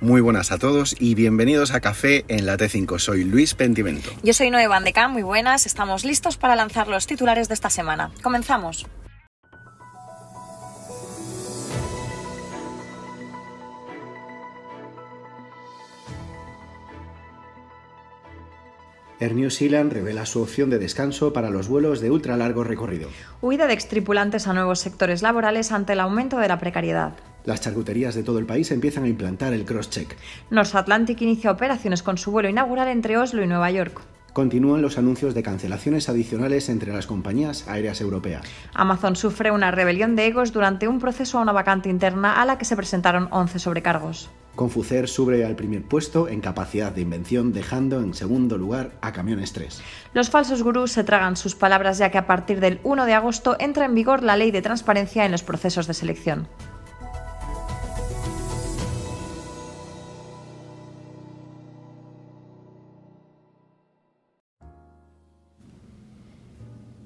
[0.00, 2.98] Muy buenas a todos y bienvenidos a Café en la T5.
[2.98, 4.10] Soy Luis Pentimento.
[4.22, 5.66] Yo soy Noé Van de Camp, muy buenas.
[5.66, 8.10] Estamos listos para lanzar los titulares de esta semana.
[8.22, 8.86] Comenzamos.
[19.18, 23.10] Air New Zealand revela su opción de descanso para los vuelos de ultra largo recorrido.
[23.42, 27.12] Huida de extripulantes a nuevos sectores laborales ante el aumento de la precariedad.
[27.44, 30.16] Las charcuterías de todo el país empiezan a implantar el cross-check.
[30.50, 34.00] North Atlantic inicia operaciones con su vuelo inaugural entre Oslo y Nueva York.
[34.32, 38.42] Continúan los anuncios de cancelaciones adicionales entre las compañías aéreas europeas.
[38.74, 42.56] Amazon sufre una rebelión de egos durante un proceso a una vacante interna a la
[42.56, 44.30] que se presentaron 11 sobrecargos.
[44.54, 49.52] Confucer sube al primer puesto en capacidad de invención, dejando en segundo lugar a Camiones
[49.52, 49.80] 3.
[50.12, 53.56] Los falsos gurús se tragan sus palabras ya que a partir del 1 de agosto
[53.58, 56.48] entra en vigor la ley de transparencia en los procesos de selección.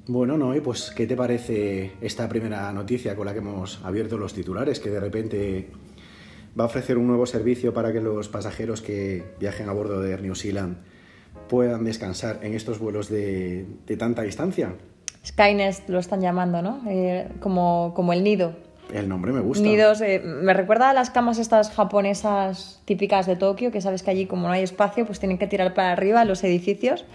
[0.07, 4.35] Bueno, Noé, pues ¿qué te parece esta primera noticia con la que hemos abierto los
[4.35, 4.79] titulares?
[4.79, 5.71] Que de repente
[6.59, 10.13] va a ofrecer un nuevo servicio para que los pasajeros que viajen a bordo de
[10.13, 10.77] Air New Zealand
[11.49, 13.67] puedan descansar en estos vuelos de,
[13.99, 14.75] tanta distancia.
[15.25, 16.83] Skynest lo están llamando, ¿no?
[16.87, 18.55] Eh, como, como el nido.
[18.93, 19.65] El nombre me gusta.
[19.65, 24.11] Nidos, eh, me recuerda a las camas estas japonesas típicas de Tokio, que sabes que
[24.11, 27.07] allí como no hay espacio, pues tienen que tirar para arriba los edificios.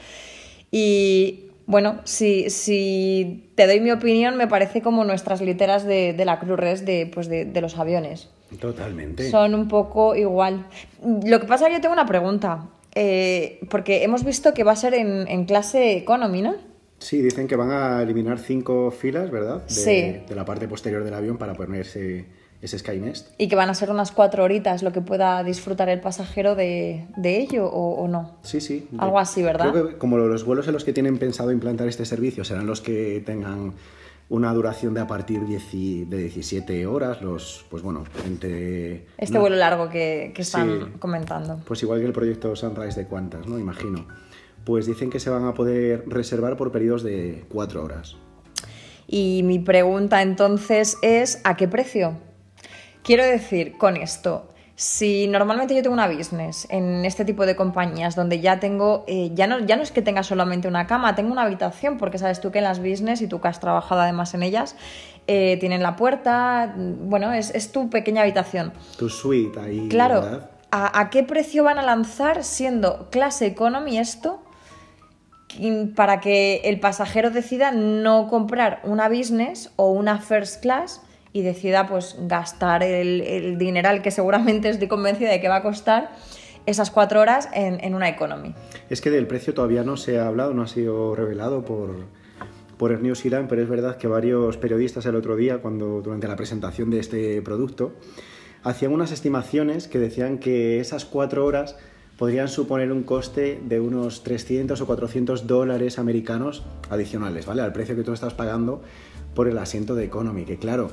[0.72, 6.40] Y bueno, si, si te doy mi opinión, me parece como nuestras literas de, la
[6.40, 8.28] Cruz Res de, pues de, los aviones.
[8.60, 9.30] Totalmente.
[9.30, 10.66] Son un poco igual.
[11.04, 12.70] Lo que pasa es que yo tengo una pregunta.
[12.96, 16.56] Eh, porque hemos visto que va a ser en, clase economy, ¿no?
[16.98, 19.62] Sí, dicen que van a eliminar cinco filas, ¿verdad?
[19.68, 20.24] De, sí.
[20.28, 22.26] De la parte posterior del avión para ponerse
[22.62, 23.30] ese Skynest.
[23.38, 27.08] Y que van a ser unas cuatro horitas lo que pueda disfrutar el pasajero de,
[27.24, 28.38] ello o, no.
[28.44, 28.88] Sí, sí.
[28.98, 29.72] Algo así, ¿verdad?
[29.72, 32.82] Creo que como los vuelos en los que tienen pensado implantar este servicio serán los
[32.82, 33.74] que tengan
[34.30, 39.08] una duración de a partir de 17 horas, los, pues bueno, entre...
[39.18, 41.60] Este vuelo largo que, están comentando.
[41.66, 43.58] Pues igual que el proyecto Sunrise de Cuantas, ¿no?
[43.58, 44.06] Imagino.
[44.66, 48.18] Pues dicen que se van a poder reservar por periodos de cuatro horas.
[49.08, 52.14] Y mi pregunta entonces es, ¿a qué precio?
[53.04, 58.16] Quiero decir con esto, si normalmente yo tengo una business en este tipo de compañías
[58.16, 61.34] donde ya tengo, eh, ya, no, ya no es que tenga solamente una cama, tengo
[61.34, 64.34] una habitación, porque sabes tú que en las business y tú que has trabajado además
[64.36, 64.78] en ellas,
[65.28, 68.72] eh, tienen la puerta, bueno, es, tu pequeña habitación.
[68.98, 69.90] Tu suite ahí.
[69.90, 74.42] Claro, ¿a, ¿a qué precio van a lanzar siendo clase economy esto?
[75.96, 81.02] para que el pasajero decida no comprar una business o una first class
[81.34, 85.64] y decida pues gastar el, el dineral que seguramente estoy convencida de que va a
[85.64, 86.12] costar
[86.66, 88.54] esas cuatro horas en, en, una economy.
[88.90, 91.92] Es que del precio todavía no se ha hablado, no ha sido revelado por,
[92.78, 96.28] por el New Zealand, pero es verdad que varios periodistas el otro día, cuando durante
[96.28, 97.94] la presentación de este producto,
[98.64, 101.76] hacían unas estimaciones que decían que esas cuatro horas
[102.18, 107.62] podrían suponer un coste de unos 300 o 400 dólares americanos adicionales, ¿vale?
[107.62, 108.82] Al precio que tú estás pagando
[109.34, 110.92] por el asiento de economy, que claro,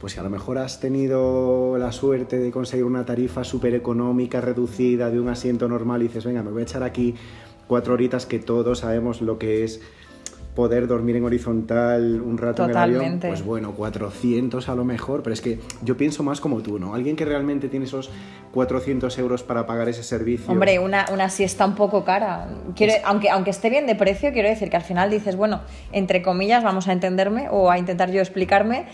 [0.00, 4.40] pues si a lo mejor has tenido la suerte de conseguir una tarifa súper económica,
[4.40, 7.14] reducida, de un asiento normal, y dices, venga, me voy a echar aquí
[7.66, 9.80] cuatro horitas que todos sabemos lo que es
[10.58, 15.22] poder dormir en horizontal un rato en el avión, pues bueno, 400 a lo mejor,
[15.22, 16.96] pero es que yo pienso más como tú, ¿no?
[16.96, 18.10] Alguien que realmente tiene esos
[18.50, 20.50] 400 euros para pagar ese servicio.
[20.50, 22.48] Hombre, una, una siesta un poco cara.
[23.04, 25.60] aunque, aunque esté bien de precio, quiero decir que al final dices, bueno,
[25.92, 28.86] entre comillas, vamos a entenderme o a intentar yo explicarme,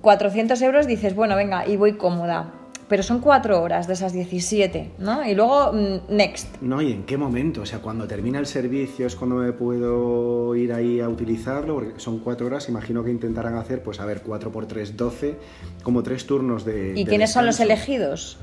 [0.00, 2.52] 400 euros dices, bueno, venga, y voy cómoda.
[2.88, 5.24] Pero son cuatro horas de esas 17, ¿no?
[5.24, 6.60] Y luego, mm, next.
[6.60, 7.62] No, ¿y en qué momento?
[7.62, 12.00] O sea, cuando termina el servicio es cuando me puedo ir ahí a utilizarlo, porque
[12.00, 15.36] son cuatro horas, imagino que intentarán hacer, pues a ver, 4 por 3, 12,
[15.84, 16.94] como tres turnos de...
[16.96, 18.38] ¿Y quiénes son los elegidos?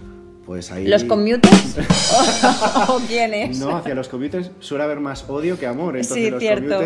[0.46, 0.88] Pues ahí...
[0.88, 1.78] ¿Los commuters?
[2.88, 3.60] ¿O quiénes?
[3.60, 5.98] No, hacia los commuters suele haber más odio que amor.
[5.98, 6.80] Entonces sí, los cierto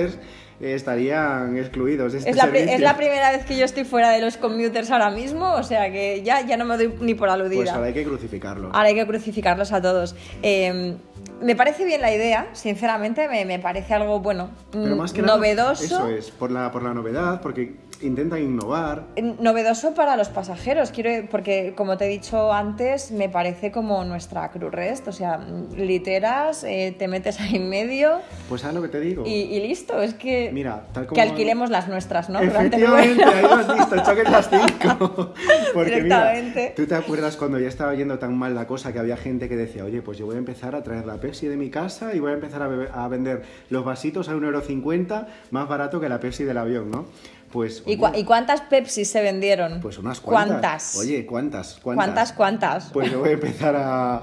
[0.62, 2.14] estarían excluidos.
[2.14, 5.10] Este es, la es, la primera vez que yo estoy fuera de los commuters ahora
[5.10, 7.62] mismo, o sea que ya, ya no me doy ni por aludida.
[7.62, 8.72] Pues ahora hay que crucificarlos.
[8.74, 10.16] Ahora hay que crucificarlos a todos.
[10.42, 10.98] Em,
[11.42, 15.84] me parece bien la idea, sinceramente, me, me parece algo, bueno, Pero más que novedoso.
[15.84, 19.04] eso es, por la, por la novedad, porque intentan innovar.
[19.40, 24.50] Novedoso para los pasajeros, quiero porque como te he dicho antes, me parece como nuestra
[24.52, 25.40] Cruz Rest, o sea,
[25.76, 28.20] literas, eh, te metes ahí en medio.
[28.50, 29.24] Pues sabes lo que te digo.
[29.26, 32.40] Y, y listo, es que Mira, tal como que alquilemos las nuestras, ¿no?
[32.40, 35.34] Efectivamente, ahí lo has visto, choques las cinco.
[35.74, 36.62] Porque Directamente.
[36.62, 39.50] mira, tú te acuerdas cuando ya estaba yendo tan mal la cosa que había gente
[39.50, 42.14] que decía, oye, pues yo voy a empezar a traer la Pepsi de mi casa
[42.14, 46.44] y voy a empezar a vender los vasitos a 1,50€ más barato que la Pepsi
[46.44, 47.06] del avión, ¿no?
[47.52, 49.82] Pues, ¿Y, cuántas Pepsi se vendieron?
[49.82, 50.52] pues unas cuantas.
[50.62, 50.98] ¿Cuántas?
[50.98, 51.80] Oye, ¿cuántas?
[51.82, 52.06] ¿cuántas?
[52.06, 52.86] ¿Cuántas, cuántas?
[52.92, 54.18] Pues yo voy a empezar a,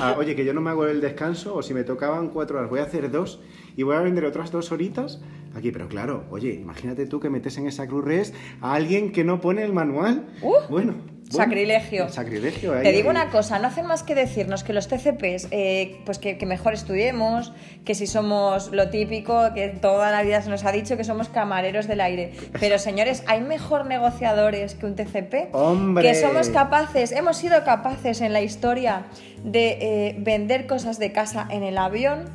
[0.00, 2.70] a- Oye, que yo no me hago el descanso, o si me tocaban cuatro horas,
[2.70, 3.40] voy a hacer dos
[3.76, 5.20] y voy a vender otras dos horitas
[5.54, 5.70] aquí.
[5.70, 9.40] Pero claro, oye, imagínate tú que metes en esa Cruz Rest a alguien que no
[9.40, 10.26] pone el manual.
[10.42, 11.15] Uh, bueno.
[11.30, 12.08] Bueno, sacrilegio.
[12.08, 12.72] Sacrilegio.
[12.82, 16.38] Te digo una cosa, no hacen más que decirnos que los TCPs, eh, pues que,
[16.38, 17.52] que mejor estudiemos,
[17.84, 21.28] que si somos lo típico, que toda la vida se nos ha dicho que somos
[21.28, 22.32] camareros del aire.
[22.60, 25.52] Pero señores, ¿hay mejor negociadores que un TCP?
[25.52, 26.04] ¡Hombre!
[26.04, 29.06] Que somos capaces, hemos sido capaces en la historia
[29.42, 32.30] de eh, vender cosas de casa en el avión,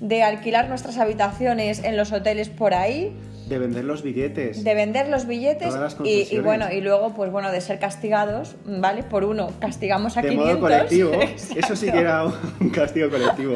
[0.00, 3.16] de alquilar nuestras habitaciones en los hoteles por ahí
[3.48, 4.64] De vender los billetes.
[4.64, 5.74] de vender los billetes
[6.04, 10.30] y, bueno y luego pues bueno de ser castigados vale por uno castigamos a de
[10.30, 11.12] 500 modo colectivo.
[11.56, 13.54] Eso sí que era un castigo colectivo.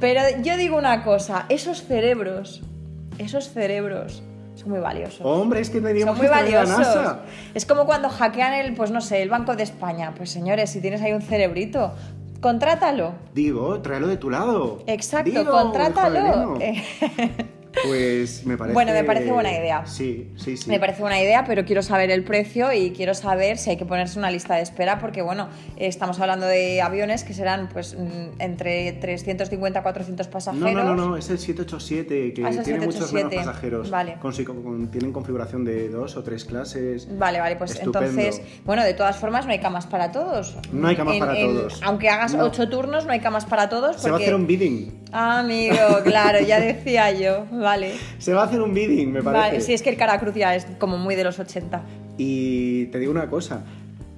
[0.00, 2.62] pero yo digo una cosa esos cerebros
[3.18, 4.22] esos cerebros
[4.54, 6.96] son muy valiosos Hombre, es que son teníamos muy que traer la valiosos.
[6.96, 7.20] NASA.
[7.54, 10.14] Es como cuando hackean el, pues no sé, el Banco de España.
[10.16, 11.94] Pues señores, si tienes ahí un cerebrito,
[12.40, 13.14] contrátalo.
[13.34, 14.82] Digo, tráelo de tu lado.
[14.86, 16.58] Exacto, contrátalo.
[17.86, 18.74] Pues me parece.
[18.74, 19.86] Bueno, me parece buena idea.
[19.86, 20.68] Sí, sí, sí.
[20.70, 23.84] Me parece buena idea, pero quiero saber el precio y quiero saber si hay que
[23.86, 28.40] ponerse una lista de espera, porque bueno, estamos hablando de aviones que serán pues mm,
[28.40, 30.72] entre 350 400 No, pasajeros.
[30.74, 33.36] no, no, no, es el 787 que Ah, el tiene muchos menos 787.
[33.36, 33.90] pasajeros.
[33.90, 34.16] Vale.
[34.20, 37.06] Con, si- con- tienen configuración de dos o tres clases.
[37.18, 38.08] Vale, vale, pues Estupendo.
[38.20, 40.56] entonces, bueno, de todas formas no hay camas para todos.
[40.72, 41.80] No hay camas para todos.
[41.84, 42.44] Aunque hagas No.
[42.44, 44.00] ocho turnos, no hay camas para todos.
[44.00, 45.04] Se va a hacer un bidding.
[45.12, 47.67] Ah, amigo, claro, ya decía yo, vale.
[48.18, 49.46] Se va a hacer un bidding, me parece.
[49.48, 51.82] Vale, sí, es que el Caracruz ya es como muy de los 80.
[52.16, 53.64] Y te digo una cosa,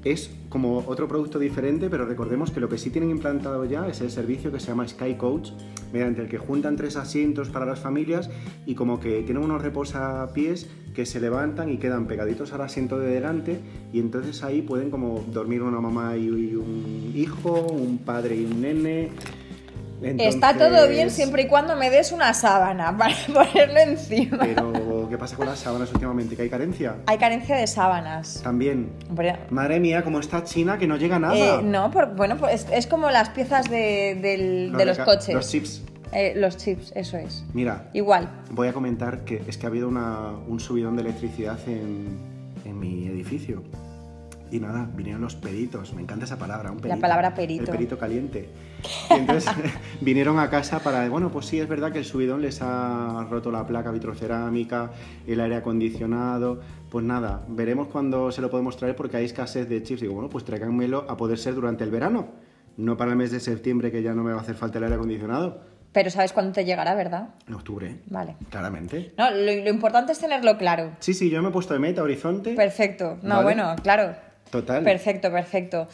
[0.05, 4.00] es como otro producto diferente, pero recordemos que lo que sí tienen implantado ya es
[4.00, 5.50] el servicio que se llama Sky Coach,
[5.93, 8.31] mediante el que juntan tres asientos para las familias
[8.67, 13.08] y como que tienen unos reposapiés que se levantan y quedan pegaditos al asiento de
[13.12, 13.61] delante
[13.93, 18.61] y entonces ahí pueden como dormir una mamá y un hijo, un padre y un
[18.61, 19.11] nene.
[20.02, 24.38] Está todo bien siempre y cuando me des una sábana para ponerlo encima.
[24.41, 26.37] Pero, ¿qué pasa con las sábanas últimamente?
[26.37, 26.97] ¿Que hay carencia?
[27.06, 28.41] Hay carencia de sábanas.
[28.43, 28.91] También.
[29.50, 31.37] Madre mía, cómo está China que no llega nada.
[31.37, 34.97] eh, no, por- bueno, pues es, es como las piezas de, del- Los de los
[34.97, 35.35] ca- coches.
[35.35, 35.82] Los chips.
[36.12, 37.44] Eh, los chips, eso es.
[37.55, 38.29] Mira, Igual.
[38.50, 42.19] voy a comentar que es que ha habido una- un subidón de electricidad en,
[42.64, 43.62] en mi edificio.
[44.52, 47.00] Y nada, vinieron los peritos, me encanta esa palabra, un perito.
[47.00, 47.64] palabra perito.
[47.64, 48.49] El perito caliente.
[49.11, 49.50] Y entonces
[50.00, 53.50] vinieron a casa para, bueno, pues sí, es verdad que el subidón les ha roto
[53.52, 54.91] la placa vitrocerámica,
[55.26, 56.61] el aire acondicionado.
[56.91, 60.00] Pues nada, veremos cuándo se lo podemos traer porque hay escasez de chips.
[60.00, 62.29] Digo, bueno, pues tráiganmelo a poder ser durante el verano,
[62.76, 64.85] no para el mes de septiembre que ya no me va a hacer falta el
[64.85, 65.61] aire acondicionado.
[65.93, 67.31] Pero sabes cuándo te llegará, ¿verdad?
[67.49, 67.96] En octubre.
[68.06, 68.37] Vale.
[68.49, 69.12] Claramente.
[69.19, 70.93] No, lo, lo importante es tenerlo claro.
[71.00, 72.55] Sí, sí, yo me he puesto de meta, horizonte.
[72.55, 73.19] Perfecto.
[73.23, 73.43] No, Vale.
[73.43, 74.14] bueno, claro.
[74.50, 74.82] Total.
[74.85, 75.88] Perfecto, perfecto.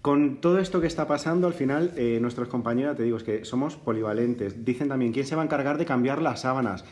[0.00, 3.44] Con todo esto que está pasando, al final, eh, nuestros compañeros, te digo, es que
[3.44, 4.64] somos polivalentes.
[4.64, 6.84] Dicen también, ¿quién se va a encargar de cambiar las sábanas?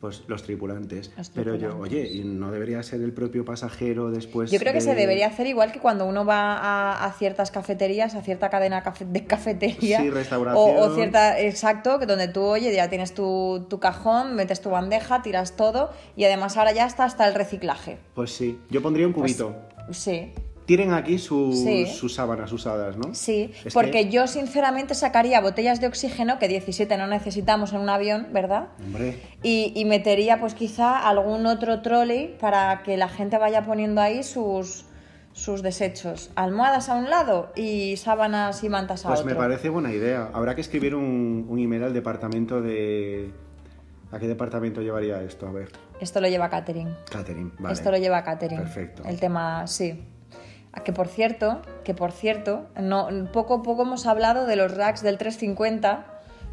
[0.00, 1.10] Pues los tripulantes.
[1.16, 4.48] Los Pero yo, oye, ¿y no debería ser el propio pasajero después?
[4.52, 8.14] Yo creo que se debería hacer igual que cuando uno va a, a ciertas cafeterías,
[8.14, 9.98] a cierta cadena cafe- de cafetería.
[10.00, 10.76] Sí, restauración.
[10.76, 14.70] O, o cierta, exacto, que donde tú, oye, ya tienes tu, tu cajón, metes tu
[14.70, 17.98] bandeja, tiras todo y además ahora ya está hasta el reciclaje.
[18.14, 19.56] Pues sí, yo pondría un Pues, cubito.
[19.90, 20.32] Sí,
[20.68, 21.86] Tienen aquí sus, Sí.
[21.86, 23.14] sus sábanas usadas, ¿no?
[23.14, 27.80] sí, Es porque que- yo sinceramente sacaría botellas de oxígeno, que 17 no necesitamos en
[27.80, 28.68] un avión, ¿verdad?
[28.84, 34.02] Hombre, Y, y metería pues quizá algún otro trolley para que la gente vaya poniendo
[34.02, 34.84] ahí sus,
[35.32, 36.30] sus desechos.
[36.34, 39.32] Almohadas a un lado y sábanas y mantas a pues otro.
[39.32, 40.28] me parece buena idea.
[40.34, 43.30] Habrá que escribir un, un email al departamento de...
[44.12, 45.46] ¿A qué departamento llevaría esto?
[45.48, 46.94] A ver, Esto lo lleva Catherine.
[47.10, 47.72] Catherine, vale.
[47.72, 48.60] Esto lo lleva Catherine.
[48.62, 49.02] Perfecto.
[49.06, 50.02] El tema, sí.
[50.84, 55.02] Que por cierto, que por cierto, no, poco a poco hemos hablado de los racks
[55.02, 56.06] del 350,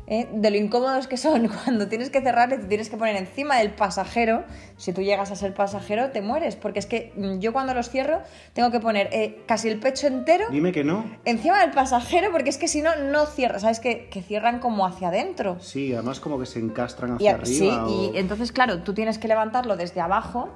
[0.08, 0.28] ¿eh?
[0.34, 3.58] de lo incómodos que son cuando tienes que cerrar y te tienes que poner encima
[3.58, 4.44] del pasajero.
[4.78, 7.90] Si tú llegas a ser pasajero, te mueres, porque es que mm, yo cuando los
[7.90, 8.22] cierro
[8.54, 11.06] tengo que poner eh, casi el pecho entero Dime que no.
[11.26, 13.60] encima del pasajero, porque es que si no, no cierra.
[13.60, 13.80] ¿Sabes?
[13.80, 15.58] Que, que cierran como hacia adentro.
[15.60, 17.88] Sí, además como que se encastran Y, hacia sí, arriba.
[17.88, 20.50] o- y entonces, claro, tú tienes que levantarlo desde abajo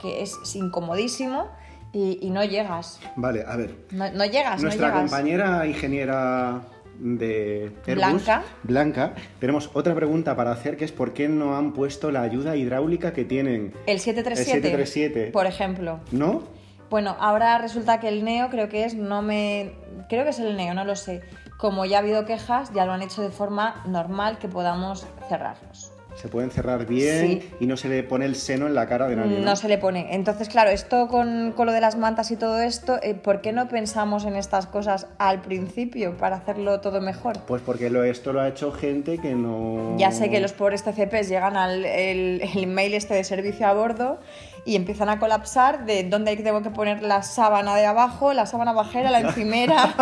[0.00, 1.48] que es incomodísimo
[1.96, 3.00] y, y no llegas.
[3.16, 3.74] Vale, a ver.
[3.90, 5.10] No, no llegas, Nuestra no llegas.
[5.10, 6.60] compañera ingeniera
[6.98, 8.42] de Airbus, Blanca.
[8.62, 12.54] Blanca, tenemos otra pregunta para hacer que es ¿por qué no han puesto la ayuda
[12.56, 13.72] hidráulica que tienen?
[13.86, 15.30] El 737, El 737.
[15.32, 16.00] por ejemplo.
[16.12, 16.42] ¿No?
[16.90, 19.72] Bueno, ahora resulta que el Neo creo que es, no me...
[20.08, 21.22] Creo que es el Neo, no lo sé.
[21.56, 25.92] Como ya ha habido quejas, ya lo han hecho de forma normal que podamos cerrarlos.
[26.16, 27.50] Se pueden cerrar bien Sí.
[27.60, 29.38] y no se le pone el seno en la cara de nadie.
[29.38, 29.44] ¿no?
[29.44, 30.14] No se le pone.
[30.14, 33.52] Entonces, claro, esto con, con lo de las mantas y todo esto, eh, ¿por qué
[33.52, 37.38] no pensamos en estas cosas al principio para hacerlo todo mejor?
[37.46, 39.94] Pues porque lo, esto lo ha hecho gente que no...
[39.98, 43.74] Ya sé que los pobres TCPs llegan al el, el mail este de servicio a
[43.74, 44.18] bordo
[44.64, 48.72] y empiezan a colapsar de dónde tengo que poner la sábana de abajo, la sábana
[48.72, 49.94] bajera, la encimera,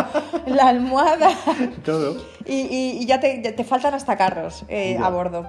[0.46, 1.28] la almohada
[1.84, 2.16] Todo.
[2.46, 5.46] y, y- y ya te, te faltan hasta carros eh, a bordo.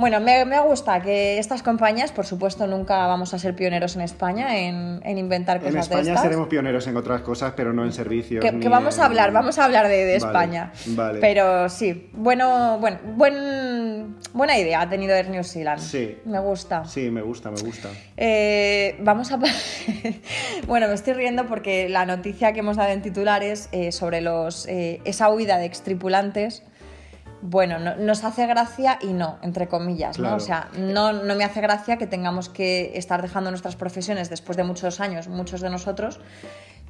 [0.00, 4.00] Bueno, me, me gusta que estas compañías, por supuesto, nunca vamos a ser pioneros en
[4.02, 6.22] España en, en inventar cosas En de España estas.
[6.22, 8.42] seremos pioneros en otras cosas, pero no en servicios.
[8.42, 10.72] Que, ni que vamos a hablar, vamos a hablar de, de Vale, España.
[10.86, 11.20] vale.
[11.20, 15.80] Pero sí, bueno, bueno, buen, buena idea ha tenido Air New Zealand.
[15.82, 16.16] Sí.
[16.24, 16.84] Me gusta.
[16.86, 17.90] Sí, me gusta, me gusta.
[18.16, 19.38] Eh, vamos a.
[20.66, 24.66] bueno, me estoy riendo porque la noticia que hemos dado en titulares eh, sobre los,
[24.66, 26.62] eh, esa huida de extripulantes.
[27.42, 30.36] Bueno, no- nos hace gracia y no, entre comillas, ¿no?
[30.36, 34.56] O sea, no, no me hace gracia que tengamos que estar dejando nuestras profesiones después
[34.56, 36.20] de muchos años, muchos de nosotros,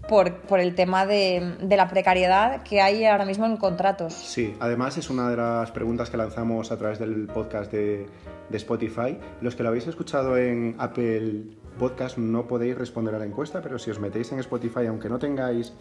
[0.09, 4.13] por, por el tema de, de la precariedad que hay ahora mismo en contratos.
[4.13, 8.07] Sí, además es una de las preguntas que lanzamos a través del podcast de,
[8.49, 9.19] de Spotify.
[9.41, 11.45] Los que lo habéis escuchado en Apple
[11.79, 15.19] Podcast no podéis responder a la encuesta, pero si os metéis en Spotify, aunque no
[15.21, 15.75] tengáis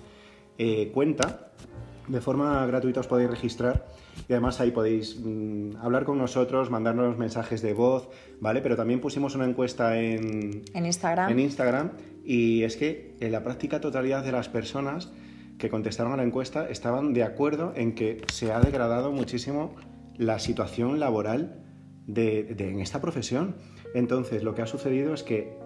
[0.59, 1.47] eh, cuenta,
[2.09, 3.85] de forma gratuita os podéis registrar
[4.27, 8.09] y además ahí podéis mm, hablar con nosotros, mandarnos mensajes de voz,
[8.41, 8.61] ¿vale?
[8.61, 11.31] Pero también pusimos una encuesta en, En Instagram.
[11.31, 11.91] en Instagram
[12.25, 15.11] y es que en la práctica totalidad de las personas
[15.57, 19.75] que contestaron a la encuesta estaban de acuerdo en que se ha degradado muchísimo
[20.17, 21.63] la situación laboral
[22.07, 23.55] de, de- en esta profesión.
[23.93, 25.57] Entonces, lo que ha sucedido es que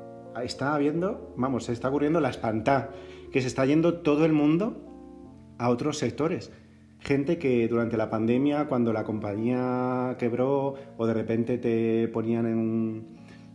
[0.43, 2.89] está habiendo, vamos, se está ocurriendo la espantá,
[3.31, 4.92] que se está yendo todo el mundo
[5.63, 6.51] a otros sectores.
[6.99, 12.45] Gente que durante la pandemia, cuando la compañía quebró o de repente te ponían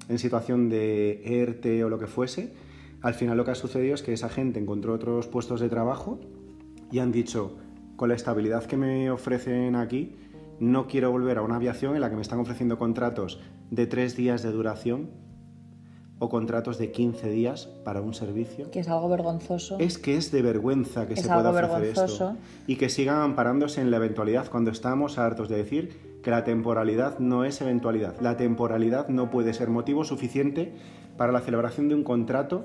[0.09, 2.55] en, situación de ERTE o lo que fuese,
[3.03, 6.19] al final lo que ha sucedido es que esa gente encontró otros puestos de trabajo
[6.91, 7.59] y han dicho,
[7.97, 10.17] con la estabilidad que me ofrecen aquí,
[10.61, 13.38] no quiero volver a una aviación en la que me están ofreciendo contratos
[13.71, 15.11] de tres días de duración
[16.21, 18.71] o contratos de 15 días para un servicio.
[18.71, 19.79] Que es algo vergonzoso.
[19.79, 22.31] Es que es de vergüenza que Es se pueda ofrecer vergonzoso.
[22.31, 22.37] esto.
[22.67, 27.19] Y que sigan amparándose en la eventualidad cuando estamos hartos de decir que la temporalidad
[27.21, 28.15] no es eventualidad.
[28.21, 30.75] La temporalidad no puede ser motivo suficiente
[31.17, 32.65] para la celebración de un contrato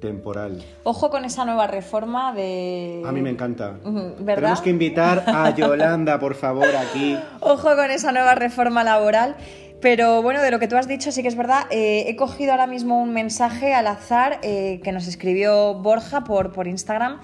[0.00, 0.62] temporal.
[0.84, 3.02] Ojo con esa nueva reforma de...
[3.04, 3.78] A mí me encanta.
[4.24, 7.18] Tenemos que invitar a Yolanda, por favor, aquí.
[7.40, 9.36] Ojo con esa nueva reforma laboral.
[9.80, 11.66] Pero bueno, de lo que tú has dicho, sí que es verdad.
[11.70, 16.52] eh, he cogido ahora mismo un mensaje al azar eh, que nos escribió Borja por,
[16.52, 17.20] por Instagram,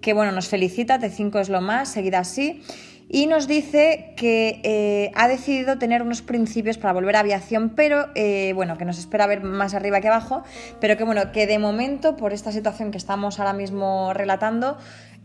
[0.00, 2.62] que bueno, nos felicita, T5 es lo más, seguida así.
[3.10, 8.08] Y nos dice que eh, ha decidido tener unos principios para volver a aviación, pero
[8.54, 10.42] bueno, que nos espera ver más arriba que abajo,
[10.78, 14.76] pero que bueno, que de momento, por esta situación que estamos ahora mismo relatando,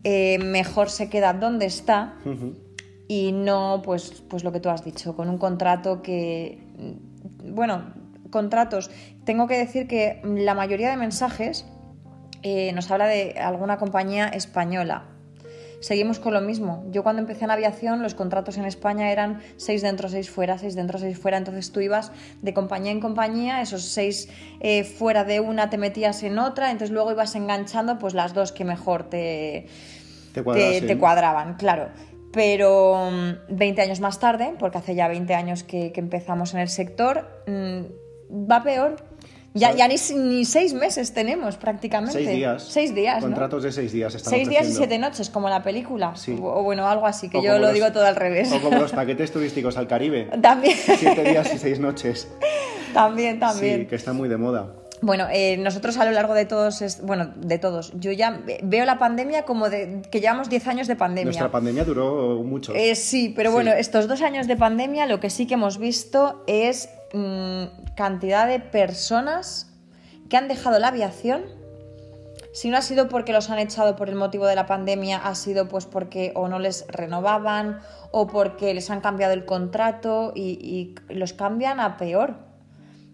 [0.05, 2.15] mejor se queda donde está
[3.09, 6.62] y no pues pues lo que tú has dicho con un contrato que
[7.43, 7.93] bueno
[8.29, 8.89] contratos.
[9.25, 11.65] Tengo que decir que la mayoría de mensajes
[12.41, 15.05] eh, nos habla de alguna compañía española.
[15.79, 16.85] Seguimos con lo mismo.
[16.91, 20.75] Yo cuando empecé en aviación los contratos en España eran seis dentro seis fuera seis
[20.75, 21.37] dentro seis fuera.
[21.37, 22.11] Entonces tú ibas
[22.41, 24.29] de compañía en compañía esos seis
[24.61, 28.53] eh, fuera de una te metías en otra entonces luego ibas enganchando pues las dos
[28.53, 29.67] que mejor te
[30.33, 31.89] Te te cuadraban, claro.
[32.33, 36.59] Pero mm, 20 años más tarde, porque hace ya 20 años que, que empezamos en
[36.61, 38.95] el sector, mm, va peor.
[39.55, 42.13] Ya, ya ni, ni seis meses tenemos prácticamente.
[42.23, 42.63] Seis días.
[42.63, 43.27] Seis días, ¿no?
[43.27, 44.15] Contratos de seis días.
[44.15, 46.15] están Seis días y siete noches, como la película.
[46.15, 46.35] Sí.
[46.41, 48.51] O, o bueno, algo así, que O yo lo los- digo todo al revés.
[48.51, 50.27] O como los paquetes turísticos al Caribe.
[50.41, 52.27] También, Siete días y seis noches.
[52.95, 53.81] también, también.
[53.81, 54.73] Sí, que está muy de moda.
[55.05, 58.61] Bueno, eh, nosotros a lo largo de todos, es- bueno, de todos, yo ya ve-
[58.63, 61.25] veo la pandemia como de que llevamos 10 años de pandemia.
[61.25, 62.73] Nuestra pandemia duró mucho.
[62.73, 63.53] Eh, sí, pero Sí.
[63.53, 68.47] bueno, estos dos años de pandemia lo que sí que hemos visto es mm, cantidad
[68.47, 69.69] de personas
[70.29, 71.43] que han dejado la aviación.
[72.53, 75.35] Si no ha sido porque los han echado por el motivo de la pandemia, ha
[75.35, 77.79] sido pues porque o no les renovaban
[78.11, 82.35] o porque les han cambiado el contrato y, y los cambian a peor.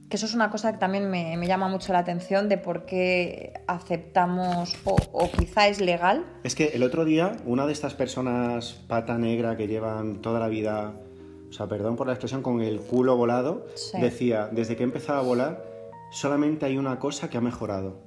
[0.09, 2.85] Que eso es una cosa que también me, me llama mucho la atención de por
[2.85, 6.25] qué aceptamos o, o quizá es legal.
[6.43, 10.47] Es que el otro día, una de estas personas pata negra que llevan toda la
[10.47, 10.93] vida,
[11.49, 13.99] o sea, perdón por la expresión, con el culo volado, Sí.
[14.01, 15.63] decía, desde que he empezado a volar,
[16.11, 17.97] solamente hay una cosa que ha mejorado.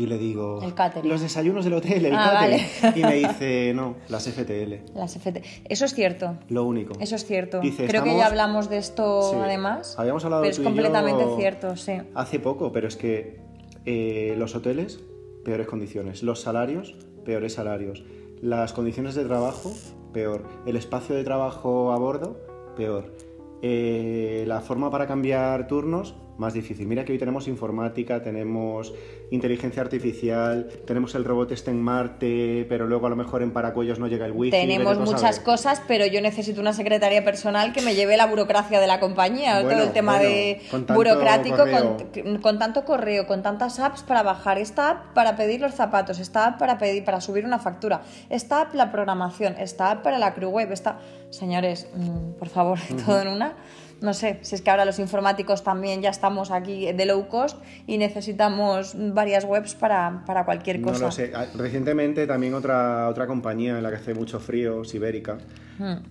[0.00, 1.10] Y le digo, El catering.
[1.10, 2.66] los desayunos del hotel, el Ah, catering.
[2.82, 2.96] vale.
[2.98, 5.42] Y me dice, no, las FTL, Las FT.
[5.68, 6.38] Eso es cierto.
[6.48, 6.94] lo único.
[7.00, 7.60] Eso es cierto.
[7.60, 9.36] Dice, Creo que ya hablamos de esto Sí.
[9.38, 9.96] además.
[9.98, 11.92] Habíamos hablado pero es tú y yo completamente cierto, sí.
[12.14, 13.40] Hace poco, pero es que
[13.84, 15.00] eh, los hoteles,
[15.44, 16.22] peores condiciones.
[16.22, 16.94] Los salarios,
[17.26, 18.02] peores salarios.
[18.40, 19.70] Las condiciones de trabajo,
[20.14, 20.44] peor.
[20.64, 22.38] El espacio de trabajo a bordo,
[22.74, 23.12] peor.
[23.60, 26.88] Eh, la forma para cambiar turnos, más difícil.
[26.88, 28.94] Mira que hoy tenemos informática, tenemos
[29.30, 33.98] inteligencia artificial, tenemos el robot este en Marte, pero luego a lo mejor en Paracuellos
[33.98, 34.50] no llega el wifi.
[34.50, 38.86] Tenemos muchas cosas, pero yo necesito una secretaria personal que me lleve la burocracia de
[38.86, 43.42] la compañía, todo Bueno, el tema bueno, de con burocrático, con, con tanto correo, con
[43.42, 47.20] tantas apps para bajar, esta app para pedir los zapatos, esta app para pedir, para
[47.20, 50.98] subir una factura, esta app la programación, esta app para la crew web, esta...
[51.28, 53.54] Señores, mm, por favor, todo en una.
[54.00, 57.58] No sé, si es que ahora los informáticos también ya estamos aquí de low cost
[57.86, 60.98] y necesitamos varias webs para, para cualquier cosa.
[60.98, 61.32] No lo sé.
[61.34, 65.38] Ah, Recientemente también otra, otra compañía en la que hace mucho frío, Sibérica.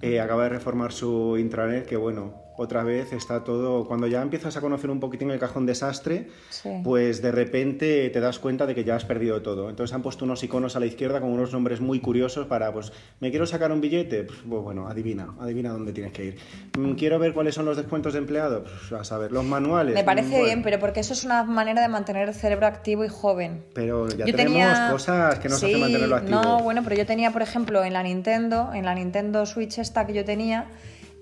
[0.01, 3.87] Eh, acaba de reformar su intranet que bueno, otra vez está todo...
[3.87, 6.69] Cuando ya empiezas a conocer un poquitín el cajón desastre, Sí.
[6.83, 9.69] pues de repente te das cuenta de que ya has perdido todo.
[9.69, 12.91] Entonces han puesto unos iconos a la izquierda con unos nombres muy curiosos para, pues,
[13.21, 14.25] ¿me quiero sacar un billete?
[14.25, 16.37] Pues, pues, bueno, adivina, adivina dónde tienes que ir.
[16.77, 18.63] Mm, ¿Quiero ver cuáles son los descuentos de empleado?
[18.63, 19.95] Pues, a saber, los manuales.
[19.95, 23.05] Me parece bueno, bien, pero porque eso es una manera de mantener el cerebro activo
[23.05, 23.63] y joven.
[23.73, 26.41] Pero ya Yo tenemos tenía- cosas que nos Sí, hacen mantenerlo activo.
[26.41, 30.05] No, bueno, pero yo tenía, por ejemplo, en la Nintendo, en la Nintendo Switch esta
[30.05, 30.67] que yo tenía,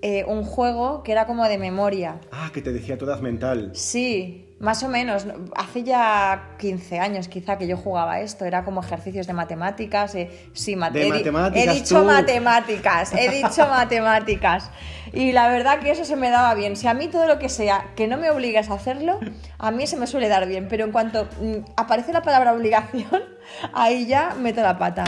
[0.00, 2.20] eh, un juego que era como de memoria.
[2.30, 3.70] Ah, que te decía tu edad mental.
[3.74, 5.26] Sí, más o menos.
[5.56, 8.44] Hace ya 15 años quizá que yo jugaba esto.
[8.44, 10.14] Era como ejercicios de matemáticas.
[10.14, 12.04] eh, sí, De matemáticas, he dicho tú.
[12.04, 13.12] matemáticas.
[13.12, 14.70] He dicho matemáticas.
[15.12, 16.76] Y la verdad que eso se me daba bien.
[16.76, 19.18] Si a mí todo lo que sea que no me obligues a hacerlo,
[19.58, 20.68] a mí se me suele dar bien.
[20.68, 23.20] Pero en cuanto mm, aparece la palabra obligación,
[23.72, 25.04] ahí ya meto la pata.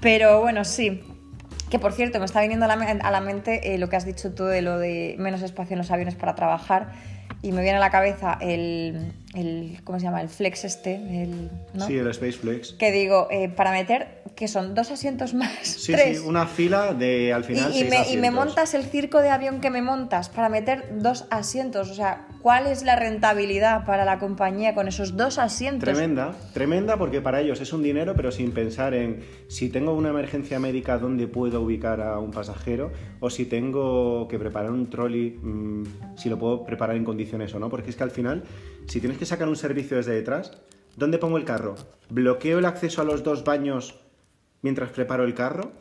[0.00, 1.02] Pero bueno, sí.
[1.70, 4.44] Que por cierto, me está viniendo a la, mente eh, lo que has dicho tú
[4.44, 6.92] de lo de menos espacio en los aviones para trabajar.
[7.42, 10.22] Y me viene a la cabeza el, el ¿cómo se llama?
[10.22, 11.86] El flex este, el, ¿no?
[11.86, 12.72] Sí, el Space Flex.
[12.72, 16.20] Que digo, eh, para meter, que son dos asientos más, Sí, tres.
[16.20, 19.30] sí, una fila de al final y, seis me, y me montas el circo de
[19.30, 21.90] avión que me montas para meter dos asientos.
[21.90, 25.84] O sea, ¿cuál es la rentabilidad para la compañía con esos dos asientos?
[25.88, 30.08] Tremenda, tremenda porque para ellos es un dinero, pero sin pensar en si tengo una
[30.10, 35.38] emergencia médica dónde puedo ubicar a un pasajero o si tengo que preparar un trolley,
[35.42, 38.44] mm, si lo puedo preparar en condiciones o no, porque es que al final,
[38.86, 40.52] si tienes que sacar un servicio desde detrás,
[40.96, 41.76] ¿dónde pongo el carro?
[42.08, 43.96] ¿Bloqueo el acceso a los dos baños
[44.62, 45.72] mientras preparo el carro?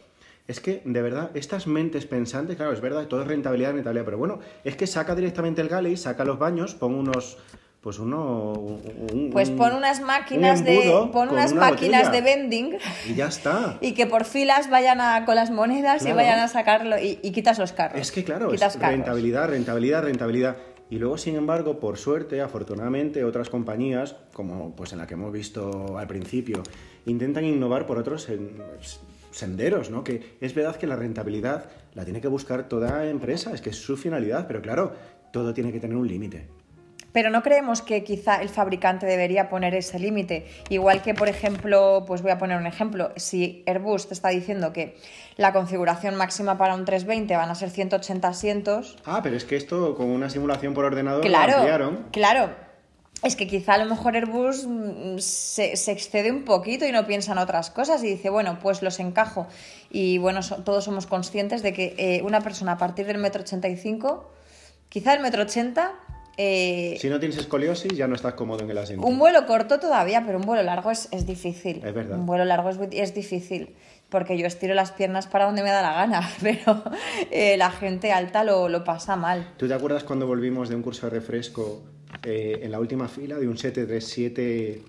[0.47, 4.17] Es que, de verdad, estas mentes pensantes, claro, es verdad, todo es rentabilidad, rentabilidad, pero
[4.17, 7.38] bueno, es que saca directamente el galley, saca los baños, pon unos,
[7.82, 8.54] pues uno...
[8.54, 11.10] un- Pues pon unas máquinas un de.
[11.12, 12.12] Pon unas una máquinas botella.
[12.12, 12.78] de vending.
[13.10, 13.78] Y ya está.
[13.82, 16.13] Y que por filas vayan a, con las monedas Claro.
[16.15, 18.00] y vayan a sacarlo y, y quitas los carros.
[18.00, 18.80] Es que claro, es carros.
[18.82, 20.56] rentabilidad, rentabilidad, rentabilidad.
[20.89, 25.34] Y luego, sin embargo, por suerte, afortunadamente, otras compañías, como pues en la que hemos
[25.34, 26.63] visto al principio,
[27.06, 28.52] intentan innovar por otros sen-
[29.32, 30.04] senderos, ¿no?
[30.04, 33.76] Que es verdad que la rentabilidad la tiene que buscar toda empresa, es que es
[33.76, 34.93] su finalidad, pero claro,
[35.34, 36.47] todo tiene que tener un límite.
[37.18, 40.46] Pero no creemos que quizá el fabricante debería poner ese límite.
[40.70, 43.12] Igual que, por ejemplo, pues voy a poner un ejemplo.
[43.16, 44.96] Si Airbus te está diciendo que
[45.36, 49.56] la configuración máxima para un 320 van a ser 180 asientos, Ah, pero es que
[49.56, 52.06] esto con una simulación por ordenador lo claro, ampliaron.
[52.12, 52.50] claro.
[53.24, 57.08] Es que quizá a lo mejor Airbus mm, se, se excede un poquito y no
[57.08, 59.48] piensa en otras cosas y dice, bueno, pues los encajo.
[59.90, 63.42] Y bueno, so- todos somos conscientes de que eh, una persona a partir del metro
[63.42, 64.30] 85,
[64.90, 65.94] quizá el metro 80,
[66.38, 69.06] eh, Si no tienes escoliosis, ya no estás cómodo en el asiento.
[69.06, 71.82] un vuelo corto todavía, pero un vuelo largo es, es difícil.
[71.84, 72.17] Es verdad.
[72.19, 73.76] Un vuelo largo es, es difícil.
[74.10, 76.82] Porque yo estiro las piernas para donde me da la gana, pero
[77.30, 79.50] eh, la gente alta lo, lo pasa mal.
[79.58, 81.84] ¿Tú te acuerdas cuando volvimos de un curso de refresco
[82.23, 84.82] eh, en la última fila de un 737?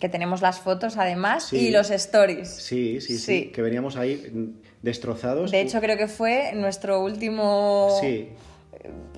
[0.00, 1.56] Que tenemos las fotos además Sí.
[1.68, 2.48] y los stories.
[2.48, 3.44] Sí, sí, sí, Sí.
[3.52, 5.50] que veníamos ahí destrozados.
[5.50, 7.96] De hecho, creo que fue nuestro último.
[8.00, 8.28] sí,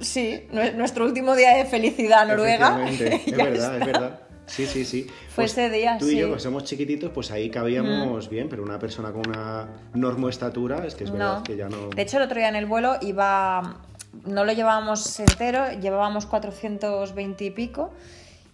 [0.01, 2.79] Sí, nue- nuestro último día de felicidad Noruega.
[2.91, 2.99] es
[3.37, 3.77] verdad, está.
[3.79, 4.21] es verdad.
[4.47, 5.09] Sí, sí, sí.
[5.35, 8.79] Fue ese día, Tú y yo, que somos chiquititos, pues ahí cabíamos bien, pero una
[8.79, 11.43] persona con una normoestatura es que es verdad No.
[11.43, 11.89] que ya no...
[11.89, 13.81] De hecho, el otro día en el vuelo iba.
[14.25, 17.91] no lo llevábamos entero, llevábamos 420 y pico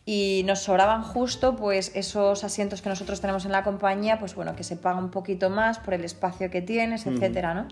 [0.06, 4.56] y nos sobraban justo pues esos asientos que nosotros tenemos en la compañía, pues bueno,
[4.56, 7.68] que se paga un poquito más por el espacio que tienes, etcétera, ¿no?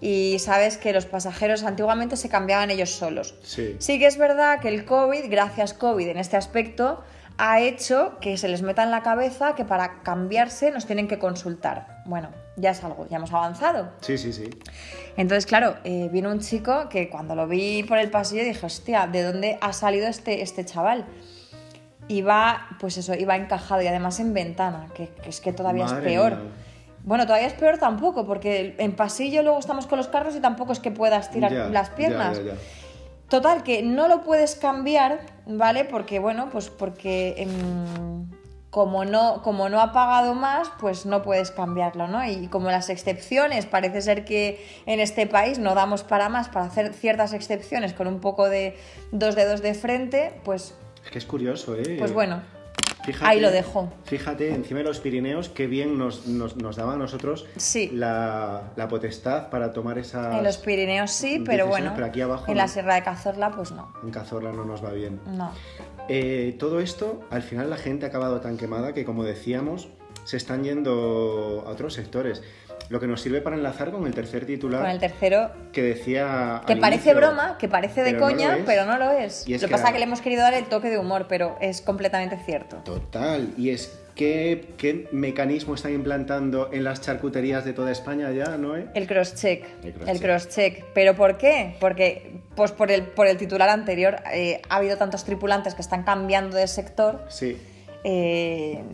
[0.00, 3.34] Y sabes que los pasajeros antiguamente se cambiaban ellos solos.
[3.42, 3.76] Sí.
[3.78, 7.02] Sí que es verdad que el COVID, gracias COVID en este aspecto,
[7.38, 11.18] ha hecho que se les meta en la cabeza que para cambiarse nos tienen que
[11.18, 12.02] consultar.
[12.06, 13.90] Bueno, ya es algo, ya hemos avanzado.
[14.00, 14.48] Sí, sí, sí.
[15.16, 19.06] Entonces, claro, eh, vino un chico que cuando lo vi por el pasillo dije, hostia,
[19.06, 21.06] ¿de dónde ha salido este, este chaval?
[22.08, 25.98] Iba, pues eso, iba encajado y además en ventana, que, que es que todavía Madre
[25.98, 26.36] es peor.
[26.36, 26.50] mía.
[27.06, 30.72] Bueno, todavía es peor tampoco, porque en pasillo luego estamos con los carros y tampoco
[30.72, 32.38] es que puedas tirar Ya, las piernas.
[32.38, 32.58] ya, ya.
[33.28, 35.84] Total, que no lo puedes cambiar, ¿vale?
[35.84, 38.26] Porque, bueno, pues porque em,
[38.70, 42.24] como, no, como no ha pagado más, pues no puedes cambiarlo, ¿no?
[42.28, 46.66] Y como las excepciones, parece ser que en este país no damos para más, para
[46.66, 48.76] hacer ciertas excepciones con un poco de
[49.12, 51.96] dos dedos de frente, pues, Es que es curioso, ¿eh?
[51.98, 52.42] pues bueno,
[53.06, 53.92] Fíjate- ahí lo dejo.
[54.04, 57.88] Fíjate, encima de los Pirineos, qué bien nos, nos, nos daba a nosotros Sí.
[57.92, 60.36] la, la potestad para tomar esa.
[60.36, 62.62] En los Pirineos sí, pero bueno, pero aquí abajo en no.
[62.62, 65.20] la Sierra de Cazorla, pues no, En Cazorla no nos va bien.
[65.26, 65.52] no.
[66.08, 69.88] Eh, todo esto, al final la gente ha acabado tan quemada que, como decíamos,
[70.24, 72.42] se están yendo a otros sectores.
[72.88, 76.62] Lo que nos sirve para enlazar con el tercer titular Con el tercero, que decía.
[76.66, 79.46] que parece inicio, broma, que parece de pero no lo coña, pero no lo es.
[79.48, 81.26] Y es lo que pasa es que le hemos querido dar el toque de humor,
[81.28, 82.76] pero es completamente cierto.
[82.84, 88.56] Total, y es ¿qué, qué mecanismo están implantando en las charcuterías de toda España ya,
[88.56, 88.76] ¿no?
[88.76, 88.86] eh?
[88.94, 89.64] El cross-check.
[90.06, 90.84] El cross-check.
[90.94, 91.76] ¿Pero por qué?
[91.80, 96.02] Porque, pues por el, por el titular anterior, eh, ha habido tantos tripulantes que están
[96.02, 97.56] cambiando de sector, Sí,
[98.08, 98.84] eh,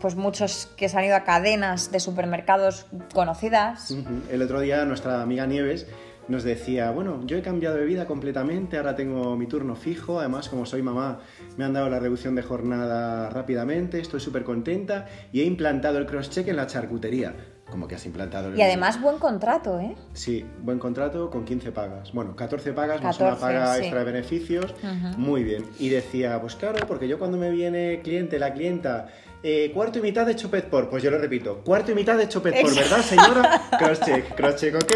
[0.00, 3.92] pues muchos que se han ido a cadenas de supermercados conocidas.
[4.30, 5.88] El otro día nuestra amiga Nieves
[6.28, 10.48] nos decía, bueno, yo he cambiado de vida completamente, ahora tengo mi turno fijo, además
[10.48, 11.18] como soy mamá
[11.56, 16.06] me han dado la reducción de jornada rápidamente, estoy súper contenta y he implantado el
[16.06, 17.34] cross-check en la charcutería.
[17.72, 18.58] Como que has implantado el...
[18.58, 19.96] Y además buen contrato, ¿eh?
[20.12, 22.12] Sí, buen contrato con 15 pagas.
[22.12, 23.80] Bueno, 14 pagas más una 14, paga sí.
[23.80, 24.74] extra de beneficios.
[25.16, 25.64] Muy bien.
[25.78, 29.08] Y decía, pues claro, porque yo cuando me viene cliente, la clienta,
[29.42, 32.28] eh, cuarto y mitad de chopet por, pues yo lo repito, cuarto y mitad de
[32.28, 33.62] chopet por, ¿verdad, señora?
[33.78, 34.92] Crosscheck, crosscheck, ok.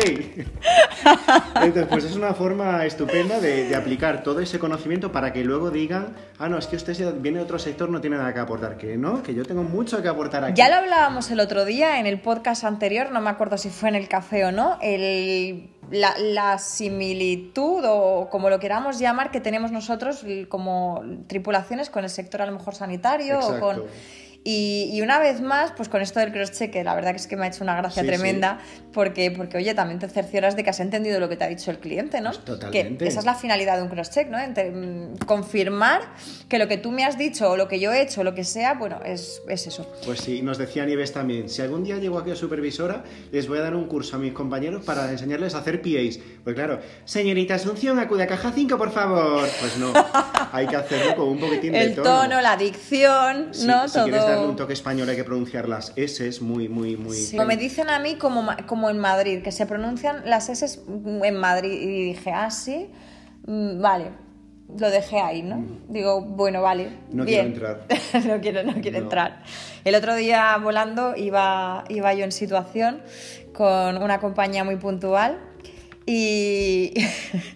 [1.63, 5.71] Entonces, pues es una forma estupenda de, de aplicar todo ese conocimiento para que luego
[5.71, 8.77] digan, ah, no, es que usted viene de otro sector, no tiene nada que aportar.
[8.77, 10.55] Que no, que yo tengo mucho que aportar aquí.
[10.57, 13.89] Ya lo hablábamos el otro día en el podcast anterior, no me acuerdo si fue
[13.89, 19.41] en el café o no, el, la, la similitud o como lo queramos llamar que
[19.41, 23.85] tenemos nosotros como tripulaciones con el sector a lo mejor sanitario o con...
[24.49, 27.27] Y, y una vez más, pues con esto del cross-check, que la verdad que es
[27.27, 28.61] que me ha hecho una gracia Sí, tremenda,
[28.93, 31.73] porque, porque, oye, también te cercioras de que has entendido lo que te ha dicho
[31.73, 32.31] el cliente, ¿no?
[32.31, 33.05] Pues totalmente.
[33.05, 34.39] Que esa es la finalidad de un cross-check, ¿no?
[34.39, 36.03] Ente- mm, confirmar
[36.49, 38.35] que lo que tú me has dicho o lo que yo he hecho o lo
[38.37, 39.85] que sea, bueno, es, es eso.
[40.05, 43.59] Pues sí, nos decía Nieves también, si algún día llego aquí a supervisora, les voy
[43.59, 46.21] a dar un curso a mis compañeros para enseñarles a hacer PAs.
[46.45, 49.49] Pues claro, señorita Asunción, acude a caja 5, por favor.
[49.59, 49.93] Pues no,
[50.53, 52.23] hay que hacerlo con un poquitín de el tono.
[52.23, 53.89] tono, la dicción, Si, ¿no?
[53.89, 54.36] si Todo.
[54.37, 57.17] Darle un toque español hay que pronunciar las S, muy, muy, muy...
[57.17, 57.39] Sí.
[57.39, 60.81] Me dicen a mí, como, como en Madrid, que se pronuncian las S
[61.23, 61.73] en Madrid.
[61.73, 62.89] Y dije, ah, sí,
[63.49, 64.07] Mm, vale.
[64.77, 65.65] Lo dejé ahí, ¿no?
[65.89, 66.89] Digo, bueno, vale.
[67.13, 67.53] No bien.
[67.53, 67.79] quiero
[68.27, 69.05] no quiero, no quiero No.
[69.05, 69.43] entrar.
[69.85, 73.01] El otro día volando iba, iba yo en situación
[73.53, 75.39] con una compañía muy puntual
[76.07, 76.93] y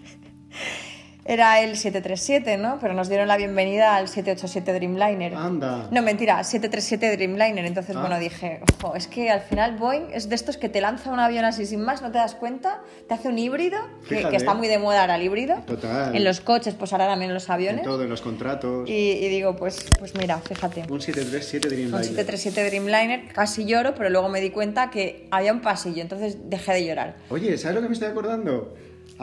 [1.31, 2.77] era el 737, ¿no?
[2.81, 5.33] Pero nos dieron la bienvenida al 787 Dreamliner.
[5.35, 5.87] Anda.
[5.89, 7.63] No, mentira, 737 Dreamliner.
[7.63, 8.01] Entonces, Ah.
[8.01, 11.19] bueno, dije, ojo, es que al final Boeing es de estos que te lanza un
[11.19, 13.77] avión así sin más, no te das cuenta, te hace un híbrido,
[14.09, 15.55] que, está muy de moda ahora el híbrido.
[15.65, 16.13] Total.
[16.13, 17.83] En los coches, pues ahora también en los En aviones.
[17.83, 18.89] todo, en los contratos.
[18.89, 20.83] Y, y digo, pues, pues mira, fíjate.
[20.89, 22.03] Un 737 Un Dreamliner.
[22.03, 26.73] 737 Dreamliner, casi lloro, pero luego me di cuenta que había un pasillo, entonces dejé
[26.73, 27.15] de llorar.
[27.29, 28.73] Oye, ¿sabes lo que me estoy acordando?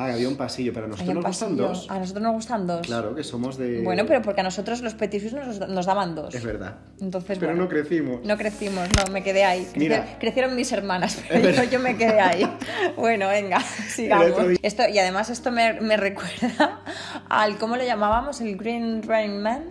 [0.01, 1.91] Ah, había un pasillo, pero a nosotros nos gustan dos.
[1.91, 2.87] A nosotros nos gustan dos.
[2.87, 3.83] Claro, que somos de...
[3.83, 6.33] Bueno, pero porque a nosotros los petit nos, nos daban dos.
[6.37, 6.77] Es verdad.
[7.01, 7.65] Entonces, pero bueno.
[7.65, 8.25] no crecimos.
[8.25, 9.67] No crecimos, no, me quedé ahí.
[9.75, 10.17] Mira.
[10.21, 12.49] Crecieron mis hermanas, pero yo, yo me quedé ahí.
[12.97, 13.59] Bueno, venga,
[13.89, 14.49] sigamos.
[14.49, 16.81] día- Esto, y además esto me, me recuerda
[17.29, 18.41] al, ¿cómo lo llamábamos?
[18.41, 19.63] El Green Running Man.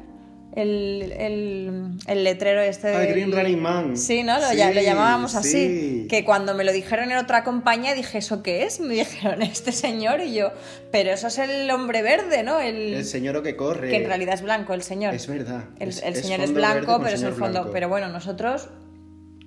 [0.60, 3.08] El, el, el letrero este Ah, de...
[3.08, 3.96] Green Running Man.
[3.96, 4.39] Sí, ¿no?
[4.39, 5.52] Lo, Sí, ya- lo llamábamos así.
[5.52, 6.08] sí.
[6.10, 8.80] Que cuando me lo dijeron en otra compañía dije, ¿eso qué es?
[8.80, 10.52] Me dijeron, este señor y yo,
[10.91, 12.60] pero eso es el hombre verde, ¿no?
[12.60, 13.89] El, El señor que corre.
[13.89, 15.13] que en realidad es blanco, el señor.
[15.13, 15.65] Es verdad.
[15.80, 17.52] El, Es- el es señor es blanco, pero es el fondo.
[17.60, 17.70] blanco.
[17.72, 18.70] Pero bueno, nosotros,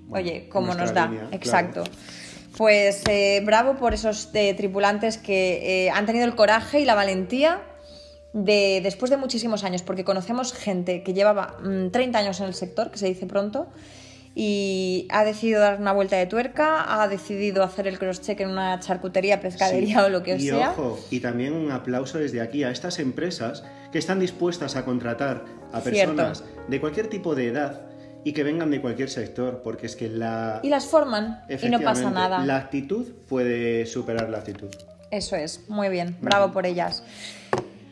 [0.06, 1.06] Bueno, oye, como nos da.
[1.06, 1.36] línea, claro.
[1.36, 1.84] Exacto.
[2.56, 6.94] Pues eh, bravo por esos eh, tripulantes que eh, han tenido el coraje y la
[6.94, 7.62] valentía
[8.32, 12.54] de, después de muchísimos años, porque conocemos gente que llevaba mm, 30 años en el
[12.54, 13.68] sector, que se dice pronto,
[14.34, 18.78] y ha decidido dar una vuelta de tuerca, ha decidido hacer el cross-check en una
[18.78, 20.04] charcutería, pescadería Sí.
[20.04, 20.70] o lo que y sea.
[20.70, 25.44] ojo, y también un aplauso desde aquí a estas empresas que están dispuestas a contratar
[25.72, 26.14] a Cierto.
[26.14, 27.80] personas de cualquier tipo de edad
[28.22, 30.60] y que vengan de cualquier sector, porque es que la...
[30.62, 32.44] Y las forman y no pasa nada.
[32.44, 34.68] La actitud puede superar la actitud.
[35.10, 37.02] Eso es, muy bien, bravo por ellas.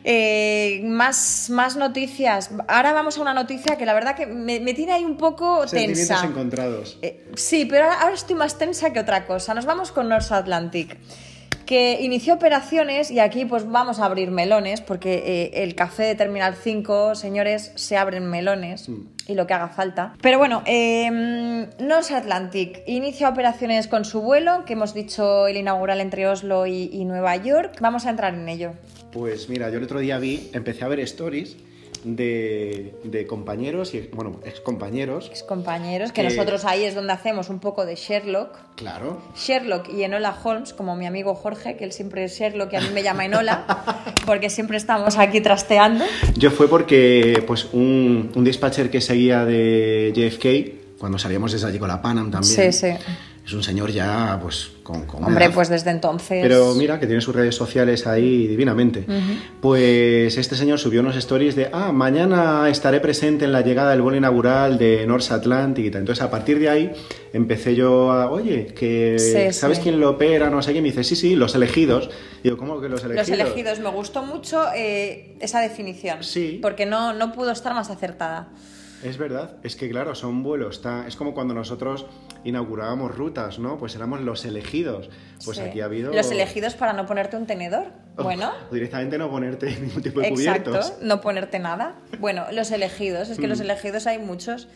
[0.03, 2.51] Eh, más, más noticias.
[2.67, 5.67] Ahora vamos a una noticia que la verdad que me, me tiene ahí un poco
[5.67, 6.25] Sentimientos tensa.
[6.25, 6.97] encontrados.
[7.01, 9.53] Eh, sí, pero ahora, ahora estoy más tensa que otra cosa.
[9.53, 10.97] Nos vamos con North Atlantic,
[11.65, 16.15] que inició operaciones y aquí pues vamos a abrir melones, porque eh, el café de
[16.15, 18.89] Terminal 5, señores, se abren melones
[19.27, 20.13] y lo que haga falta.
[20.21, 25.99] Pero bueno, eh, North Atlantic inicia operaciones con su vuelo, que hemos dicho el inaugural
[25.99, 27.75] entre Oslo y, y Nueva York.
[27.81, 28.71] Vamos a entrar en ello.
[29.11, 31.55] Pues mira, yo el otro día vi, empecé a ver stories
[32.03, 35.27] de, de compañeros y, bueno, ex compañeros.
[35.31, 38.57] Ex compañeros, que Que- nosotros ahí es donde hacemos un poco de Sherlock.
[38.75, 39.21] Claro.
[39.35, 42.81] Sherlock y Enola Holmes, como mi amigo Jorge, que él siempre es Sherlock y a
[42.81, 43.65] mí me llama Enola,
[44.25, 46.05] porque siempre estamos aquí trasteando.
[46.37, 51.79] Yo fue porque pues un, un dispatcher que seguía de JFK, cuando salíamos desde allí
[51.79, 52.71] con la Panam también.
[52.71, 52.93] Sí, sí.
[53.49, 55.07] Es un señor ya, pues, con...
[55.07, 56.37] con Hombre, pues desde entonces.
[56.39, 59.03] Pero mira, que tiene sus redes sociales ahí divinamente.
[59.59, 64.03] Pues este señor subió unos stories de, ah, mañana estaré presente en la llegada del
[64.03, 66.01] vuelo inaugural de North Atlantic y tal.
[66.01, 66.91] Entonces, a partir de ahí,
[67.33, 69.83] empecé yo a, oye, que Sí, ¿sabes sí.
[69.85, 70.51] quién lo opera?
[70.51, 70.77] No sé qué.
[70.77, 72.11] Y me dice, sí, sí, los elegidos.
[72.43, 73.29] Digo, ¿cómo que los elegidos?
[73.29, 76.23] Los elegidos, me gustó mucho eh, esa definición.
[76.23, 76.59] Sí.
[76.61, 78.49] Porque no, no pudo estar más acertada.
[79.03, 82.05] Es verdad, es que claro, son vuelos, está, es como cuando nosotros
[82.43, 83.77] inaugurábamos rutas, ¿no?
[83.77, 85.09] Pues éramos los elegidos.
[85.45, 85.63] Pues Sí.
[85.63, 86.13] aquí ha habido...
[86.13, 87.87] Los elegidos para no ponerte un tenedor.
[88.17, 88.51] Bueno.
[88.71, 90.93] Directamente no ponerte ningún tipo de Exacto, cubiertos.
[91.01, 91.95] no ponerte nada.
[92.19, 93.49] Bueno, los elegidos, es que Mm.
[93.49, 94.67] los elegidos hay muchos.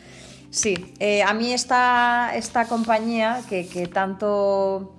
[0.50, 4.94] Sí, eh, a mí esta, esta compañía que, que tanto,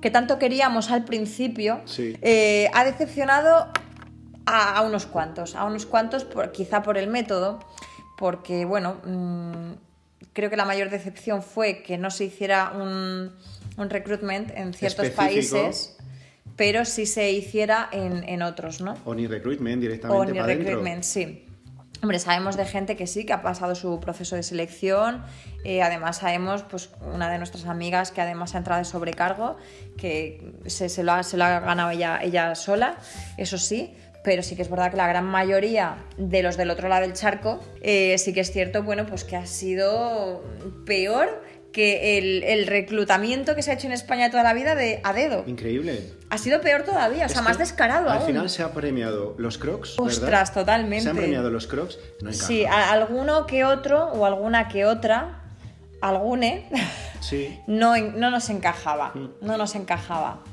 [0.00, 2.16] que tanto queríamos al principio Sí.
[2.22, 3.68] eh, ha decepcionado
[4.46, 7.60] a, a unos cuantos, a unos cuantos por- quizá por el método,
[8.16, 9.72] porque bueno, mm,
[10.32, 13.32] creo que la mayor decepción fue que no se hiciera un,
[13.76, 15.56] un recruitment en ciertos Específico.
[15.56, 15.96] países,
[16.56, 18.96] pero sí se hiciera en, en otros, ¿no?
[19.04, 21.40] O ni recruitment directamente O ni para recruitment, sí.
[22.02, 25.24] Hombre, sabemos de gente que sí, que ha pasado su proceso de selección.
[25.64, 29.56] eh, además, sabemos, pues, una de nuestras amigas que además ha entrado de sobrecargo,
[29.96, 32.98] que se, se lo, ha, se lo ha ganado ella, ella sola,
[33.38, 33.94] eso sí.
[34.24, 37.12] Pero sí que es verdad que la gran mayoría de los del otro lado del
[37.12, 40.42] charco, eh, sí que es cierto, bueno, pues que ha sido
[40.86, 45.00] peor que el, el reclutamiento que se ha hecho en España toda la vida de
[45.02, 45.42] a dedo.
[45.46, 46.00] Increíble.
[46.30, 48.26] Ha sido peor todavía, o sea, Es más descarado Al aún.
[48.28, 50.12] final se ha premiado los crocs, ¿verdad?
[50.12, 51.02] Ostras, totalmente.
[51.04, 51.98] Se han premiado los crocs.
[52.22, 52.32] No.
[52.32, 55.42] Sí, a- alguno que otro o alguna que otra,
[56.00, 56.68] algune,
[57.20, 57.58] Sí.
[57.66, 59.10] no, no nos encajaba.
[59.14, 59.28] Mm.
[59.40, 60.44] No nos encajaba.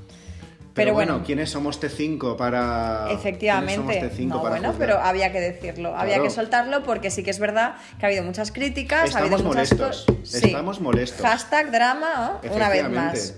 [0.73, 3.07] Pero, Pero bueno, bueno, ¿quiénes somos T5 para.
[3.11, 3.75] efectivamente.
[3.83, 4.87] ¿quiénes somos T5 No, para bueno, juzgar?
[4.87, 8.23] pero había que decirlo, había que soltarlo porque sí que es verdad que ha habido
[8.23, 10.05] muchas críticas, ha habido Estamos muchas molestos.
[10.23, 10.47] Sí.
[10.47, 11.25] estamos molestos.
[11.25, 12.55] Hashtag drama, ¿no?
[12.55, 13.35] una vez más.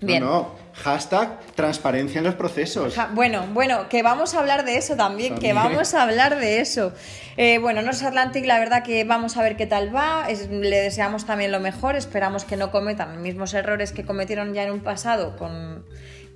[0.00, 0.22] Bien.
[0.22, 0.62] No, no.
[0.74, 2.94] Hashtag transparencia en los procesos.
[2.94, 6.60] Ja- Bueno, bueno, que vamos a hablar de eso también, que vamos a hablar de
[6.60, 6.92] eso.
[7.36, 10.80] Eh, bueno, North Atlantic, la verdad que vamos a ver qué tal va, es- le
[10.80, 14.70] deseamos también lo mejor, esperamos que no cometan los mismos errores que cometieron ya en
[14.72, 15.84] un pasado con,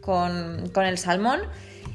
[0.07, 1.41] con, con el salmón.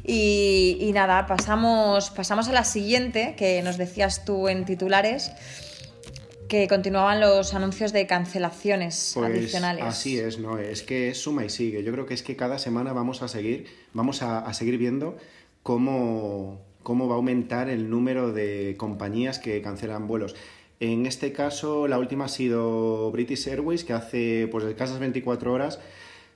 [0.03, 5.31] Y, y nada, pasamos, pasamos a la siguiente, que nos decías tú en titulares,
[6.47, 9.85] que continuaban los anuncios de cancelaciones Pues adicionales.
[9.85, 10.57] así es, ¿no?
[10.57, 11.83] Es que es suma y sigue.
[11.83, 15.15] Yo creo que es que cada semana vamos a seguir, vamos a, a seguir viendo
[15.63, 20.35] cómo, cómo va a aumentar el número de compañías que cancelan vuelos.
[20.79, 25.79] En este caso, la última ha sido British Airways, que hace pues escasas 24 horas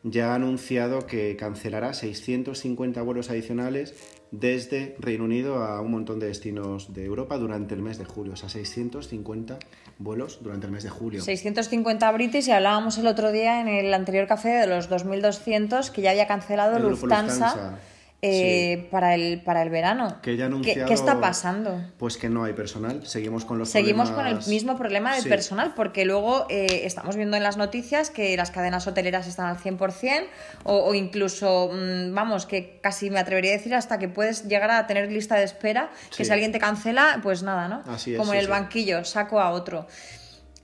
[0.07, 3.95] ya ha anunciado que cancelará 650 vuelos adicionales
[4.29, 8.33] desde Reino Unido a un montón de destinos de Europa durante el mes de julio.
[8.33, 9.57] O sea, 650
[9.97, 11.23] vuelos durante el mes de julio.
[11.23, 16.03] 650 British y hablábamos el otro día en el anterior café de los 2.200 que
[16.03, 17.79] ya había cancelado El grupo Lufthansa, Lufthansa,
[18.27, 20.17] eh, para, el, para el verano.
[20.21, 20.87] Que ya ha ¿Qué- anunciado...
[20.87, 21.81] ¿Qué, está pasando?
[21.97, 23.05] Pues que no hay personal.
[23.05, 25.29] Seguimos con los Seguimos con el mismo problema del Sí.
[25.29, 29.57] personal, porque luego eh, estamos viendo en las noticias que las cadenas hoteleras están al
[29.57, 30.25] 100%,
[30.63, 34.71] o, o incluso, mm, vamos, que casi me atrevería a decir hasta que puedes llegar
[34.71, 36.25] a tener lista de espera, que Sí.
[36.25, 37.83] si alguien te cancela, pues nada, ¿no?
[37.87, 39.87] Así es, Como en el banquillo, saco a otro.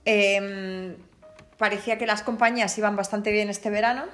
[0.04, 0.96] Em,
[1.58, 4.04] parecía que las compañías iban bastante bien este verano,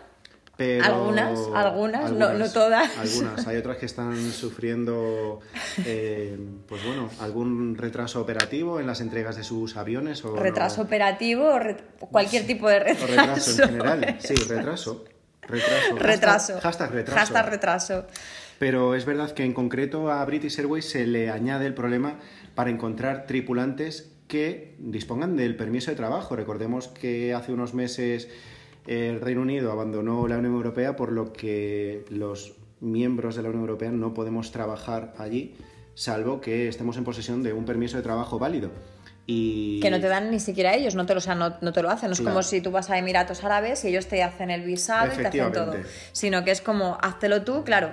[0.59, 2.90] Pero algunas, algunas, no, no todas.
[2.99, 3.47] Algunas.
[3.47, 5.38] Hay otras que están sufriendo,
[5.87, 10.25] eh, pues bueno, algún retraso operativo en las entregas de sus aviones.
[10.25, 11.77] O retraso operativo o re-
[12.11, 13.05] cualquier tipo de retraso.
[13.05, 14.16] O retraso en general.
[14.18, 15.05] Sí, retraso.
[15.42, 15.97] Retraso.
[15.97, 16.53] Retraso.
[16.55, 17.18] Hashtag, hashtag retraso.
[17.21, 18.07] Hashtag retraso.
[18.59, 22.18] Pero es verdad que en concreto a British Airways se le añade el problema
[22.57, 26.35] para encontrar tripulantes que dispongan del permiso de trabajo.
[26.35, 28.29] Recordemos que hace unos meses
[28.88, 33.64] el Reino Unido abandonó la Unión Europea, por lo que los miembros de la Unión
[33.64, 35.55] Europea no podemos trabajar allí,
[35.94, 38.70] salvo que estemos en posesión de un permiso de trabajo válido.
[39.31, 39.79] Y...
[39.81, 41.83] Que no te dan ni siquiera ellos, no te lo, o sea, no, no te
[41.83, 42.09] lo hacen.
[42.09, 42.33] No es Claro.
[42.33, 45.27] como si tú vas a Emiratos Árabes y ellos te hacen el visado y te
[45.29, 45.77] hacen todo.
[46.12, 47.93] Sino que es como, háztelo tú, claro.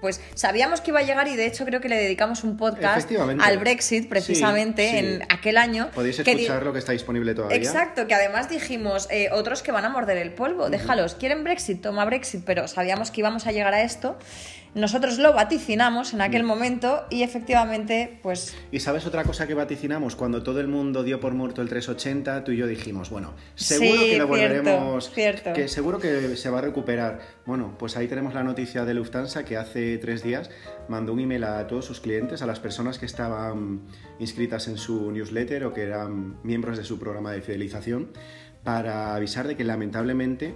[0.00, 3.08] Pues sabíamos que iba a llegar y de hecho creo que le dedicamos un podcast
[3.40, 4.96] al Brexit precisamente Sí, sí.
[4.98, 5.88] en aquel año.
[5.94, 7.56] Podéis que escuchar lo que está disponible todavía.
[7.58, 11.80] Exacto, que además dijimos, eh, otros que van a morder el polvo, déjalos, quieren Brexit,
[11.80, 14.18] toma Brexit, pero sabíamos que íbamos a llegar a esto.
[14.74, 16.22] Nosotros lo vaticinamos en Mm.
[16.22, 20.16] aquel momento y efectivamente, pues ¿Y sabes otra cosa que vaticinamos?
[20.16, 23.90] Cuando todo el mundo dio por muerto el 380, tú y yo dijimos, bueno, seguro
[24.00, 25.52] Sí, que lo cierto, volveremos, cierto.
[25.52, 27.20] que seguro que se va a recuperar.
[27.44, 30.48] Bueno, pues ahí tenemos la noticia de Lufthansa que hace tres días
[30.88, 33.82] mandó un email a todos sus clientes, a las personas que estaban
[34.18, 38.10] inscritas en su newsletter o que eran miembros de su programa de fidelización,
[38.64, 40.54] para avisar de que lamentablemente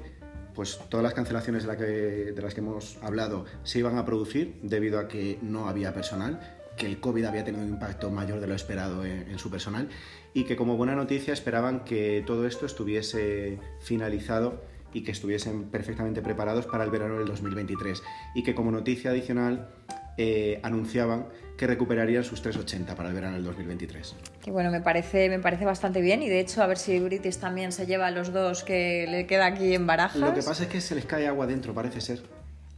[0.56, 5.06] pues todas las cancelaciones de, las que hemos hablado se iban a producir debido a
[5.06, 6.40] que no había personal,
[6.76, 9.88] que el COVID había tenido un impacto mayor de lo esperado en, en su personal
[10.32, 16.22] y que como buena noticia esperaban que todo esto estuviese finalizado y que estuviesen perfectamente
[16.22, 18.02] preparados para el verano del 2023
[18.34, 19.68] y que como noticia adicional
[20.16, 24.14] eh, anunciaban que recuperarían sus 380 para el verano del 2023.
[24.42, 27.38] que bueno, me parece, me parece bastante bien y de hecho a ver si British
[27.38, 30.16] también se lleva a los dos que le queda aquí en barajas.
[30.20, 32.22] Lo que pasa es que se les cae agua dentro, parece ser.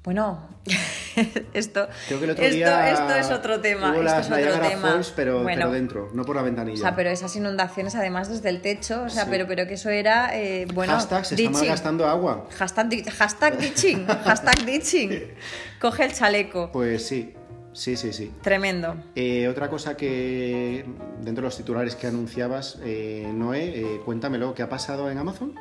[0.05, 0.49] Bueno,
[1.53, 3.91] esto, Creo que el otro esto, día esto es otro tema.
[3.91, 4.89] Hubo esto las es otro tema.
[4.89, 6.79] Falls, pero, Bueno, pero dentro, no por la ventanilla.
[6.79, 9.31] O sea, pero esas inundaciones además desde el techo, o sea, Sí.
[9.33, 12.47] pero, pero que eso era, eh, bueno, Hashtag, se está malgastando agua.
[12.57, 15.23] Hashtag, hashtag ditching, hashtag ditching.
[15.81, 16.71] Coge el chaleco.
[16.73, 17.35] Pues sí,
[17.73, 18.33] sí, sí, sí.
[18.43, 18.97] Tremendo.
[19.15, 20.85] Eh, otra cosa que
[21.21, 25.55] dentro de los titulares que anunciabas, eh, Noé, eh, cuéntamelo, ¿qué ha pasado en Amazon?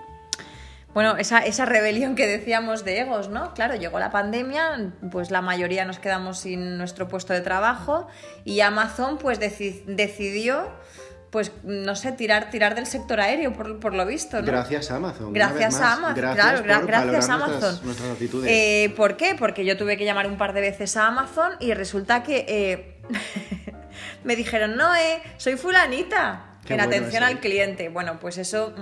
[0.93, 3.53] Bueno, esa, esa rebelión que decíamos de egos, ¿no?
[3.53, 8.07] Claro, llegó la pandemia, pues la mayoría nos quedamos sin nuestro puesto de trabajo
[8.45, 10.67] y Amazon pues deci- decidió,
[11.31, 14.47] pues no sé, tirar, tirar del sector aéreo por, por lo visto, ¿no?
[14.47, 15.33] Gracias a Amazon.
[15.33, 15.93] Gracias a.
[15.93, 17.51] Amazon, Gracias claro, por gracias a Amazon.
[17.59, 18.51] Nuestras, nuestras actitudes.
[18.51, 19.35] Eh, ¿Por qué?
[19.37, 23.01] Porque yo tuve que llamar un par de veces a Amazon y resulta que eh,
[24.23, 27.31] me dijeron, no, eh, soy fulanita Qué en bueno atención eso.
[27.31, 27.89] al cliente.
[27.89, 28.73] Bueno, pues eso...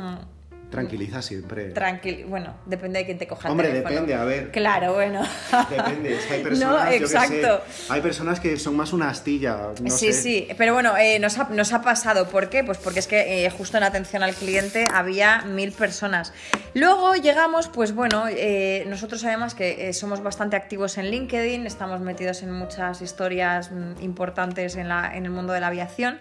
[0.75, 1.65] Tranquiliza siempre.
[1.71, 4.51] Tranquilo, bueno, depende de quién te coja Hombre, depende, a ver.
[4.51, 5.21] Claro, bueno.
[5.69, 7.63] Depende, es que hay personas, no, yo qué sé, exacto.
[7.89, 10.13] hay personas que son más una astilla, no sí, sé.
[10.13, 12.27] sí, pero bueno, eh, nos, ha, nos ha pasado.
[12.27, 12.63] ¿Por qué?
[12.63, 16.33] Pues porque es que eh, justo en atención al cliente había mil personas.
[16.73, 22.43] Luego llegamos, pues bueno, eh, nosotros además que somos bastante activos en LinkedIn, estamos metidos
[22.43, 26.19] en muchas historias mm, importantes en, la, en el mundo de la aviación.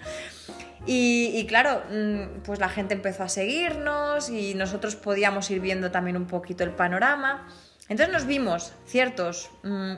[0.86, 5.90] Y, y claro, mm, pues la gente empezó a seguirnos y nosotros podíamos ir viendo
[5.90, 7.46] también un poquito el panorama.
[7.88, 9.50] Entonces nos vimos ciertos...
[9.62, 9.94] mm,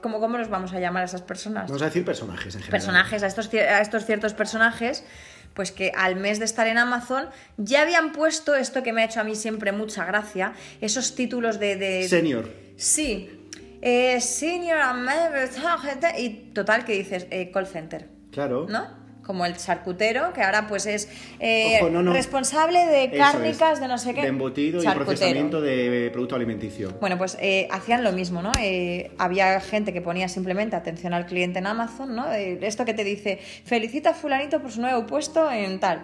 [0.00, 1.68] ¿Cómo, ¿Cómo los vamos a llamar a esas personas?
[1.68, 2.70] Vamos a decir personajes en general.
[2.70, 5.04] personajes, a estos, cier- a estos ciertos personajes,
[5.54, 9.04] pues que al mes de estar en Amazon ya habían puesto esto que me ha
[9.04, 11.76] hecho a mí siempre mucha gracia, esos títulos de...
[11.76, 12.50] de- Senior.
[12.76, 13.48] Sí.
[13.80, 14.78] Eh, senior
[16.18, 18.66] y total que dices eh, call center, Claro.
[18.68, 19.01] ¿no?
[19.24, 21.08] Como el charcutero, que ahora pues es
[21.38, 22.12] eh, Ojo, no, no.
[22.12, 24.22] responsable de cárnicas, es, de no sé qué.
[24.22, 25.06] De embutido y Charcutero.
[25.06, 26.92] procesamiento de producto alimenticio.
[27.00, 28.50] Bueno, pues eh, hacían lo mismo, ¿no?
[28.60, 32.32] Eh, había gente que ponía simplemente atención al cliente en Amazon, ¿no?
[32.32, 36.02] Esto que te dice, felicita a fulanito por su nuevo puesto en tal.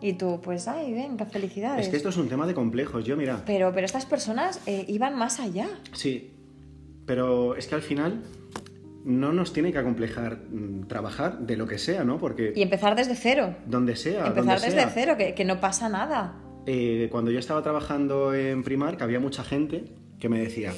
[0.00, 1.86] Y tú, pues, ay, venga, felicidades.
[1.86, 3.04] Es que esto es un tema de complejos.
[3.04, 5.68] Yo, mira, pero, pero estas personas iban más allá.
[5.92, 6.32] sí,
[7.06, 8.22] pero es que al final
[9.04, 12.18] no nos tiene que acomplejar mm, trabajar de lo que sea, ¿no?
[12.18, 13.54] Porque Y empezar desde cero.
[13.66, 14.90] donde sea, empezar donde desde sea.
[14.90, 16.40] cero, que, que no pasa nada.
[16.66, 19.84] Eh, cuando yo estaba trabajando en Primark había mucha gente
[20.18, 20.72] que me decía,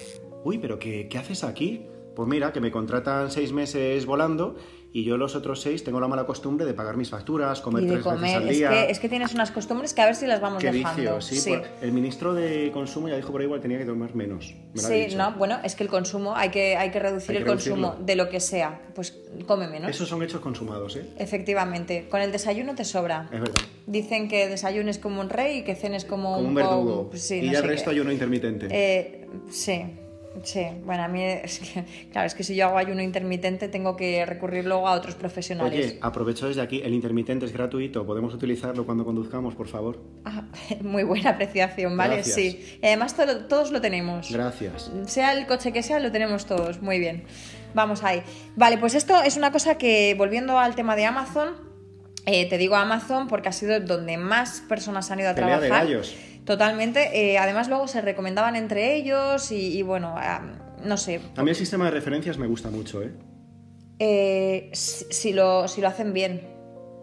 [0.44, 1.86] uy, pero ¿qué, qué haces aquí?
[2.14, 4.56] Pues mira, que me contratan seis meses volando
[4.94, 7.86] y yo los otros seis tengo la mala costumbre de pagar mis facturas, comer y
[7.86, 8.36] de tres veces comer.
[8.36, 10.70] al Es que, es que tienes unas costumbres que a ver si las vamos Qué
[10.70, 11.16] dejando.
[11.16, 11.50] vicio, sí.
[11.50, 14.54] por- el ministro de Consumo ya dijo por ahí igual tenía que tomar menos.
[14.74, 15.16] Me Sí, dicho.
[15.18, 17.76] no, bueno, es que el consumo, hay que, hay que reducir Hay que el consumo
[17.92, 18.06] reducirlo.
[18.06, 18.80] de lo que sea.
[18.94, 19.88] Pues come menos.
[19.90, 21.06] Esos son hechos consumados, ¿eh?
[21.18, 23.28] Efectivamente, con el desayuno te sobra.
[23.32, 23.60] Es verdad.
[23.86, 27.10] Dicen que desayunes como un rey y que cenes como, Como un verdugo.
[27.14, 28.68] sí, y no ya el resto ayuno intermitente.
[28.70, 29.18] Eh,
[29.50, 29.82] Sí,
[30.42, 30.66] sí.
[30.84, 34.24] Bueno, a mí es que, claro, es que si yo hago ayuno intermitente tengo que
[34.26, 35.86] recurrir luego a otros profesionales.
[35.92, 39.98] Oye, aprovecho desde aquí, el intermitente es gratuito, podemos utilizarlo cuando conduzcamos, por favor.
[40.24, 40.44] Ah,
[40.82, 42.14] muy buena apreciación, ¿vale?
[42.16, 42.34] Gracias.
[42.36, 42.78] Sí.
[42.82, 44.30] Y además todo- todos lo tenemos.
[44.30, 44.90] Gracias.
[45.06, 46.82] Sea el coche que sea, lo tenemos todos.
[46.82, 47.24] Muy bien.
[47.74, 48.22] Vamos ahí.
[48.56, 51.70] Vale, pues esto es una cosa que, volviendo al tema de Amazon,
[52.26, 55.66] eh, te digo Amazon porque ha sido donde más personas han ido a Pelea de
[55.66, 55.86] trabajar.
[55.88, 56.14] gallos.
[56.44, 57.32] Totalmente.
[57.32, 60.16] Eh, además, luego se recomendaban entre ellos y, y bueno,
[60.84, 61.20] no sé.
[61.36, 63.12] A mí el sistema de referencias me gusta mucho, ¿eh?
[63.98, 66.42] Eh, si, si lo, si lo hacen bien.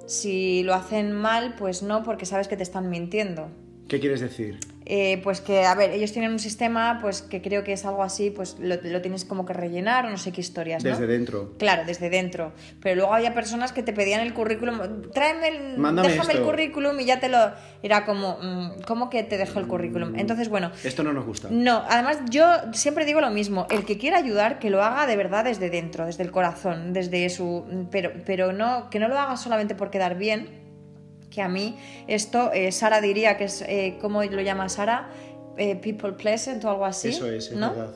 [0.08, 3.50] Si lo hacen mal, pues no, porque sabes que te están mintiendo.
[3.88, 4.60] ¿Qué quieres decir?
[4.92, 8.02] Eh, pues que, a ver, ellos tienen un sistema, pues que creo que es algo
[8.02, 10.90] así, pues lo, lo tienes como que rellenar o no sé qué historias, ¿no?
[10.90, 11.54] Desde dentro.
[11.60, 12.54] Claro, desde dentro.
[12.82, 14.80] Pero luego había personas que te pedían el currículum,
[15.14, 17.38] tráeme el, Mándame déjame el currículum y ya te lo...
[17.84, 20.18] Era como, mm, ¿cómo que te dejo el currículum?
[20.18, 21.50] Entonces, bueno, Esto no nos gusta.
[21.52, 25.16] no, además yo siempre digo lo mismo, el que quiera ayudar, que lo haga de
[25.16, 27.64] verdad desde dentro, desde el corazón, desde su...
[27.92, 30.59] Pero, pero no, que no lo haga solamente por quedar bien,
[31.30, 31.78] que a mí
[32.08, 35.10] esto, eh, Sara diría que es, eh, ¿cómo lo llama Sara?
[35.58, 37.10] Eh, people pleasant o algo así.
[37.10, 37.70] Eso es, es ¿no?
[37.72, 37.94] verdad.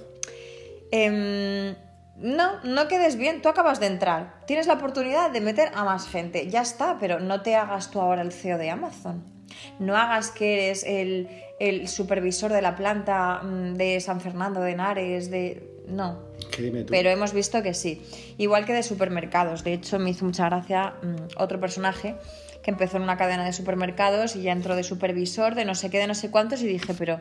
[0.91, 1.75] Em,
[2.17, 6.07] no, no quedes bien, tú acabas de entrar, tienes la oportunidad de meter a más
[6.07, 9.23] gente, ya está, pero no te hagas tú ahora el CEO de Amazon.
[9.79, 11.27] No hagas que eres el,
[11.59, 15.69] el supervisor de la planta mm, de San Fernando de Henares, de...
[15.87, 16.19] No,
[16.51, 16.91] ¿Qué dime tú?
[16.91, 18.01] pero hemos visto que sí.
[18.37, 19.63] Igual que de supermercados.
[19.65, 22.15] De hecho, me hizo mucha gracia mm, otro personaje
[22.63, 25.89] que empezó en una cadena de supermercados y ya entró de supervisor, de no sé
[25.89, 27.19] qué, de no sé cuántos, y dije, pero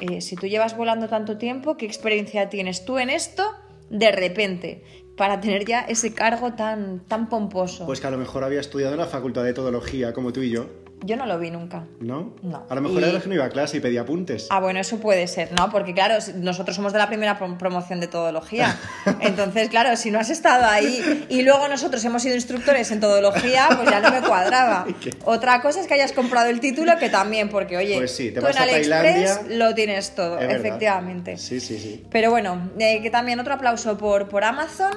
[0.00, 3.44] eh, si tú llevas volando tanto tiempo, ¿qué experiencia tienes tú en esto
[3.88, 4.84] de repente
[5.16, 7.86] para tener ya ese cargo tan, tan pomposo?
[7.86, 10.50] Pues que a lo mejor había estudiado en la facultad de etología, como tú y
[10.50, 10.66] yo,
[11.04, 11.84] Yo no lo vi nunca.
[12.00, 12.34] ¿no?
[12.42, 12.64] No.
[12.68, 14.46] A lo mejor Y- era que no iba a clase y pedía apuntes.
[14.50, 15.68] Ah, bueno, eso puede ser, ¿no?
[15.70, 18.76] Porque claro, nosotros somos de la primera prom- promoción de todología.
[19.20, 23.68] Entonces, claro, si no has estado ahí y luego nosotros hemos sido instructores en todología,
[23.76, 24.86] pues ya no me cuadraba.
[25.24, 28.40] Otra cosa es que hayas comprado el título, que también, porque oye, Pues sí, te
[28.40, 28.90] tú vas en a AliExpress
[29.38, 29.56] Tailandia.
[29.58, 31.36] lo tienes todo, efectivamente.
[31.36, 32.04] Sí, sí, sí.
[32.10, 34.92] Pero bueno, eh, que también otro aplauso por, por Amazon.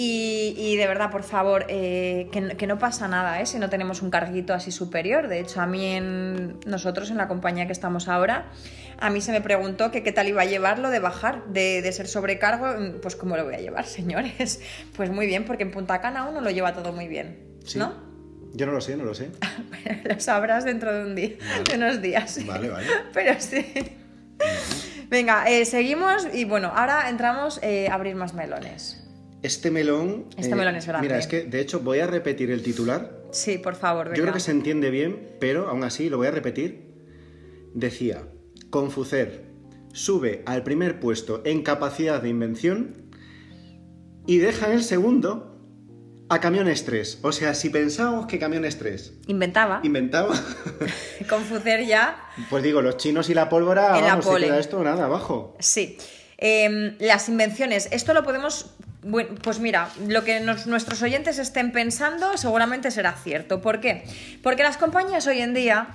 [0.00, 3.46] Y, y de verdad, por favor, eh, que, no- que no pasa nada ¿eh?
[3.46, 5.26] si no tenemos un carguito así superior.
[5.26, 8.46] De hecho, a mí, en, nosotros en la compañía que estamos ahora,
[9.00, 11.90] a mí se me preguntó que qué tal iba a llevarlo de bajar, de, de
[11.90, 12.68] ser sobrecargo.
[13.02, 14.60] Pues, ¿cómo lo voy a llevar, señores?
[14.94, 17.80] Pues muy bien, porque en Punta Cana uno lo lleva todo muy bien, Sí.
[17.80, 17.92] ¿no?
[18.54, 19.30] Yo no lo sé, no lo sé.
[20.04, 21.30] lo sabrás dentro de, un día,
[21.68, 22.38] de unos días.
[22.46, 22.86] Vale, vale.
[23.12, 23.66] Pero sí.
[25.08, 28.97] Venga, eh, seguimos y bueno, ahora entramos eh, a abrir más melones.
[29.42, 30.26] Este melón.
[30.36, 31.06] Este melón es grande.
[31.06, 33.18] Mira, es que de hecho voy a repetir el titular.
[33.30, 34.16] Sí, por favor, venga.
[34.16, 36.88] Yo creo que se entiende bien, pero aún así lo voy a repetir.
[37.74, 38.24] Decía:
[38.70, 39.44] Confucer
[39.92, 42.96] sube al primer puesto en capacidad de invención
[44.26, 45.54] y deja en el segundo
[46.30, 47.20] a Camiones 3.
[47.22, 49.80] O sea, si pensábamos que Camiones 3 Inventaba.
[49.82, 50.34] inventaba,
[51.28, 52.20] Confucer ya.
[52.50, 54.46] pues digo, los chinos y la pólvora, En la vamos, se pole.
[54.46, 55.56] queda esto nada abajo.
[55.60, 55.96] Sí.
[56.36, 57.88] Em, las invenciones.
[57.92, 58.74] Esto lo podemos.
[59.02, 63.60] Bueno, Pues mira, lo que nos- nuestros oyentes estén pensando seguramente será cierto.
[63.60, 64.04] ¿Por qué?
[64.42, 65.88] Porque las compañías hoy en día,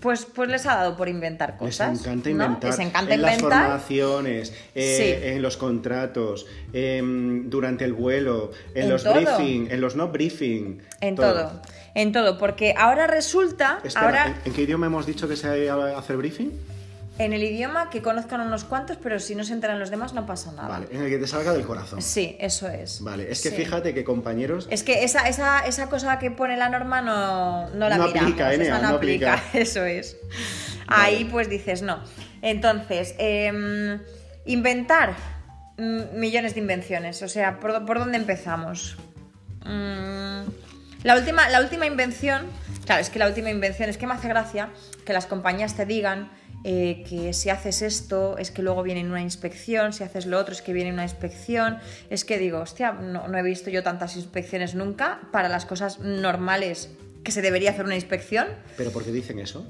[0.00, 2.00] pues, pues les ha dado por inventar Les cosas.
[2.00, 2.32] encanta ¿no?
[2.44, 2.70] inventar.
[2.70, 5.28] Les encanta en las formaciones, eh, Sí.
[5.28, 9.14] en los contratos, em, durante el vuelo, en, En los todo.
[9.14, 10.80] briefing, en los no briefing.
[11.00, 11.60] En todo.
[11.94, 12.38] En todo.
[12.38, 13.80] Porque ahora resulta.
[13.82, 14.26] Espera, ahora.
[14.26, 16.50] ¿en, en qué idioma hemos dicho que se hacer briefing?
[17.22, 20.24] En el idioma que conozcan unos cuantos, pero si no se enteran los demás no
[20.26, 20.68] pasa nada.
[20.68, 22.00] Vale, en el que te salga del corazón.
[22.00, 23.02] Sí, eso es.
[23.02, 23.56] Vale, es que Sí.
[23.56, 24.66] fíjate que compañeros.
[24.70, 28.22] Es que esa, esa, esa cosa que pone la norma no, no la No miramos.
[28.32, 29.34] aplica, Enea, no, no aplica.
[29.34, 29.58] aplica.
[29.58, 30.16] Eso es.
[30.86, 32.02] Ahí pues dices no.
[32.42, 34.00] Entonces, em,
[34.46, 35.14] inventar
[35.76, 37.22] mm, millones de invenciones.
[37.22, 38.96] O sea, ¿por, por dónde empezamos?
[39.66, 40.48] Mm,
[41.02, 42.46] la, última, la última invención,
[42.86, 44.70] claro, es que la última invención es que me hace gracia
[45.04, 46.30] que las compañías te digan
[46.64, 50.52] eh, que si haces esto es que luego viene una inspección, si haces lo otro
[50.52, 51.78] es que viene una inspección.
[52.10, 55.98] Es que digo, hostia, no, no he visto yo tantas inspecciones nunca para las cosas
[56.00, 56.90] normales
[57.24, 58.48] que se debería hacer una inspección.
[58.76, 59.66] ¿Pero por qué dicen eso?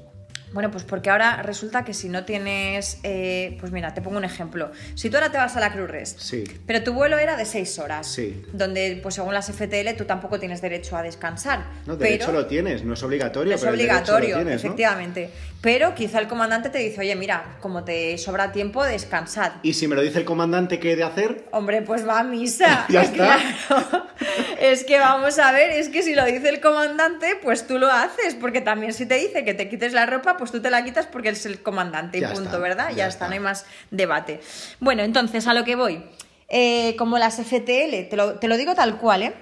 [0.53, 4.25] Bueno, pues porque ahora resulta que si no tienes, eh, pues mira, te pongo un
[4.25, 4.71] ejemplo.
[4.95, 6.43] Si tú ahora te vas a la Cruz Rest, Sí.
[6.65, 8.43] pero tu vuelo era de 6 horas, Sí.
[8.51, 11.63] donde pues según las FTL tú tampoco tienes derecho a descansar.
[11.85, 15.29] No, derecho pero lo tienes, no es obligatorio, es pero el derecho lo obligatorio, efectivamente.
[15.61, 19.51] Pero quizá el comandante te dice, oye, mira, como te sobra tiempo, descansad.
[19.61, 22.23] Y si me lo dice el comandante qué he de hacer, Hombre, pues va a
[22.23, 22.85] misa.
[22.89, 23.37] Ya está.
[23.67, 24.07] Claro.
[24.59, 27.89] Es que vamos a ver, es que si lo dice el comandante, pues tú lo
[27.89, 30.83] haces, porque también si te dice que te quites la ropa, pues tú te la
[30.83, 32.89] quitas porque es el comandante y Ya punto, está, ¿verdad?
[32.89, 33.27] Ya, ya está, está.
[33.27, 34.41] no hay más debate.
[34.79, 36.03] Bueno, entonces, a lo que voy.
[36.49, 39.35] Eh, como las FTL, te lo, te lo digo tal cual, ¿eh?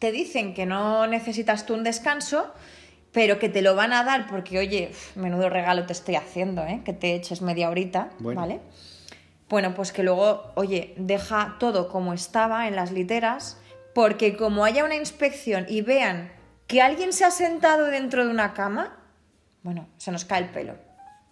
[0.00, 2.52] Te dicen que no necesitas tú un descanso,
[3.12, 6.82] pero que te lo van a dar porque, oye, menudo regalo te estoy haciendo, ¿eh?
[6.84, 8.40] Que te eches media horita, Bueno.
[8.40, 8.60] ¿vale?
[9.48, 13.58] Bueno, pues que luego, oye, deja todo como estaba en las literas,
[13.94, 16.32] porque como haya una inspección y vean
[16.66, 18.96] que alguien se ha sentado dentro de una cama,
[19.66, 20.74] bueno, se nos cae el pelo.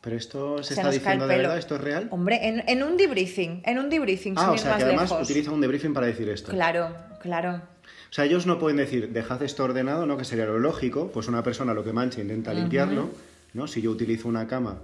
[0.01, 2.09] Pero esto se, Se está diciendo de verdad, ¿esto es real?
[2.11, 5.31] Hombre, en, en un debriefing, en un debriefing, Ah, o sea más que además lejos.
[5.31, 6.51] utiliza un debriefing para decir esto.
[6.51, 7.63] Claro, claro.
[8.11, 10.17] O sea, ellos no pueden decir, dejad esto ordenado, ¿no?
[10.19, 11.11] Que sería lo lógico.
[11.13, 13.09] Pues una persona lo que mancha intenta limpiarlo,
[13.55, 13.67] ¿no?
[13.69, 14.81] Si yo utilizo una cama,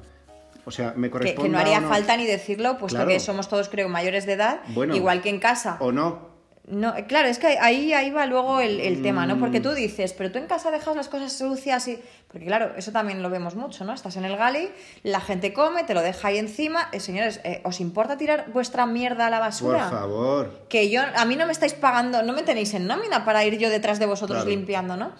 [0.64, 1.42] o sea, me corresponde.
[1.42, 3.08] que no haría falta ni decirlo, puesto Claro.
[3.10, 4.94] que somos todos, creo, mayores de edad, Bueno.
[4.96, 5.76] igual que en casa.
[5.80, 6.29] O no.
[6.68, 9.36] No, eh, claro, es que ahí, ahí va luego el, el tema, ¿no?
[9.36, 9.40] Mm.
[9.40, 11.98] Porque tú dices, pero tú en casa dejas las cosas sucias y...
[12.28, 13.92] Porque claro, eso también lo vemos mucho, ¿no?
[13.92, 14.70] Estás en el gali,
[15.02, 16.88] la gente come, te lo deja ahí encima.
[16.92, 19.90] Eh, señores, eh, ¿os importa tirar vuestra mierda a la Por basura?
[19.90, 20.66] favor.
[20.68, 23.58] que yo, a mí no me estáis pagando, no me tenéis en nómina para ir
[23.58, 24.50] yo detrás de vosotros Claro.
[24.50, 25.12] limpiando, ¿no?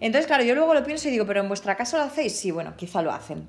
[0.00, 2.50] Entonces, claro, yo luego lo pienso y digo, pero en vuestra casa lo hacéis, sí,
[2.50, 3.48] bueno, quizá lo hacen.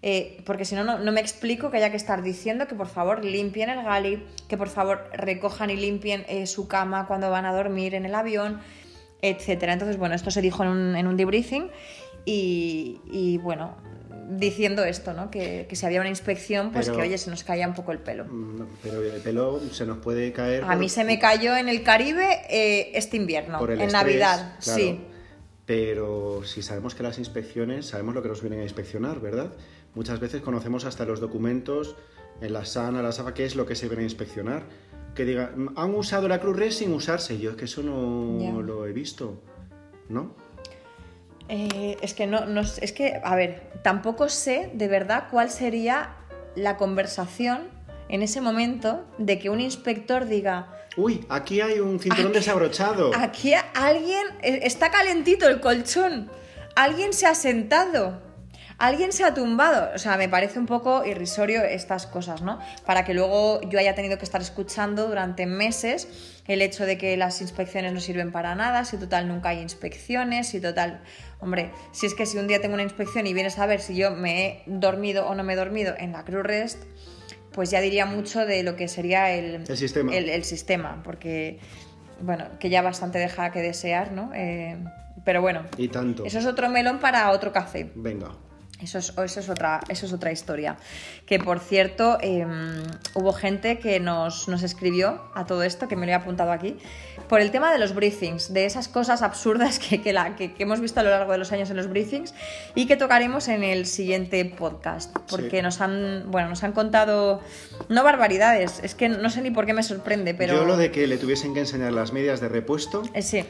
[0.00, 3.24] Eh, porque si no, no, me explico que haya que estar diciendo que por favor
[3.24, 7.52] limpien el gali, que por favor recojan y limpien eh, su cama cuando van a
[7.52, 8.60] dormir en el avión,
[9.22, 9.72] etcétera.
[9.72, 11.68] Entonces, bueno, esto se dijo en un, en un debriefing
[12.24, 13.76] y, y, bueno,
[14.30, 15.30] diciendo esto, ¿no?
[15.32, 17.90] Que, que si había una inspección, pues Pero- que oye, se nos caía un poco
[17.90, 18.24] el pelo.
[18.26, 20.62] Mm, Pero el pelo se nos puede caer.
[20.62, 24.56] A por- mí se me cayó en el Caribe eh, este invierno, en estrés, Navidad,
[24.62, 24.78] claro.
[24.80, 25.00] sí.
[25.66, 29.52] Pero si sabemos que las inspecciones, sabemos lo que nos vienen a inspeccionar, ¿verdad?
[29.98, 31.96] Muchas veces conocemos hasta los documentos
[32.40, 34.62] en la SANA, la SAFA, qué es lo que se viene a inspeccionar.
[35.16, 37.40] Que diga, han usado la Cruz Red sin usarse.
[37.40, 39.42] Yo es que eso no lo he visto,
[40.08, 40.36] ¿no?
[41.48, 46.14] Eh, es que no, no es que, a ver, tampoco sé de verdad cuál sería
[46.54, 47.62] la conversación
[48.08, 53.10] en ese momento de que un inspector diga, Uy, aquí hay un cinturón desabrochado.
[53.16, 56.30] aquí alguien eh, está calentito el colchón,
[56.76, 58.27] alguien se ha sentado.
[58.78, 62.60] Alguien se ha tumbado, o sea, me parece un poco irrisorio estas cosas, ¿no?
[62.86, 66.06] Para que luego yo haya tenido que estar escuchando durante meses
[66.46, 70.46] el hecho de que las inspecciones no sirven para nada, si total nunca hay inspecciones,
[70.46, 71.00] si total,
[71.40, 73.96] hombre, si es que si un día tengo una inspección y vienes a ver si
[73.96, 76.84] yo me he dormido o no me he dormido en la Cruz Rest,
[77.52, 80.14] pues ya diría mucho de lo que sería el, El sistema.
[80.14, 81.58] el- el sistema, porque,
[82.20, 84.30] bueno, que ya bastante deja que desear, ¿no?
[84.36, 84.76] Eh,
[85.24, 86.24] pero bueno, Y tanto.
[86.24, 87.90] eso es otro melón para otro café.
[87.96, 88.28] Venga.
[88.80, 90.76] Eso es, eso es, otra, eso es otra historia.
[91.26, 92.46] Que por cierto, eh,
[93.14, 96.76] hubo gente que nos, nos escribió a todo esto, que me lo he apuntado aquí,
[97.28, 100.62] por el tema de los briefings, de esas cosas absurdas que, que la- que- que
[100.62, 102.34] hemos visto a lo largo de los años en los briefings
[102.76, 105.12] y que tocaremos en el siguiente podcast.
[105.28, 105.62] Porque Sí.
[105.62, 107.40] nos han, bueno, nos han contado,
[107.88, 110.54] no barbaridades, es que no sé ni por qué me sorprende, pero...
[110.54, 113.44] Yo lo de que le tuviesen que enseñar las medias de repuesto, Eh, sí.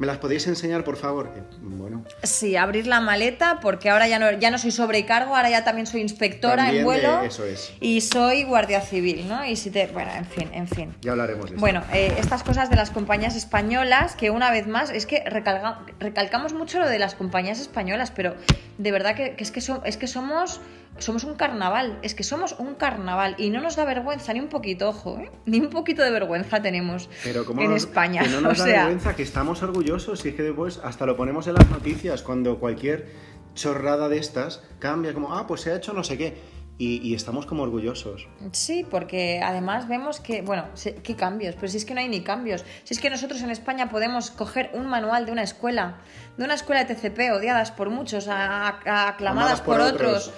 [0.00, 1.30] ¿Me las podéis enseñar, por favor?
[1.36, 5.50] Eh, bueno, Sí, abrir la maleta porque ahora ya no, ya no soy sobrecargo, ahora
[5.50, 7.70] ya también soy inspectora También en vuelo de- eso es.
[7.82, 9.44] y soy guardia civil, ¿no?
[9.44, 10.94] Y si te, bueno, en fin, en fin.
[11.02, 11.60] ya hablaremos de eso.
[11.60, 15.80] Bueno, eh, estas cosas de las compañías españolas, que una vez más, es que recalga-
[15.98, 18.34] recalcamos mucho lo de las compañías españolas, pero
[18.78, 20.62] de verdad que, que es, que so- es que somos,
[21.00, 24.48] somos un carnaval, es que somos un carnaval y no nos da vergüenza ni un
[24.48, 25.30] poquito, ojo, ¿eh?
[25.46, 28.22] ni un poquito de vergüenza tenemos Pero como en España.
[28.22, 31.06] que no nos o da sea, vergüenza, que estamos orgullosos y es que después hasta
[31.06, 33.08] lo ponemos en las noticias cuando cualquier
[33.54, 36.60] chorrada de estas cambia como, ah, pues se ha hecho no sé qué.
[36.82, 38.26] Y, y estamos como orgullosos.
[38.52, 40.64] Sí, porque además vemos que, bueno,
[41.02, 41.54] ¿qué cambios?
[41.56, 42.64] Pero si es que no hay ni cambios.
[42.84, 45.98] Si es que nosotros en España podemos coger un manual de una escuela,
[46.38, 50.28] de una escuela de TCP, odiadas por muchos, a- a- aclamadas Amadas por por, otros.
[50.28, 50.32] otros.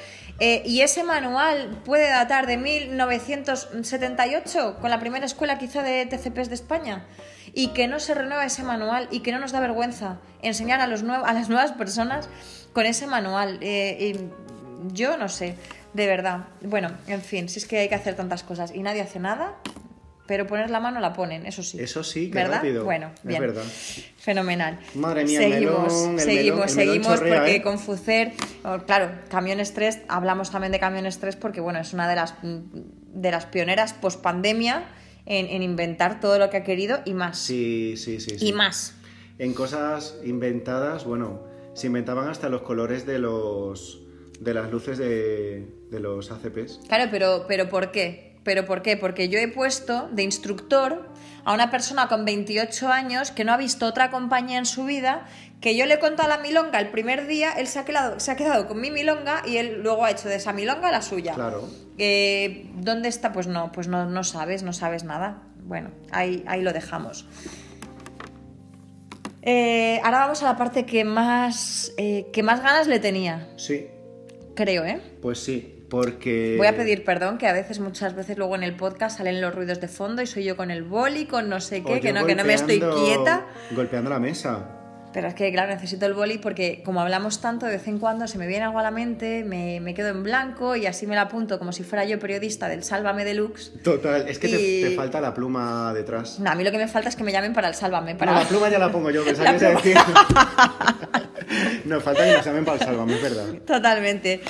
[0.44, 6.48] Eh, y ese manual puede datar de 1978, con la primera escuela quizá de TCPs
[6.48, 7.06] de España.
[7.54, 10.88] Y que no se renueva ese manual y que no nos da vergüenza enseñar a,
[10.88, 12.28] los a las nuevas personas
[12.72, 13.60] con ese manual.
[13.60, 15.54] Eh, y yo no sé,
[15.92, 16.48] de verdad.
[16.60, 19.54] Bueno, en fin, si es que hay que hacer tantas cosas y nadie hace nada,
[20.26, 21.80] pero poner la mano la ponen, eso sí.
[21.80, 22.56] Eso sí, qué ¿verdad?
[22.56, 22.84] rápido.
[22.84, 23.40] Bueno, Es bien.
[23.40, 23.64] verdad.
[24.18, 24.78] Fenomenal.
[24.94, 27.62] Madre mía, el seguimos, melón, el seguimos, melón- el melón seguimos chorrea, porque ¿eh?
[27.62, 28.32] con Fucer,
[28.86, 33.30] claro, camiones 3, hablamos también de camiones 3 porque bueno, es una de las de
[33.30, 34.84] las pioneras post pandemia
[35.26, 37.38] en, en inventar todo lo que ha querido y más.
[37.38, 38.38] Sí, sí, sí.
[38.38, 38.46] sí.
[38.48, 38.94] Y más.
[39.38, 41.42] En cosas inventadas, bueno,
[41.74, 44.00] se inventaban hasta los colores de los
[44.40, 46.80] de las luces de, de los ACPs.
[46.88, 48.31] Claro, pero, pero ¿por qué?
[48.44, 48.96] ¿Pero por qué?
[48.96, 51.08] Porque yo he puesto de instructor
[51.44, 55.26] a una persona con 28 años que no ha visto otra compañía en su vida,
[55.60, 58.30] que yo le he contado la milonga el primer día, él se ha quedado, se
[58.30, 61.34] ha quedado con mi milonga y él luego ha hecho de esa milonga la suya.
[61.34, 61.68] Claro.
[61.98, 63.32] Eh, ¿Dónde está?
[63.32, 65.42] Pues no, pues no, no sabes, no sabes nada.
[65.64, 67.26] Bueno, ahí, ahí lo dejamos.
[69.42, 73.88] Eh, ahora vamos a la parte que más, eh, que más ganas le tenía, Sí,
[74.54, 75.00] creo, ¿eh?
[75.20, 76.54] pues sí, porque...
[76.56, 79.54] Voy a pedir perdón, que a veces, muchas veces luego en el podcast salen los
[79.54, 82.24] ruidos de fondo y soy yo con el boli, con no sé qué, que no,
[82.24, 83.46] que no me estoy quieta.
[83.72, 84.78] Golpeando la mesa.
[85.12, 88.26] Pero es que, claro, necesito el boli porque como hablamos tanto, de vez en cuando
[88.26, 91.14] se me viene algo a la mente, me, me quedo en blanco y así me
[91.14, 93.74] la apunto como si fuera yo periodista del Sálvame Deluxe.
[93.84, 96.40] Total, es que te- Y- te, falta la pluma detrás.
[96.40, 98.14] No, a mí lo que me falta es que me llamen para el Sálvame.
[98.14, 98.32] Para...
[98.32, 99.96] No, la pluma ya la pongo yo, pensaba que decir.
[101.84, 103.44] Nos falta que nos llamen para el sálvame, es verdad.
[103.66, 104.40] Totalmente.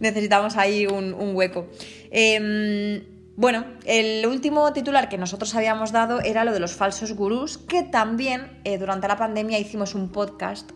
[0.00, 1.68] Necesitamos ahí un, un hueco.
[2.10, 3.02] Em,
[3.36, 7.82] bueno, el último titular que nosotros habíamos dado era lo de los falsos gurús, que
[7.82, 10.70] también eh, durante la pandemia hicimos un podcast.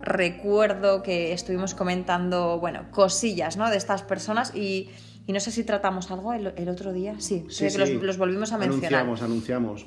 [0.00, 3.68] Recuerdo que estuvimos comentando, bueno, cosillas, ¿no?
[3.68, 4.90] De estas personas y,
[5.26, 7.16] y no sé si tratamos algo el, el otro día.
[7.18, 7.94] Sí, Sí, creo que sí.
[7.94, 9.00] los, los volvimos a mencionar.
[9.02, 9.86] Anunciamos, anunciamos.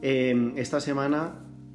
[0.00, 1.34] Eh, esta semana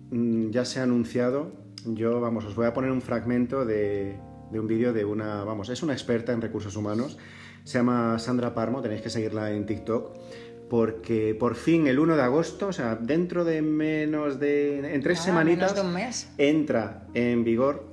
[0.10, 1.52] mm, ya se ha anunciado,
[1.86, 4.18] yo, vamos, os voy a poner un fragmento de,
[4.52, 7.18] de un vídeo de una, vamos, es una experta en recursos humanos,
[7.64, 10.16] se llama Sandra Parmo, tenéis que seguirla en TikTok,
[10.70, 15.20] porque por fin el 1 de agosto, o sea, dentro de menos de, en tres
[15.20, 16.30] Nada, semanitas, de un mes.
[16.38, 17.86] entra en vigor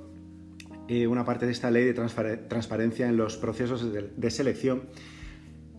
[0.87, 4.83] eh, una parte de esta ley de transpar- transparencia en los procesos de, de selección.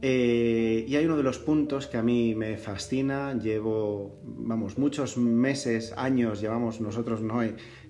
[0.03, 3.33] Eh, y hay uno de los puntos que a mí me fascina.
[3.39, 7.41] Llevo, vamos, muchos meses, años, llevamos nosotros no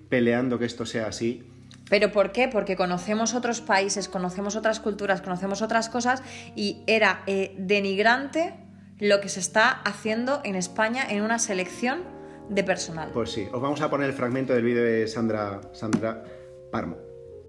[0.09, 1.43] peleando que esto sea así.
[1.89, 2.47] ¿Pero por qué?
[2.47, 6.21] Porque conocemos otros países, conocemos otras culturas, conocemos otras cosas
[6.55, 8.53] y era eh, denigrante
[8.99, 12.03] lo que se está haciendo en España en una selección
[12.49, 13.11] de personal.
[13.13, 16.23] Pues sí, os vamos a poner el fragmento del vídeo de Sandra, Sandra
[16.71, 17.06] Parmo.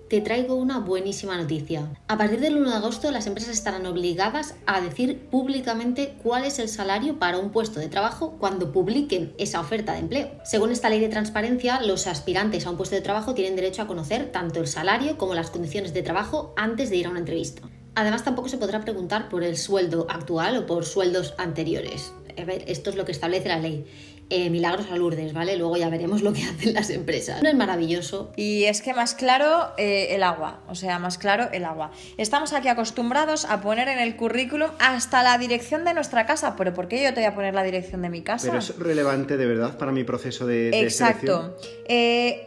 [0.08, 1.86] Te traigo una buenísima noticia.
[2.08, 6.58] A partir del 1 de agosto las empresas estarán obligadas a decir públicamente cuál es
[6.58, 10.30] el salario para un puesto de trabajo cuando publiquen esa oferta de empleo.
[10.44, 13.86] Según esta ley de transparencia, los aspirantes a un puesto de trabajo tienen derecho a
[13.86, 17.68] conocer tanto el salario como las condiciones de trabajo antes de ir a una entrevista.
[17.94, 22.14] Además, tampoco se podrá preguntar por el sueldo actual o por sueldos anteriores.
[22.40, 23.84] A ver, esto es lo que establece la ley.
[24.30, 25.56] Eh, milagros a Lourdes, ¿vale?
[25.56, 27.42] Luego ya veremos lo que hacen las empresas.
[27.42, 28.30] ¿No es maravilloso?
[28.36, 31.92] Y es que más claro eh, el agua, o sea, más claro el agua.
[32.18, 36.74] Estamos aquí acostumbrados a poner en el currículum hasta la dirección de nuestra casa, pero
[36.74, 38.48] ¿por qué yo te voy a poner la dirección de mi casa?
[38.48, 41.54] Pero es relevante de verdad para mi proceso de, de Exacto.
[41.56, 41.86] selección.
[41.88, 42.44] Eh,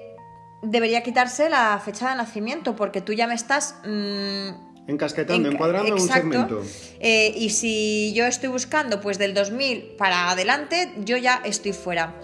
[0.62, 3.76] debería quitarse la fecha de nacimiento, porque tú ya me estás...
[3.86, 6.22] mm, Encasquetando, Enca- encuadrando en un exacto.
[6.22, 6.62] segmento.
[7.00, 12.16] Eh, y si yo estoy buscando pues del 2000 para adelante, yo ya estoy fuera.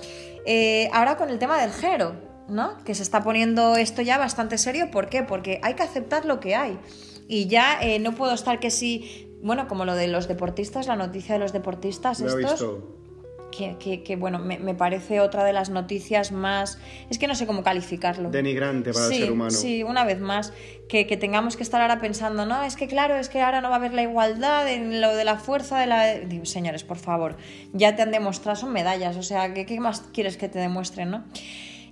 [0.46, 2.16] Eh, ahora con el tema del género,
[2.48, 2.78] ¿no?
[2.86, 4.92] Que se está poniendo esto ya bastante serio.
[4.92, 5.24] ¿Por qué?
[5.24, 6.78] Porque hay que aceptar lo que hay.
[7.28, 9.24] Y ya eh, no puedo estar que si...
[9.42, 12.52] Bueno, como lo de los deportistas, la noticia de los deportistas Lo estos...
[12.52, 12.94] visto.
[13.52, 16.78] Que, que- que, bueno, me, me parece otra de las noticias más...
[17.10, 18.30] Es que no sé cómo calificarlo.
[18.30, 19.52] Denigrante para sí, el ser humano.
[19.52, 20.54] Sí, una vez más,
[20.90, 23.70] que, que tengamos que estar ahora pensando, no, es que claro, es que ahora no
[23.70, 26.16] va a haber la igualdad en lo de la fuerza de la...
[26.20, 27.38] Digo, señores, por favor,
[27.74, 31.10] ya te han demostrado, son medallas, o sea, ¿qué, qué más quieres que te demuestren,
[31.10, 31.24] no?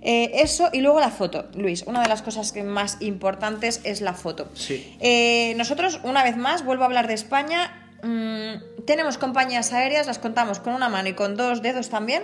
[0.02, 1.82] Eh, eso y luego la foto, Luis.
[1.86, 4.48] Una de las cosas que más importantes es la foto.
[4.54, 4.94] Sí.
[5.00, 7.90] Eh, nosotros, una vez más, vuelvo a hablar de España.
[8.04, 12.22] mm, tenemos compañías aéreas, las contamos con una mano y con dos dedos también,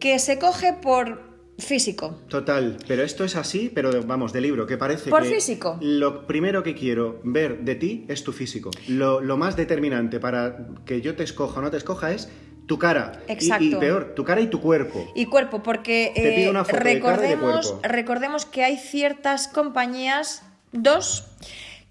[0.00, 1.24] que se coge por
[1.58, 2.20] físico.
[2.28, 5.78] Total, pero esto es así, pero vamos, de libro, que parece Por que físico.
[5.80, 8.70] lo primero que quiero ver de ti es tu físico.
[8.88, 12.28] Lo, lo más determinante para que yo te escoja o no te escoja es
[12.66, 13.22] tu cara.
[13.26, 13.78] Y- Y, Exacto.
[13.80, 15.10] peor, tu cara y tu cuerpo.
[15.14, 17.88] Y cuerpo, porque Te pido eh, una foto de cara y de recordemos, cuerpo.
[17.88, 21.24] recordemos que hay ciertas compañías, dos,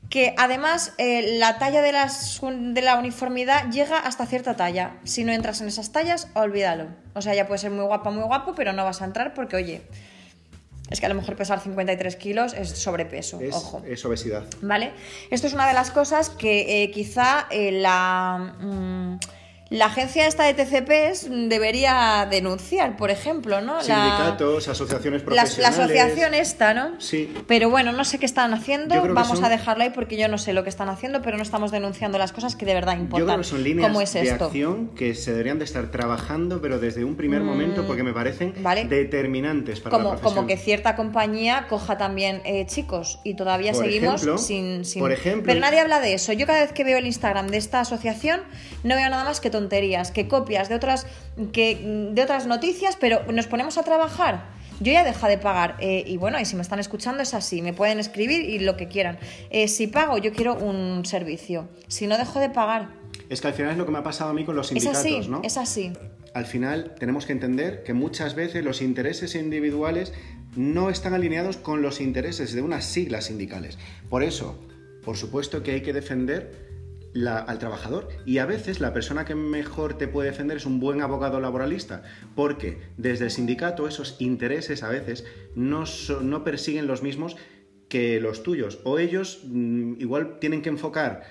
[0.09, 4.97] que además eh, la talla de, las, de la uniformidad llega hasta cierta talla.
[5.03, 6.87] Si no entras en esas tallas, olvídalo.
[7.13, 9.55] O sea, ya puedes ser muy guapa, muy guapo, pero no vas a entrar porque,
[9.55, 9.81] oye,
[10.89, 13.81] es que a lo mejor pesar 53 kilos es sobrepeso, Es, ojo.
[13.85, 14.43] es obesidad.
[14.61, 14.91] ¿Vale?
[15.31, 19.17] Esto es una de las cosas que eh, quizá eh, la, mm,
[19.71, 23.77] La agencia esta de TCPs debería denunciar, por ejemplo, ¿no?
[23.77, 25.79] La- Sindicatos, asociaciones la, la profesionales.
[25.79, 27.01] asociación esta, ¿no?
[27.01, 27.33] Sí.
[27.47, 28.93] Pero bueno, no sé qué están haciendo.
[28.93, 31.37] Yo Vamos son- a dejarlo ahí porque yo no sé lo que están haciendo, pero
[31.37, 33.25] no estamos denunciando las cosas que de verdad Yo importan.
[33.25, 34.45] creo que son líneas ¿Cómo es de esto?
[34.45, 38.53] acción que se deberían de estar trabajando, pero desde un primer momento, porque me parecen
[38.59, 38.85] Mm, vale.
[38.85, 40.35] determinantes para la Como, profesión.
[40.35, 44.99] como que cierta compañía coja también eh, chicos y todavía Por seguimos ejemplo, sin, sin-
[45.01, 46.33] por ejemplo- Pero nadie habla de eso.
[46.33, 48.41] Yo cada vez que veo el Instagram de esta asociación
[48.83, 51.07] no veo nada más que tonterías, que copias de otras,
[51.53, 54.53] que, de otras noticias, pero nos ponemos a trabajar.
[54.81, 57.61] Yo ya deja de pagar eh, y bueno, y si me están escuchando es así,
[57.61, 59.17] me pueden escribir y lo que quieran.
[59.49, 61.69] Eh, si pago, yo quiero un servicio.
[61.87, 62.89] Si no, dejo de pagar.
[63.29, 64.83] Es que al final es lo que me ha pasado a mí con los Es
[64.83, 65.41] sindicatos, así, ¿no?
[65.43, 65.93] es así.
[66.33, 70.11] Al final tenemos que entender que muchas veces los intereses individuales
[70.57, 73.77] no están alineados con los intereses de unas siglas sindicales.
[74.09, 74.59] Por eso,
[75.05, 76.64] por supuesto que hay que defender
[77.15, 78.09] la- al trabajador.
[78.25, 82.03] Y a veces la persona que mejor te puede defender es un buen abogado laboralista,
[82.35, 85.85] porque desde el sindicato esos intereses a veces no,
[86.21, 87.37] no persiguen los mismos
[87.87, 88.79] que los tuyos.
[88.83, 91.23] O ellos mm, igual tienen que enfocar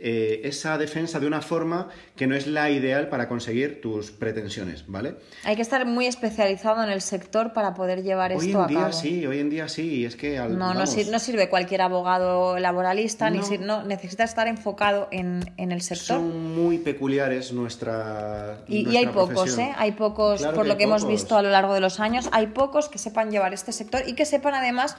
[0.00, 4.84] eh, esa defensa de una forma que no es la ideal para conseguir tus pretensiones,
[4.86, 5.16] ¿vale?
[5.44, 8.66] Hay que estar muy especializado en el sector para poder llevar Hoy esto en a
[8.68, 8.92] día cabo.
[8.92, 13.38] sí, hoy en día sí, es que al- No, no, sirve cualquier abogado laboralista, ni
[13.38, 13.44] No.
[13.44, 16.18] sir- no, necesita estar enfocado en, en el sector.
[16.18, 19.58] son muy peculiares nuestra Y, y hay pocos.
[19.58, 19.72] ¿eh?
[19.76, 21.12] Hay pocos, Claro por lo que hemos pocos.
[21.20, 24.14] visto a lo largo de los años, hay pocos que sepan llevar este sector y
[24.14, 24.96] que sepan además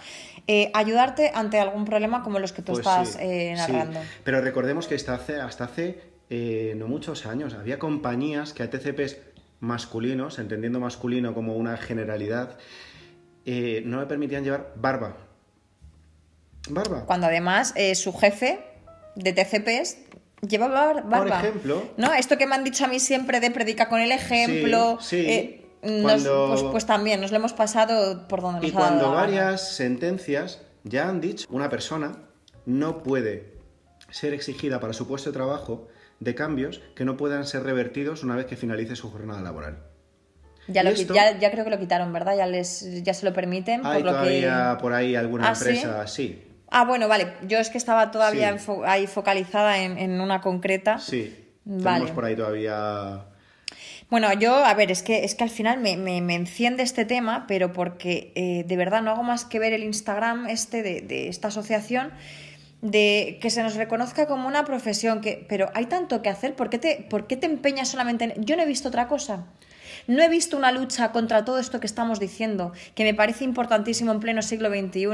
[0.47, 3.71] eh, ayudarte ante algún problema como los que tú Pues estás sí, eh, sí.
[3.71, 3.99] narrando.
[4.23, 8.69] Pero recordemos que hasta hace, hasta hace eh, no muchos años había compañías que a
[8.69, 9.17] TCPs
[9.59, 12.57] masculinos, entendiendo masculino como una generalidad,
[13.45, 15.17] eh, no me permitían llevar barba.
[16.69, 17.05] Barba.
[17.05, 18.59] Cuando además eh, su jefe
[19.15, 19.97] de TCPs
[20.47, 21.39] lleva bar- barba.
[21.39, 21.83] ejemplo.
[21.97, 22.13] ¿No?
[22.13, 24.97] Esto que me han dicho a mí siempre de predica con el ejemplo.
[25.01, 25.61] Sí, sí.
[25.81, 28.87] nos- Cuando- pues, pues también nos lo hemos pasado por donde nos Y ha dado
[28.99, 32.23] cuando varias sentencias ya han dicho, una persona
[32.65, 33.56] no puede
[34.09, 35.87] ser exigida para su puesto de trabajo
[36.19, 39.79] de cambios que no puedan ser revertidos una vez que finalice su jornada laboral.
[40.67, 42.35] Ya, lo Y qui- esto- ya, ya creo que lo quitaron, ¿verdad?
[42.35, 43.85] Ya, les, ya se lo permiten.
[43.85, 44.81] Hay por lo todavía que...
[44.81, 47.27] por ahí alguna ¿Ah, empresa, sí, Ah, bueno, vale.
[47.47, 48.71] Yo es que estaba todavía Sí.
[48.85, 50.99] ahí focalizada en, en una concreta.
[50.99, 51.43] sí.
[51.69, 51.83] Vale.
[51.99, 53.25] Tenemos por ahí todavía...
[54.09, 57.03] Bueno, yo, a ver, es que, es que al final me, me- me enciende este
[57.03, 61.01] tema, pero porque eh, de verdad no hago más que ver el Instagram este de,
[61.01, 62.11] de esta asociación,
[62.81, 66.69] de que se nos reconozca como una profesión, que, pero hay tanto que hacer, ¿por
[66.69, 68.45] qué te, por qué te empeñas solamente en...?
[68.45, 69.45] Yo no he visto otra cosa.
[70.07, 74.11] No he visto una lucha contra todo esto que estamos diciendo, que me parece importantísimo
[74.11, 75.07] en pleno siglo XXI,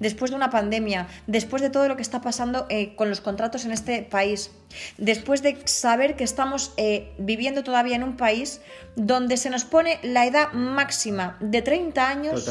[0.00, 3.64] después de una pandemia, después de todo lo que está pasando eh, con los contratos
[3.64, 4.50] en este país,
[4.98, 8.60] después de saber que estamos eh, viviendo todavía en un país
[8.96, 12.44] donde se nos pone la edad máxima de 30 años.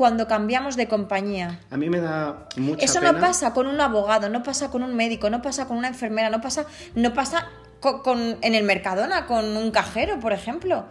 [0.00, 1.60] Cuando cambiamos de compañía.
[1.70, 3.12] A mí me da mucha Eso pena...
[3.12, 6.30] no pasa con un abogado, no pasa con un médico, no pasa con una enfermera,
[6.30, 7.48] no pasa, no pasa
[7.80, 10.86] co- con, en el Mercadona con un cajero, por ejemplo.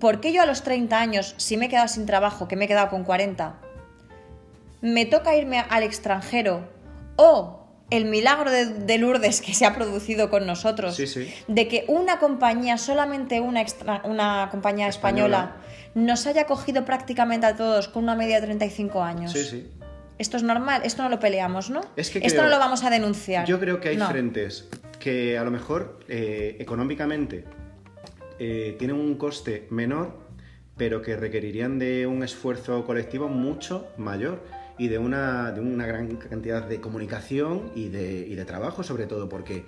[0.00, 2.64] ¿Por qué yo a los 30 años, si me he quedado sin trabajo, que me
[2.64, 3.56] he quedado con 40,
[4.80, 6.62] me toca irme al extranjero
[7.16, 11.30] o el milagro de, de Lourdes que se ha producido con nosotros, Sí, sí.
[11.46, 15.56] de que una compañía, solamente una, extra- una compañía española,
[15.96, 19.32] nos haya cogido prácticamente a todos con una media de 35 años?
[19.32, 19.70] Sí, sí.
[20.18, 21.80] Esto es normal, esto no lo peleamos, ¿no?
[21.96, 23.46] Es que esto creo- no lo vamos a denunciar.
[23.46, 24.06] Yo creo que hay No.
[24.08, 24.68] frentes
[25.00, 27.44] que a lo mejor eh, económicamente
[28.38, 30.18] eh, tienen un coste menor,
[30.76, 34.44] pero que requerirían de un esfuerzo colectivo mucho mayor
[34.76, 39.06] y de una, de una gran cantidad de comunicación y de, y de trabajo sobre
[39.06, 39.64] todo, porque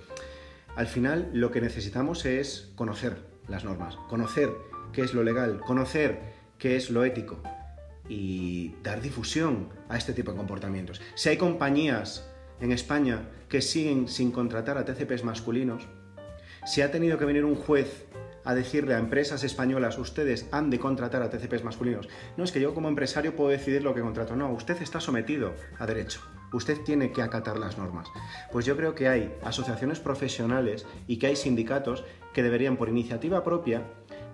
[0.76, 3.16] al final lo que necesitamos es conocer
[3.48, 4.50] las normas, conocer
[4.98, 6.18] qué es lo legal, conocer
[6.58, 7.40] qué es lo ético
[8.08, 11.00] y dar difusión a este tipo de comportamientos.
[11.14, 12.28] Si hay compañías
[12.58, 15.86] en España que siguen sin contratar a TCPs masculinos,
[16.66, 18.08] si ha tenido que venir un juez
[18.44, 22.08] a decirle a empresas españolas, ustedes han de contratar a TCPs masculinos.
[22.36, 24.34] No, es que yo como empresario puedo decidir lo que contrato.
[24.34, 26.22] No, usted está sometido a derecho.
[26.52, 28.08] Usted tiene que acatar las normas.
[28.50, 33.44] Pues yo creo que hay asociaciones profesionales y que hay sindicatos que deberían, por iniciativa
[33.44, 33.84] propia,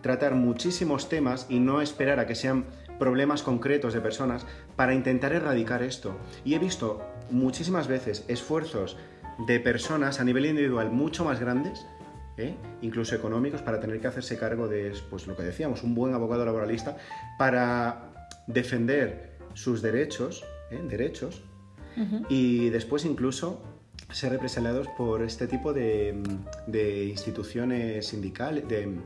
[0.04, 2.66] tratar muchísimos temas y no esperar a que sean
[2.98, 4.44] problemas concretos de personas
[4.76, 6.18] para intentar erradicar esto.
[6.44, 8.98] Y he visto muchísimas veces esfuerzos
[9.46, 11.86] de personas a nivel individual mucho más grandes,
[12.36, 12.54] ¿eh?
[12.82, 16.44] incluso económicos, para tener que hacerse cargo de pues, lo que decíamos, un buen abogado
[16.44, 16.98] laboralista,
[17.38, 20.82] para defender sus derechos, ¿eh?
[20.86, 21.42] derechos,
[22.28, 23.62] y después incluso
[24.12, 26.20] ser represaliados por este tipo de,
[26.66, 28.98] de instituciones sindicales, de,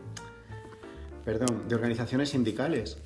[1.28, 2.96] perdón, de organizaciones sindicales.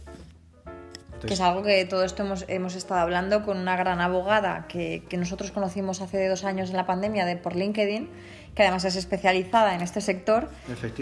[1.27, 5.03] que es algo que todo esto hemos, hemos estado hablando con una gran abogada que,
[5.09, 8.09] que, nosotros conocimos hace dos años en la pandemia de por LinkedIn,
[8.55, 10.49] que además es especializada en este sector,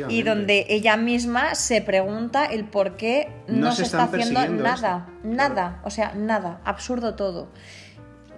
[0.08, 5.82] y donde ella misma se pregunta el por qué no, se, está haciendo nada, nada,
[5.84, 7.48] o sea, nada, absurdo todo.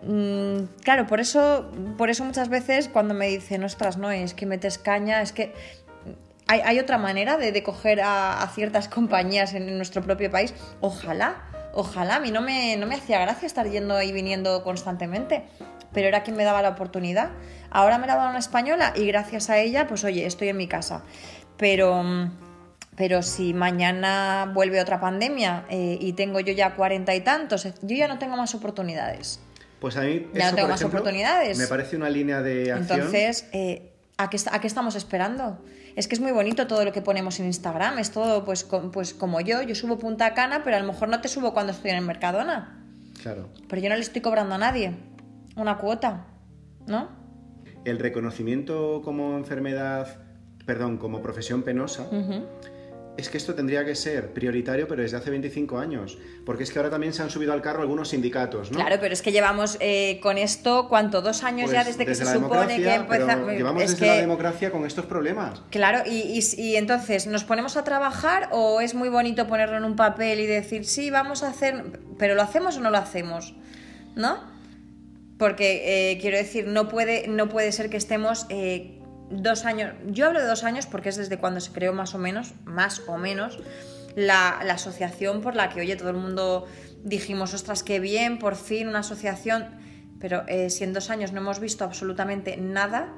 [0.04, 4.46] Mm, claro, por eso, por eso muchas veces cuando me dicen, ostras, no, es que
[4.46, 5.54] metes caña, es que
[6.46, 10.54] hay, hay otra manera de, de coger a, a, ciertas compañías en nuestro propio país.
[10.80, 15.44] Ojalá, ojalá, a mí no me, no me hacía gracia estar yendo y viniendo constantemente,
[15.92, 17.30] pero era quien me daba la oportunidad.
[17.70, 20.68] Ahora me la dado una española y gracias a ella, pues oye, estoy en mi
[20.68, 21.02] casa.
[21.56, 22.02] Pero,
[22.96, 27.96] pero si mañana vuelve otra pandemia eh, y tengo yo ya cuarenta y tantos, yo
[27.96, 29.40] ya no tengo más oportunidades.
[29.80, 31.58] Pues a mí ya no tengo más ejemplo, oportunidades.
[31.58, 33.00] Me parece una línea de acción.
[33.00, 35.58] Entonces, eh, ¿a, qué, ¿a qué estamos esperando?
[35.94, 38.90] Es que es muy bonito todo lo que ponemos en Instagram, es todo pues, com,
[38.90, 41.72] pues como yo, yo subo Punta Cana, pero a lo mejor no te subo cuando
[41.72, 42.82] estoy en el Mercadona.
[43.20, 43.48] Claro.
[43.68, 44.94] Pero yo no le estoy cobrando a nadie
[45.56, 46.26] una cuota,
[46.86, 47.08] ¿no?
[47.84, 50.18] El reconocimiento como enfermedad,
[50.64, 52.44] perdón, como profesión penosa, uh -huh.
[53.16, 56.18] Es que esto tendría que ser prioritario, pero desde hace 25 años.
[56.46, 58.78] Porque es que ahora también se han subido al carro algunos sindicatos, ¿no?
[58.78, 61.20] Claro, pero es que llevamos eh, con esto, ¿cuánto?
[61.20, 63.36] ¿Dos años pues ya desde que se la supone que empieza?
[63.36, 64.10] Llevamos es desde que...
[64.10, 65.62] la democracia con estos problemas.
[65.70, 69.84] Claro, y, y, y, entonces, ¿nos ponemos a trabajar o es muy bonito ponerlo en
[69.84, 73.54] un papel y decir, sí, vamos a hacer, pero lo hacemos o no lo hacemos?
[74.16, 74.40] ¿No?
[75.36, 79.01] Porque eh, quiero decir, no puede, no puede ser que estemos eh,
[79.32, 79.94] dos años.
[80.06, 83.02] Yo hablo de dos años porque es desde cuando se creó más o menos, más
[83.06, 83.58] o menos,
[84.14, 86.66] la, la asociación por la que, oye, todo el mundo
[87.02, 89.66] dijimos, ostras, qué bien, por fin una asociación.
[90.20, 93.08] Pero eh, si en dos años no hemos visto absolutamente nada,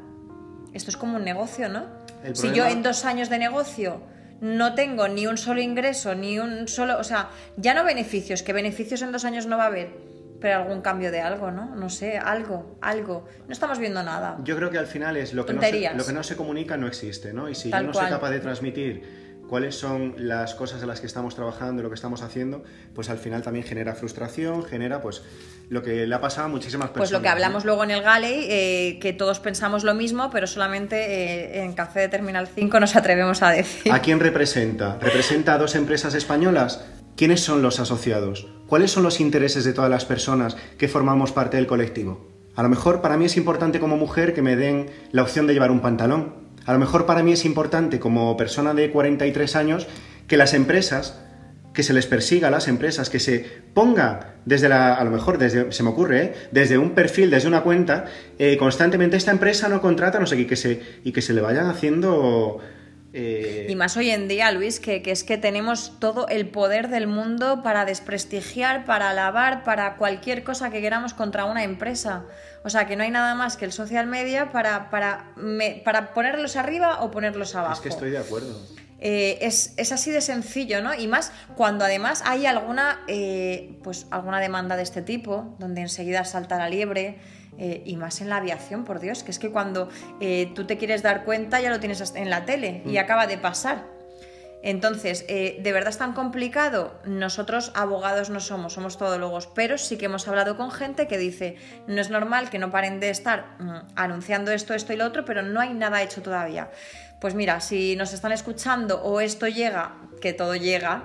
[0.73, 1.87] esto es como un negocio, ¿no?
[2.23, 4.01] El si yo en dos años de negocio
[4.41, 6.99] no tengo ni un solo ingreso, ni un solo.
[6.99, 10.14] O sea, ya no beneficios, que beneficios en dos años no va a haber
[10.45, 11.75] pero algún cambio de algo, ¿no?
[11.75, 13.25] No sé, algo, algo.
[13.47, 14.37] No estamos viendo nada.
[14.45, 16.77] Yo creo que al final es lo que, no se, lo que no se, comunica
[16.77, 17.49] no existe, ¿no?
[17.49, 18.05] Y si Tal yo no cual.
[18.05, 19.03] soy capaz de transmitir
[19.49, 22.63] cuáles son las cosas en las que estamos trabajando, lo que estamos haciendo,
[22.95, 25.23] pues al final también genera frustración, genera pues
[25.71, 27.09] lo que le ha pasado a muchísimas personas.
[27.09, 27.69] Pues lo que hablamos ¿no?
[27.69, 32.01] luego en el Galley, eh, que todos pensamos lo mismo, pero solamente eh, en Café
[32.01, 33.91] de Terminal 5 nos atrevemos a decir.
[33.91, 34.99] ¿A quién representa?
[35.01, 36.85] ¿Representa a dos empresas españolas?
[37.17, 38.47] ¿Quiénes son los asociados?
[38.75, 42.27] ¿Cuáles son los intereses de todas las personas que formamos parte del colectivo?
[42.57, 45.53] A lo mejor para mí es importante como mujer que me den la opción de
[45.53, 46.35] llevar un pantalón.
[46.67, 49.87] A lo mejor para mí es importante como persona de 43 años
[50.27, 51.21] que las empresas,
[51.73, 55.39] que se les persiga a las empresas, que se ponga desde la, a lo mejor
[55.39, 56.35] desde, se me ocurre, ¿eh?
[56.51, 58.07] desde un perfil, desde una cuenta,
[58.41, 61.33] eh, constantemente esta empresa no contrata, no sé qué, y que se, y que se
[61.33, 62.59] le vayan haciendo
[63.17, 63.67] eh...
[63.69, 67.07] Y más hoy en día, Luis, que, que, es que tenemos todo el poder del
[67.07, 72.25] mundo para desprestigiar, para alabar, para cualquier cosa que queramos contra una empresa.
[72.65, 76.13] O sea, que no hay nada más que el social media para, para, me, para
[76.13, 77.75] ponerlos arriba o ponerlos abajo.
[77.75, 78.61] Es que estoy de acuerdo.
[78.99, 80.95] Eh, es, es, así de sencillo, ¿no?
[80.95, 86.25] Y más cuando además hay alguna, eh, pues, alguna demanda de este tipo, donde enseguida
[86.25, 87.19] salta la liebre.
[87.59, 89.89] Eh, y más en la aviación, por Dios, que es que cuando
[90.21, 92.99] eh, tú te quieres dar cuenta ya lo tienes en la tele y mm.
[92.99, 93.95] acaba de pasar.
[94.65, 96.99] Entonces, eh, ¿de verdad es tan complicado?
[97.05, 101.57] Nosotros abogados no somos, somos todólogos, pero sí que hemos hablado con gente que dice,
[101.87, 105.27] no es normal que no paren de estar mm, anunciando esto, esto y lo otro,
[105.27, 106.71] pero no hay nada hecho todavía.
[107.21, 111.05] Pues mira, si nos están escuchando o esto llega, que todo llega,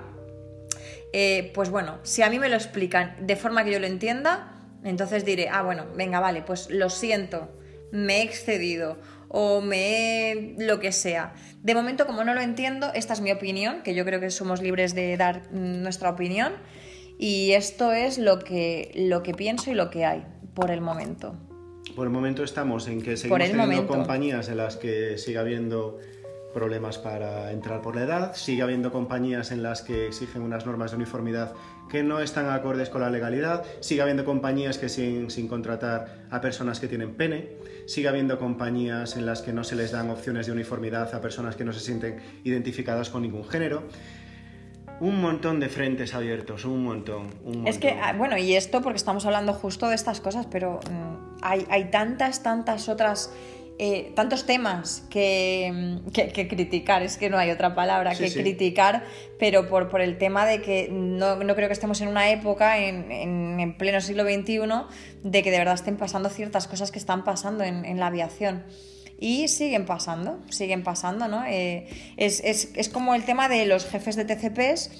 [1.12, 4.59] eh, pues bueno, si a mí me lo explican de forma que yo lo entienda,
[4.84, 7.48] entonces diré, ah, bueno, venga, vale, pues lo siento,
[7.92, 11.34] me he excedido o me he lo que sea.
[11.62, 14.60] De momento, como no lo entiendo, esta es mi opinión, que yo creo que somos
[14.60, 16.52] libres de dar nuestra opinión,
[17.18, 20.24] y esto es lo que, lo que pienso y lo que hay
[20.54, 21.36] por el momento.
[21.94, 23.86] Por el momento estamos en que seguimos teniendo momento.
[23.88, 25.98] compañías en las que sigue habiendo
[26.52, 30.90] problemas para entrar por la edad, sigue habiendo compañías en las que exigen unas normas
[30.90, 31.54] de uniformidad
[31.88, 36.40] que no están acordes con la legalidad, sigue habiendo compañías que siguen sin contratar a
[36.40, 37.48] personas que tienen pene,
[37.86, 41.56] sigue habiendo compañías en las que no se les dan opciones de uniformidad a personas
[41.56, 43.82] que no se sienten identificadas con ningún género.
[45.00, 47.32] Un montón de frentes abiertos, un montón.
[47.64, 50.78] Es que, ah, bueno, y esto porque estamos hablando justo de estas cosas, pero
[51.40, 53.32] hay, hay tantas, tantas otras
[53.82, 59.04] eh, tantos temas que, que, criticar, es que no hay otra palabra que criticar,
[59.38, 62.76] pero por, por el tema de que no, no, creo que estemos en una época,
[62.76, 64.60] en, en, pleno siglo XXI,
[65.22, 68.64] de que de verdad estén pasando ciertas cosas que están pasando en, en la aviación.
[69.18, 71.46] Y siguen pasando, siguen pasando, ¿no?
[71.46, 74.90] Eh, es, es, es, como el tema de los jefes de TCPs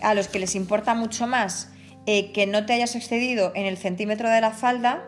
[0.00, 1.70] a los que les importa mucho más
[2.06, 5.04] eh, que no te hayas excedido en el centímetro de la falda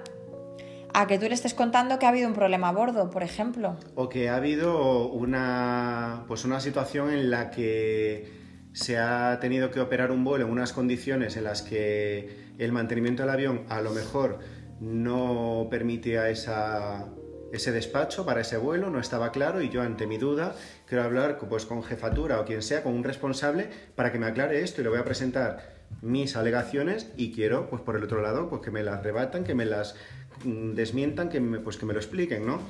[0.94, 3.76] a que tú le estés contando que ha habido un problema a bordo, por ejemplo.
[3.94, 8.38] O que ha habido una, pues una situación en la que
[8.72, 13.22] se ha tenido que operar un vuelo en unas condiciones en las que el mantenimiento
[13.22, 14.38] del avión a lo mejor
[14.80, 17.08] no permitía esa,
[17.52, 20.54] ese despacho para ese vuelo, no estaba claro y yo ante mi duda
[20.86, 24.62] quiero hablar pues, con jefatura o quien sea, con un responsable para que me aclare
[24.62, 28.48] esto y le voy a presentar mis alegaciones y quiero, pues por el otro lado,
[28.48, 29.96] pues que me las rebatan, que me las
[30.44, 32.60] mm, desmientan, que me, pues que me lo expliquen, ¿no?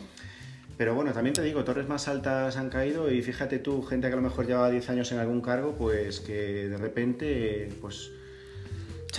[0.77, 4.13] Pero bueno, también te digo, torres más altas han caído y fíjate tú, gente que
[4.13, 8.13] a lo mejor lleva 10 años en algún cargo, pues que de repente, pues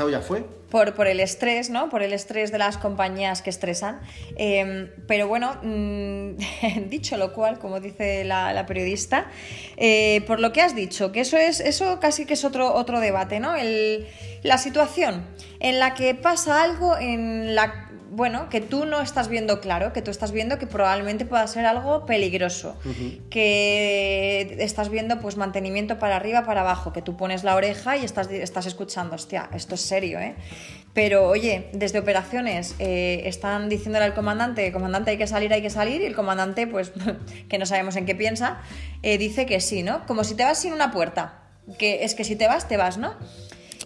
[0.08, 0.46] Ya fue.
[0.70, 1.90] Por, por, el estrés, ¿no?
[1.90, 4.00] Por el estrés de las compañías que estresan.
[4.38, 6.38] Em, pero bueno, mm,
[6.90, 9.28] dicho lo cual, como dice la, periodista,
[9.78, 13.00] eh, por lo que has dicho, que eso es, eso casi que es otro, otro
[13.00, 13.54] debate, ¿no?
[14.44, 15.26] La situación
[15.60, 20.02] en la que pasa algo en la bueno, que tú no estás viendo claro, que
[20.02, 22.76] tú estás viendo que probablemente pueda ser algo peligroso,
[23.30, 28.06] que estás viendo pues mantenimiento para arriba, para abajo, que tú pones la oreja y
[28.06, 30.36] estás, estás escuchando, hostia, esto es serio, ¿eh?
[30.94, 35.70] Pero oye, desde operaciones eh, están diciéndole al comandante, comandante hay que salir, hay que
[35.70, 36.92] salir, y el comandante, pues
[37.50, 38.60] que no sabemos en qué piensa,
[39.04, 40.06] eh, dice que sí, ¿no?
[40.08, 41.44] Como si te vas sin una puerta,
[41.78, 43.16] que es que si te vas, te vas, ¿no?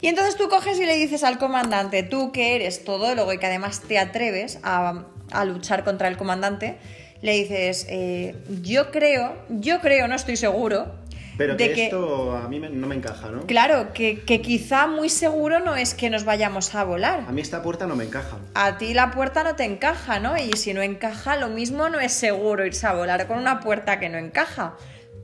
[0.04, 3.46] Y entonces tú coges y le dices al comandante, tú que eres todólogo y que
[3.46, 5.06] además te atreves a,
[5.46, 6.78] luchar contra el comandante,
[7.22, 10.92] le dices, eh, yo creo, yo creo, no estoy seguro,
[11.38, 13.46] pero que, esto a mí no me encaja, ¿no?
[13.48, 17.22] Claro, que, quizá muy seguro no es que nos vayamos a volar.
[17.26, 18.40] A mí esta puerta no me encaja.
[18.56, 20.36] A ti la puerta no te encaja, ¿no?
[20.36, 24.02] Y si no encaja, lo mismo no es seguro irse a volar con una puerta
[24.02, 24.76] que no encaja.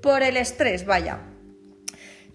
[0.01, 1.19] Por el estrés, vaya.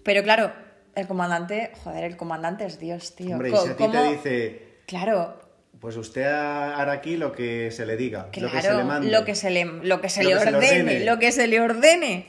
[0.03, 0.51] Pero claro,
[0.95, 3.33] el comandante, joder, el comandante es Dios, tío.
[3.33, 4.61] Hombre, y si a ti te dice.
[4.85, 5.39] Claro.
[5.79, 9.11] Pues usted hará aquí lo que se le diga, lo que se le mande.
[9.11, 12.27] Lo que se le, lo que se le ordene, lo que se le ordene.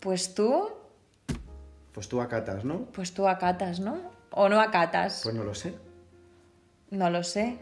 [0.00, 0.70] Pues tú.
[1.92, 2.86] Pues tú acatas, ¿no?
[2.86, 4.10] Pues tú acatas, ¿no?
[4.30, 5.20] ¿O no acatas?
[5.22, 5.74] Pues no lo sé.
[6.90, 7.58] No lo sé.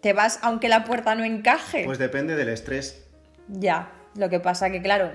[0.00, 1.84] ¿Te vas aunque la puerta no encaje?
[1.84, 3.06] Pues depende del estrés.
[3.48, 5.12] Ya, lo que pasa que, claro,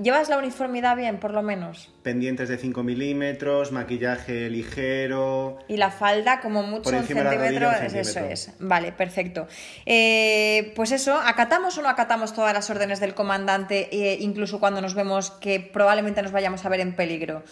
[0.00, 1.90] ¿Llevas la uniformidad bien, por lo menos?
[2.04, 5.58] Pendientes de 5 milímetros, maquillaje ligero.
[5.66, 8.52] Y la falda, como mucho, un centímetro, Eso es.
[8.60, 9.48] Vale, perfecto.
[9.86, 14.80] Eh, pues eso, ¿acatamos o no acatamos todas las órdenes del comandante, eh, incluso cuando
[14.80, 17.42] nos vemos que probablemente nos vayamos a ver en peligro?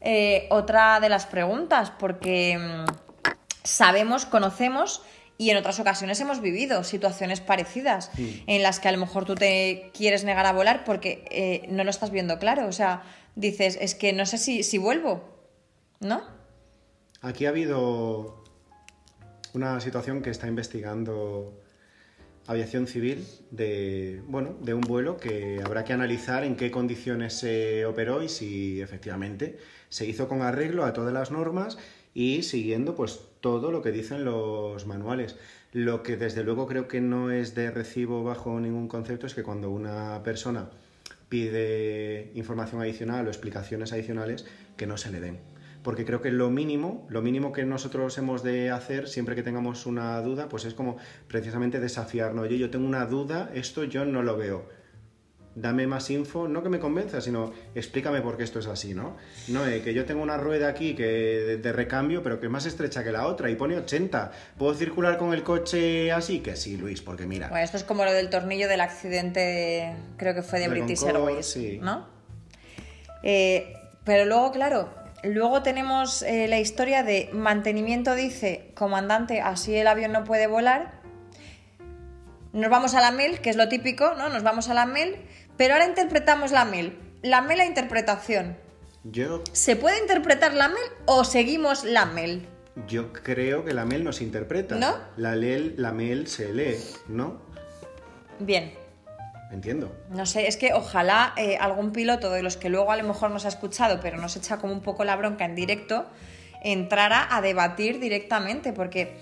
[0.00, 2.84] Eh, otra de las preguntas, porque mm,
[3.62, 5.02] sabemos, conocemos
[5.38, 9.34] y en otras ocasiones hemos vivido situaciones parecidas en las que a lo mejor tú
[9.34, 12.66] te quieres negar a volar porque eh, no lo estás viendo claro.
[12.66, 13.02] O sea,
[13.34, 15.22] dices, es que no sé si, si vuelvo,
[16.00, 16.22] ¿no?
[17.20, 18.44] Aquí ha habido
[19.52, 21.60] una situación que está investigando
[22.46, 27.84] aviación civil de, bueno, de un vuelo que habrá que analizar en qué condiciones se
[27.86, 29.58] operó y si efectivamente
[29.88, 31.78] se hizo con arreglo a todas las normas
[32.14, 35.36] y siguiendo pues todo lo que dicen los manuales.
[35.72, 39.44] Lo que desde luego creo que no es de recibo bajo ningún concepto es que
[39.44, 40.68] cuando una persona
[41.28, 45.38] pide información adicional o explicaciones adicionales que no se le den.
[45.84, 49.86] Porque creo que lo mínimo, lo mínimo que nosotros hemos de hacer siempre que tengamos
[49.86, 50.96] una duda, pues es como
[51.28, 52.46] precisamente desafiarnos.
[52.46, 54.68] Oye, yo tengo una duda, esto yo no lo veo
[55.56, 59.16] dame más info, no que me convenza, sino explícame por qué esto es así, ¿no?
[59.48, 62.66] No, eh, que yo tengo una rueda aquí que de, recambio, pero que es más
[62.66, 64.30] estrecha que la otra y pone 80.
[64.58, 66.40] ¿Puedo circular con el coche así?
[66.40, 67.48] Que sí, Luis, porque mira.
[67.48, 71.56] Bueno, esto es como lo del tornillo del accidente, creo que fue de, British Airways,
[71.80, 72.06] ¿no?
[73.22, 74.90] Eh, pero luego, claro,
[75.24, 81.00] luego tenemos eh, la historia de mantenimiento dice, comandante, así el avión no puede volar.
[82.52, 84.28] Nos vamos a la MEL, que es lo típico, ¿no?
[84.28, 85.16] Nos vamos a la MEL
[85.56, 86.98] pero ahora interpretamos la MEL.
[87.22, 88.56] La MEL, la interpretación.
[89.04, 89.42] Yo.
[89.52, 92.46] ¿Se puede interpretar la MEL o seguimos la MEL?
[92.86, 94.74] Yo creo que la MEL no se interpreta.
[94.76, 94.96] ¿No?
[95.16, 96.76] La, la MEL se lee,
[97.08, 97.40] ¿no?
[98.38, 98.74] Bien.
[99.50, 99.96] Entiendo.
[100.10, 103.30] No sé, es que ojalá eh, algún piloto de los que luego a lo mejor
[103.30, 106.06] nos ha escuchado, pero nos echa como un poco la bronca en directo,
[106.62, 109.16] entrara a debatir directamente, porque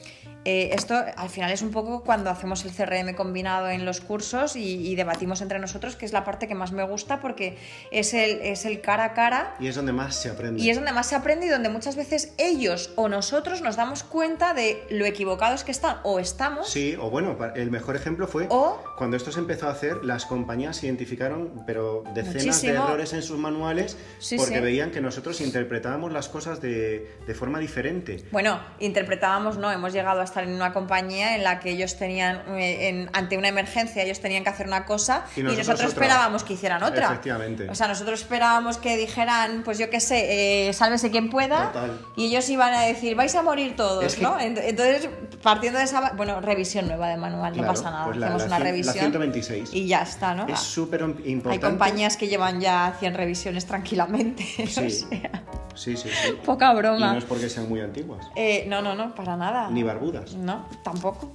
[0.45, 4.57] Eh, esto al final es un poco cuando hacemos el CRM combinado en los cursos
[4.57, 7.57] y, y debatimos entre nosotros, que es la parte que más me gusta porque
[7.91, 10.61] es el, es el cara a cara Y es donde más se aprende.
[10.63, 14.03] y es donde más se aprende y donde muchas veces ellos o nosotros nos damos
[14.05, 16.69] cuenta de lo equivocados que están o estamos.
[16.69, 20.27] Sí, o bueno, el mejor ejemplo fue O- cuando esto se empezó a hacer, las
[20.27, 22.85] compañías identificaron, pero decenas de Muchísimo.
[22.85, 24.61] errores en sus manuales Sí, porque sí.
[24.61, 28.25] veían que nosotros interpretábamos las cosas de, de forma diferente.
[28.31, 32.43] Bueno, interpretábamos, no, hemos llegado a estar en una compañía en la que ellos tenían,
[32.59, 36.43] eh, en- ante una emergencia, ellos tenían que hacer una cosa Y y nosotros esperábamos
[36.43, 37.07] que hicieran otra.
[37.07, 37.69] Efectivamente.
[37.71, 42.01] O sea, nosotros esperábamos que dijeran, pues yo qué sé, eh, sálvese quien pueda, Total.
[42.17, 44.37] y ellos iban a decir, vais a morir todos, Es que- ¿no?
[44.41, 45.09] Ent- Entonces,
[45.43, 48.43] partiendo de esa, bueno, revisión nueva de manual, Claro, no pasa nada, pues la- hacemos
[48.43, 49.71] la una la revisión 126.
[49.73, 50.49] y ya está, ¿no?
[50.49, 51.51] Es súper importante.
[51.51, 54.91] Hay compañías que llevan ya 100 revisiones tranquilamente, o Sí.
[54.91, 55.43] sea,
[55.75, 56.33] Sí, sí, sí.
[56.45, 57.13] poca Y broma.
[57.13, 59.71] no es porque sean muy antiguas, Eh, no, no, no, para nada.
[59.71, 60.35] ni barbudas.
[60.35, 61.33] No, tampoco.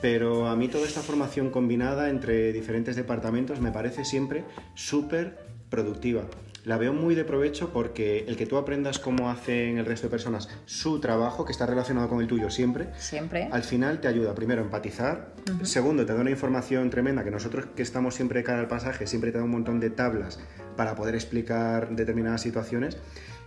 [0.00, 4.44] Pero a mí toda esta formación combinada entre diferentes departamentos me parece siempre
[4.74, 5.38] súper
[5.70, 6.22] productiva.
[6.64, 10.10] La veo muy de provecho porque el que tú aprendas cómo hacen el resto de
[10.10, 13.48] personas su trabajo, que está relacionado con el tuyo siempre, Siempre.
[13.52, 15.28] al final te ayuda primero a empatizar,
[15.62, 19.30] segundo te da una información tremenda que nosotros que estamos siempre cara al pasaje siempre
[19.30, 20.40] te da un montón de tablas
[20.76, 22.98] para poder explicar determinadas situaciones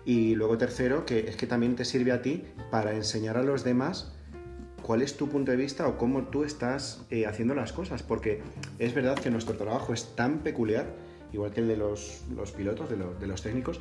[0.06, 3.64] y luego tercero que es que también te sirve a ti para enseñar a los
[3.64, 4.14] demás
[4.82, 8.02] cuál es tu punto de vista o cómo tú estás eh, haciendo las cosas.
[8.02, 8.42] Porque
[8.80, 10.88] es verdad que nuestro trabajo es tan peculiar
[11.32, 12.24] igual que el de los,
[12.58, 13.80] pilotos, de, de los técnicos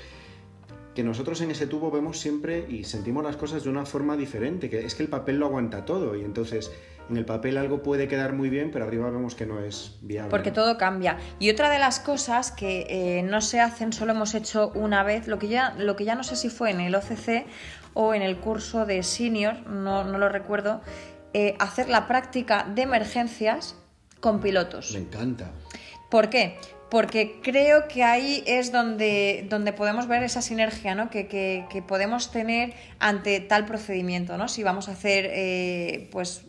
[0.95, 4.69] que nosotros en ese tubo vemos siempre y sentimos las cosas de una forma diferente,
[4.69, 6.17] que es que el papel lo aguanta todo.
[6.17, 6.73] Y entonces
[7.11, 10.31] en el papel algo puede quedar muy bien, pero arriba vemos que no es viable.
[10.31, 10.55] Porque ¿no?
[10.57, 11.19] todo cambia.
[11.39, 15.27] Y otra de las cosas que eh, no se hacen, solo hemos hecho una vez,
[15.27, 17.47] lo que, ya, lo que ya no sé si fue en el OCC
[17.95, 20.81] o en el curso de senior, no, no lo recuerdo,
[21.35, 23.75] eh, hacer la práctica de emergencias
[24.21, 24.93] con pilotos.
[24.93, 25.51] Me encanta.
[26.11, 26.59] ¿Por qué?
[26.91, 31.11] Porque creo que ahí es donde, donde podemos ver esa sinergia ¿no?
[31.11, 34.39] que, que- que podemos tener ante tal procedimiento.
[34.39, 34.49] ¿no?
[34.49, 36.47] Si vamos a hacer eh, pues,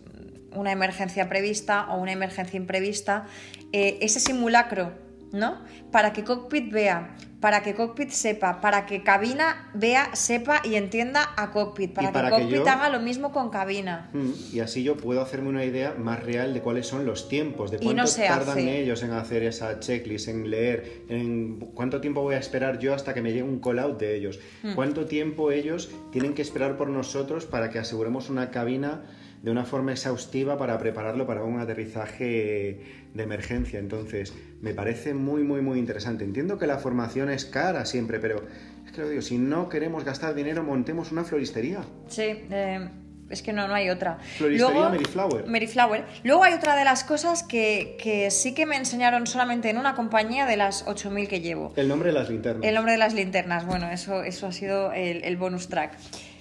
[0.56, 3.26] una emergencia prevista o una emergencia imprevista,
[3.72, 4.92] eh, ese simulacro,
[5.32, 5.60] ¿no?
[5.92, 11.30] Para que cockpit vea, para que cockpit sepa, para que cabina vea, sepa y entienda
[11.38, 14.10] a cockpit, para, para que que cockpit yo- haga lo mismo con cabina.
[14.12, 17.70] Mm, Y así yo puedo hacerme una idea más real de cuáles son los tiempos,
[17.72, 18.82] de cuánto no tardan hace.
[18.82, 23.14] ellos en hacer esa checklist, en leer, en cuánto tiempo voy a esperar yo hasta
[23.14, 24.74] que me llegue un call out de ellos, Hmm.
[24.74, 29.04] cuánto tiempo ellos tienen que esperar por nosotros para que aseguremos una cabina
[29.42, 32.82] de una forma exhaustiva para prepararlo para un aterrizaje
[33.14, 33.80] de emergencia.
[33.80, 36.24] Entonces, me parece muy, muy, muy interesante.
[36.24, 38.44] Entiendo que la formación es cara siempre, pero
[38.86, 41.82] es que lo digo, si no queremos gastar dinero, montemos una floristería.
[42.08, 42.90] Sí, eh,
[43.30, 44.18] es que no, no hay otra.
[44.38, 45.48] Floristería Meriflower.
[45.48, 46.06] Meriflower.
[46.24, 49.96] Luego hay otra de las cosas que, que sí que me enseñaron solamente en una
[49.96, 51.72] compañía de las 8.000 que llevo.
[51.78, 52.66] El nombre de las linternas.
[52.66, 55.98] El nombre de las linternas, bueno, eso, eso ha sido el, el bonus track.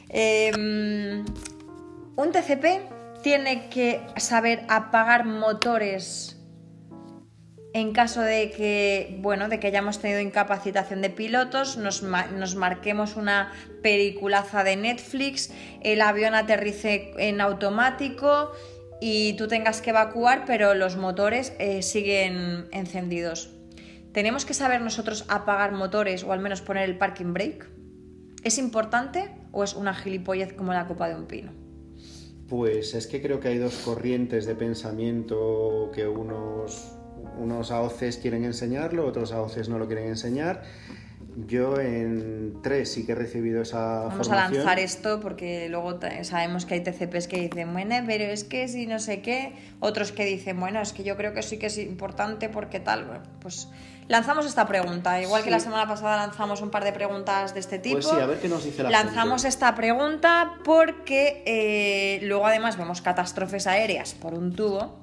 [0.09, 1.23] Eh,
[2.19, 6.37] un TCP tiene que saber apagar motores
[7.75, 13.15] en caso de que, bueno, de que hayamos tenido incapacitación de pilotos, nos, nos marquemos
[13.15, 13.53] una
[13.85, 18.51] peliculaza de Netflix, el avión aterrice en automático
[19.01, 23.55] y tú tengas que evacuar, pero los motores eh, siguen encendidos.
[24.13, 27.67] ¿Tenemos que saber nosotros apagar motores o al menos poner el parking brake?
[28.43, 31.68] ¿Es importante o es una gilipollez como la copa de un pino?
[32.49, 36.93] Pues es que creo que hay dos corrientes de pensamiento que unos,
[37.39, 40.63] unos AOCs quieren enseñarlo, otros AOCs no lo quieren enseñar.
[41.47, 44.55] Yo en tres sí que he recibido esa Vamos a formación.
[44.55, 48.87] lanzar esto porque luego sabemos que hay TCPs que dicen, bueno, pero es que si
[48.87, 51.79] no sé qué, otros que dicen, bueno, es que yo creo que sí que es
[51.79, 53.05] importante porque tal.
[53.05, 53.69] Bueno, pues
[54.09, 55.21] lanzamos esta pregunta.
[55.21, 57.97] Igual que la semana pasada lanzamos un par de preguntas de este tipo.
[57.97, 59.49] Pues sí, a ver qué nos dice la Lanzamos gente.
[59.49, 64.99] esta pregunta porque eh, luego además vemos catástrofes aéreas por un tubo.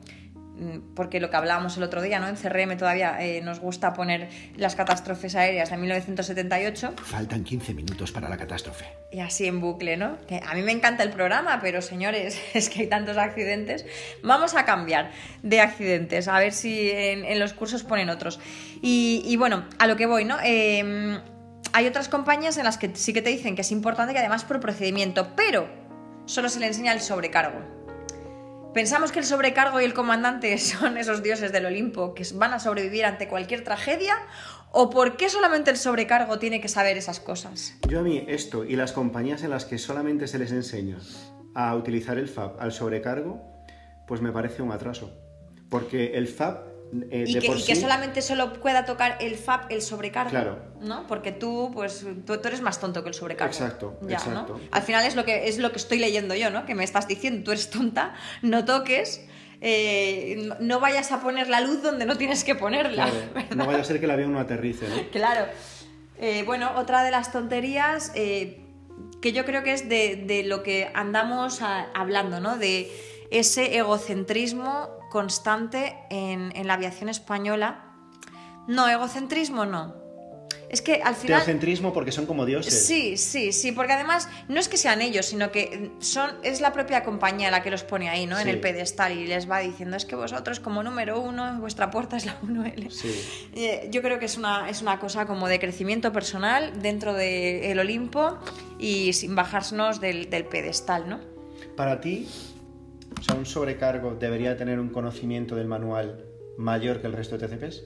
[0.55, 2.27] Mm, Porque lo que hablábamos el otro día, ¿no?
[2.27, 8.11] En CRM todavía eh, nos gusta poner las catástrofes aéreas de 1978 Faltan 15 minutos
[8.11, 8.85] para la catástrofe.
[9.11, 10.17] y así en bucle, ¿no?
[10.27, 13.85] Que a mí me encanta el programa, pero señores, es que hay tantos accidentes.
[14.23, 15.11] Vamos a cambiar
[15.43, 18.39] de accidentes, a ver si en, en los cursos ponen otros.
[18.81, 20.37] Y, y bueno, a lo que voy, ¿no?
[20.43, 21.19] Eh,
[21.73, 24.45] hay otras compañías en las que sí que te dicen que es importante que además
[24.45, 25.67] por procedimiento, pero
[26.25, 27.59] solo se le enseña el sobrecargo.
[28.75, 32.59] Pensamos que el sobrecargo y el comandante son esos dioses del Olimpo que van a
[32.59, 34.15] sobrevivir ante cualquier tragedia,
[34.73, 37.77] o por qué solamente el sobrecargo tiene que saber esas cosas.
[37.87, 40.97] Yo a mí esto y las compañías en las que solamente se les enseña
[41.53, 43.41] a utilizar el FAB al sobrecargo,
[44.07, 45.17] pues me parece un atraso.
[45.69, 46.74] Porque el FAB
[47.11, 50.29] eh, y, que, solamente solo pueda tocar el FAB, el sobrecargo.
[50.29, 50.59] Claro.
[50.81, 51.05] ¿No?
[51.07, 53.51] Porque tú, pues, tú, tú eres más tonto que el sobrecargo.
[53.51, 54.53] Exacto, Ya, exacto.
[54.53, 54.59] ¿no?
[54.71, 56.65] Al final es lo que es lo que estoy leyendo yo, ¿no?
[56.65, 59.25] Que me estás diciendo, tú eres tonta, no toques,
[59.61, 63.07] eh, no- vayas a poner la luz donde no tienes que ponerla.
[63.55, 64.95] No vaya a ser que el avión no aterrice, ¿no?
[65.11, 65.45] Claro.
[66.19, 70.89] Eh, bueno, otra de las tonterías que yo creo que es de, de lo que
[70.93, 72.57] andamos a- hablando, ¿no?
[72.57, 72.91] De
[73.31, 77.85] ese egocentrismo constante en, en la aviación española.
[78.67, 79.95] No, egocentrismo no.
[80.67, 81.37] Es que al final...
[81.37, 82.85] Teocentrismo porque son como dioses.
[82.85, 86.73] Sí, sí, sí, porque además no es que sean ellos, sino que son, es la
[86.73, 88.37] propia compañía la que los pone ahí, ¿no?
[88.37, 92.17] En el pedestal y les va diciendo, es que vosotros como número uno, vuestra puerta
[92.17, 92.89] es la 1L.
[92.89, 93.15] Sí.
[93.53, 97.79] Eh, Yo creo que es una, es una cosa como de crecimiento personal dentro del
[97.79, 98.37] Olimpo
[98.77, 101.21] y sin bajarnos del, del pedestal, ¿no?
[101.77, 102.27] Para ti,
[103.25, 106.25] sea, un sobrecargo debería tener un conocimiento del manual
[106.57, 107.83] mayor que el resto de TCPs.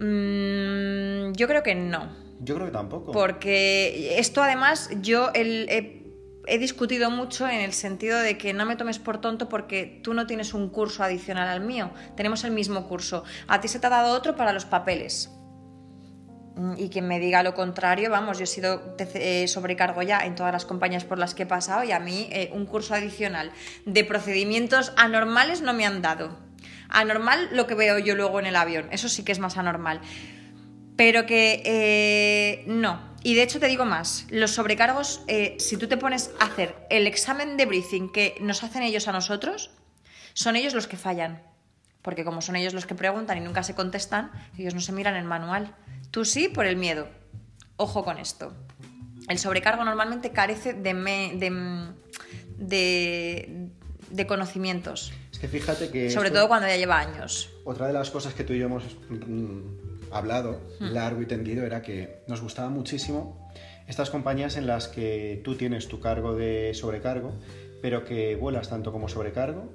[0.00, 2.14] Mm, yo creo que no.
[2.40, 3.12] Yo creo que tampoco.
[3.12, 6.02] Porque esto además yo el- he,
[6.46, 10.12] he discutido mucho en el sentido de que no me tomes por tonto porque tú
[10.14, 11.90] no tienes un curso adicional al mío.
[12.16, 13.24] Tenemos el mismo curso.
[13.48, 15.30] A ti se te ha dado otro para los papeles.
[16.56, 20.34] Mm, Y quien me diga lo contrario, vamos, yo he sido eh, sobrecargo ya en
[20.34, 23.52] todas las compañías por las que he pasado y a mí eh, un curso adicional
[23.84, 26.38] de procedimientos anormales no me han dado.
[26.88, 30.00] Anormal lo que veo yo luego en el avión, eso sí que es más anormal.
[30.96, 33.14] Pero que eh, no.
[33.22, 35.22] Y de hecho te digo más, los sobrecargos,
[35.58, 39.12] si tú te pones a hacer el examen de briefing que nos hacen ellos a
[39.12, 39.72] nosotros,
[40.32, 41.42] son ellos los que fallan.
[42.06, 45.16] Porque como son ellos los que preguntan y nunca se contestan, ellos no se miran
[45.16, 45.74] el manual.
[46.12, 47.08] Tú sí por el miedo.
[47.76, 48.52] Ojo con esto.
[49.28, 51.50] El sobrecargo normalmente carece de, me- de,
[52.58, 53.68] de-
[54.10, 55.12] de conocimientos.
[55.32, 56.10] Es que fíjate que...
[56.10, 57.50] Sobre esto- todo cuando ya lleva años.
[57.64, 60.92] Otra de las cosas que tú y yo hemos mm, hablado Hmm.
[60.92, 63.50] largo y tendido era que nos gustaba muchísimo
[63.88, 67.32] estas compañías en las que tú tienes tu cargo de sobrecargo,
[67.82, 69.72] pero que vuelas tanto como sobrecargo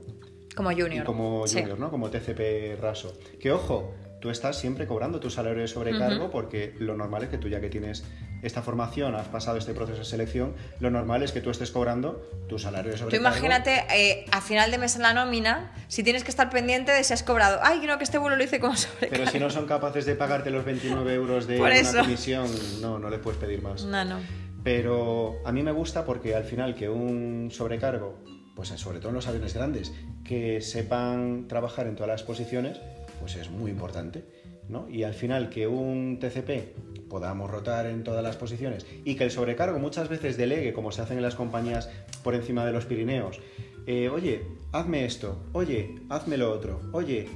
[0.55, 1.03] Como junior.
[1.03, 1.59] y como Sí.
[1.59, 1.89] junior, ¿no?
[1.89, 3.17] Como TCP raso.
[3.39, 7.37] Que ojo, tú estás siempre cobrando tu salario de sobrecargo porque lo normal es que
[7.37, 8.03] tú ya que tienes
[8.43, 12.27] esta formación, has pasado este proceso de selección, lo normal es que tú estés cobrando
[12.49, 13.27] tu salario de Tú sobrecargo.
[13.37, 17.03] imagínate eh, a final de mes en la nómina, si tienes que estar pendiente de
[17.03, 17.59] si has cobrado.
[17.61, 19.11] Ay, no, que este vuelo lo hice como sobrecargo.
[19.15, 22.47] Pero si no son capaces de pagarte los 29 euros de una comisión,
[22.81, 23.85] no, no les puedes pedir más.
[23.85, 24.17] No, no.
[24.63, 28.17] Pero a mí me gusta porque al final que un sobrecargo,
[28.61, 29.91] pues sobre todo en los aviones grandes,
[30.23, 32.79] que sepan trabajar en todas las posiciones,
[33.19, 34.23] pues es muy importante.
[34.69, 34.87] ¿no?
[34.87, 39.31] Y al final que un TCP podamos rotar en todas las posiciones y que el
[39.31, 41.89] sobrecargo muchas veces delegue, como se hacen en las compañías
[42.23, 43.39] por encima de los Pirineos,
[43.87, 47.27] eh, oye, hazme esto, oye, hazme lo otro, oye,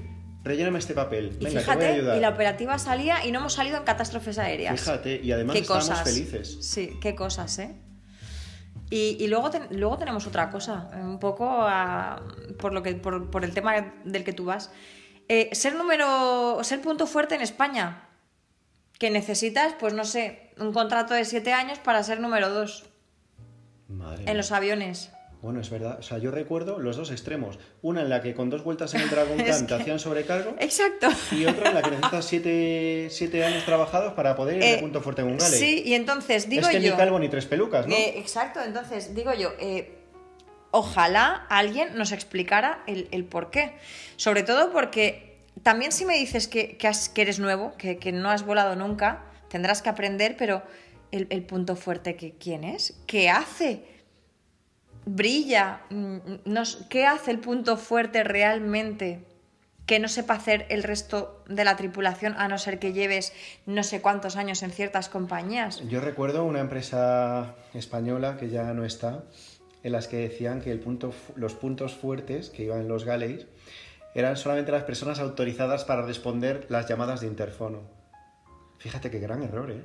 [0.44, 2.18] relléname este papel, Y venga, te voy a fíjate, ayudar.
[2.18, 4.80] y la operativa salía y no hemos salido en catástrofes aéreas.
[4.80, 6.08] Fíjate, y además qué estábamos cosas.
[6.08, 6.58] felices.
[6.62, 7.76] Sí, qué cosas, ¿eh?
[8.90, 12.22] Y, y luego, luego tenemos otra cosa, un poco a-
[12.60, 14.72] por, lo que, por, por el tema del que tú vas.
[15.28, 18.08] Eh, ser número, ser punto fuerte en España,
[19.00, 22.86] que necesitas, pues no sé, un contrato de siete años para ser número dos
[23.88, 24.34] Madre en mía.
[24.36, 25.12] los aviones.
[25.42, 25.98] Bueno, es verdad.
[26.00, 27.60] O sea, yo recuerdo los dos extremos.
[27.82, 31.08] Una en la que con dos vueltas en el Dragon Khan te hacían sobrecargo Exacto.
[31.32, 35.02] y otra en la que necesitas siete, siete años trabajados para poder ir Eh, punto
[35.02, 35.60] fuerte en un galley.
[35.60, 36.92] Sí, y entonces digo es que yo.
[36.92, 37.94] ni calvo ni tres pelucas, ¿no?
[37.96, 39.98] Eh, exacto, entonces digo yo, eh,
[40.72, 43.74] ojalá alguien nos explicara el, el por qué.
[44.18, 48.12] Sobre todo porque también si me dices que, que has- que eres nuevo, que, que
[48.12, 50.64] no has volado nunca, tendrás que aprender, pero
[51.12, 53.00] el, el punto fuerte, que, ¿quién es?
[53.08, 53.95] ¿Qué hace?
[55.06, 55.82] Brilla.
[55.90, 59.24] Mm, nos- ¿Qué hace el punto fuerte realmente?
[59.86, 63.34] que no sepa hacer el resto de la tripulación a no ser que lleves
[63.68, 65.80] no sé cuántos años en ciertas compañías.
[65.88, 69.26] Yo recuerdo una empresa española que ya no está,
[69.84, 73.46] en las que decían que el punto, los puntos fuertes que iban en los galleys
[74.16, 77.82] eran solamente las personas autorizadas para responder las llamadas de interfono.
[78.80, 79.84] Fíjate qué gran error, ¿eh?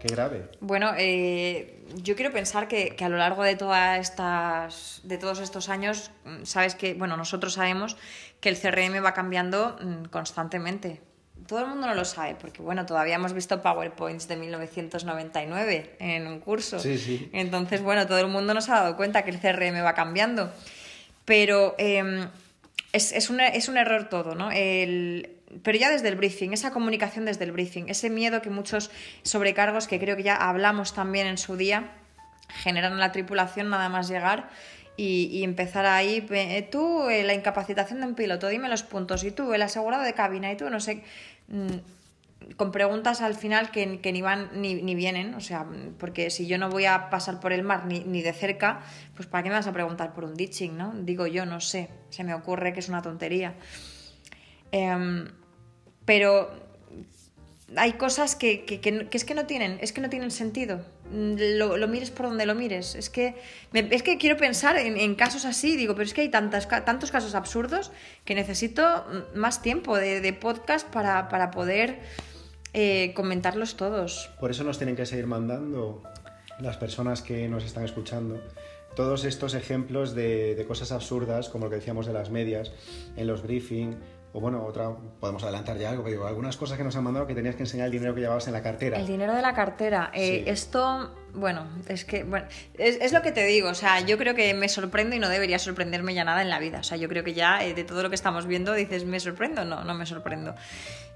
[0.00, 0.48] Qué grave.
[0.60, 5.40] Bueno, eh, yo quiero pensar que, que a lo largo de todas estas, de todos
[5.40, 7.96] estos años, mm, sabes que, bueno, nosotros sabemos
[8.40, 11.00] que el CRM va cambiando mm, constantemente.
[11.46, 16.26] Todo el mundo no lo sabe, porque bueno, todavía hemos visto PowerPoints de 1999 en
[16.26, 16.78] un curso.
[16.78, 17.30] Sí, sí.
[17.32, 20.52] Entonces, bueno, todo el mundo nos ha dado cuenta que el CRM va cambiando.
[21.24, 22.28] Pero eh,
[22.92, 24.50] es, es un, es un error todo, ¿no?
[24.50, 28.90] El, pero ya desde el briefing, esa comunicación desde el briefing, ese miedo que muchos
[29.22, 31.92] sobrecargos, que creo que ya hablamos también en su día,
[32.48, 34.50] generan la tripulación nada más llegar
[34.96, 39.30] y, empezar ahí, eh, tú eh, la incapacitación de un piloto, dime los puntos, y
[39.30, 41.04] tú el asegurado de cabina, y tú no sé,
[41.46, 45.66] mm, con preguntas al final que, ni van ni, vienen, o sea,
[45.98, 48.80] porque si yo no voy a pasar por el mar ni, ni de cerca,
[49.14, 50.92] pues ¿para qué me vas a preguntar por un ditching, no?
[50.94, 53.54] Digo yo, no sé, se me ocurre que es una tontería.
[54.72, 55.28] Em,
[56.08, 56.48] pero
[57.76, 60.80] hay cosas que, que- que es que no tienen, es que no tienen sentido.
[61.12, 62.94] Mm, Lo, mires por donde lo mires.
[62.94, 63.34] Es que,
[63.74, 67.34] es que quiero pensar en, casos así, digo, pero es que hay tantas, tantos casos
[67.34, 67.92] absurdos
[68.24, 68.82] que necesito
[69.34, 71.98] mm, más tiempo de, de podcast para, para poder
[72.72, 74.30] eh, comentarlos todos.
[74.40, 76.02] Por eso nos tienen que seguir mandando
[76.60, 78.40] las personas que nos están escuchando
[78.96, 82.72] todos estos ejemplos de, de cosas absurdas, como lo que decíamos de las medias,
[83.16, 83.94] en los briefing,
[84.32, 84.90] o bueno, otra,
[85.20, 87.62] podemos adelantar ya algo, pero digo, algunas cosas que nos han mandado que tenías que
[87.62, 88.98] enseñar el dinero que llevabas en la cartera.
[88.98, 90.10] El dinero de la cartera.
[90.12, 90.50] eh, Sí.
[90.50, 93.70] Esto, bueno, es que, bueno, es, es lo que te digo.
[93.70, 96.58] O sea, yo creo que me sorprendo y no debería sorprenderme ya nada en la
[96.58, 96.80] vida.
[96.80, 99.18] O sea, yo creo que ya eh, de todo lo que estamos viendo dices, ¿me
[99.18, 99.64] sorprendo?
[99.64, 100.54] No, no me sorprendo.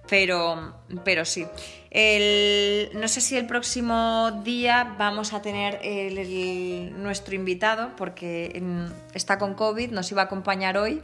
[0.08, 0.74] Pero,
[1.04, 1.46] pero sí.
[1.90, 8.58] El- no sé si el próximo día vamos a tener el- el- nuestro invitado, porque
[8.60, 11.02] mm, está con COVID, nos iba a acompañar hoy.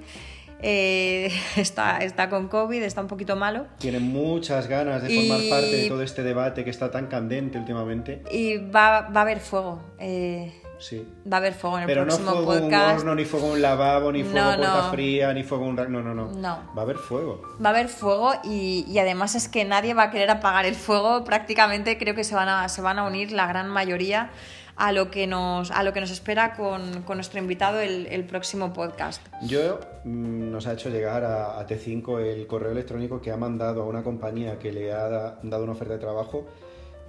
[0.60, 3.66] Eh, está, está con COVID, está un poquito malo.
[3.78, 7.59] Tiene muchas ganas de formar Y- parte de todo este debate que está tan candente
[7.59, 8.22] últimamente.
[8.30, 9.82] Y va, va a haber fuego.
[9.98, 11.05] eh, Sí.
[11.30, 12.98] va a haber fuego en el Pero no próximo fuego en un podcast.
[13.01, 14.90] horno, ni fuego en un lavabo, ni fuego No, no.
[14.93, 15.76] fría, ni fuego en un...
[15.76, 16.28] ra- No, no, no.
[16.30, 16.59] No.
[16.72, 17.43] Va a haber fuego.
[17.60, 20.76] Va a haber fuego y, y además es que nadie va a querer apagar el
[20.76, 21.24] fuego.
[21.24, 24.30] Prácticamente creo que se van a, se van a unir la gran mayoría
[24.78, 28.24] a lo que nos, a lo que nos espera con, con nuestro invitado el, el
[28.24, 29.20] próximo podcast.
[29.42, 33.82] Yo mm, nos ha hecho llegar a, a T5 el correo electrónico que ha mandado
[33.82, 36.46] a una compañía que le ha da- dado una oferta de trabajo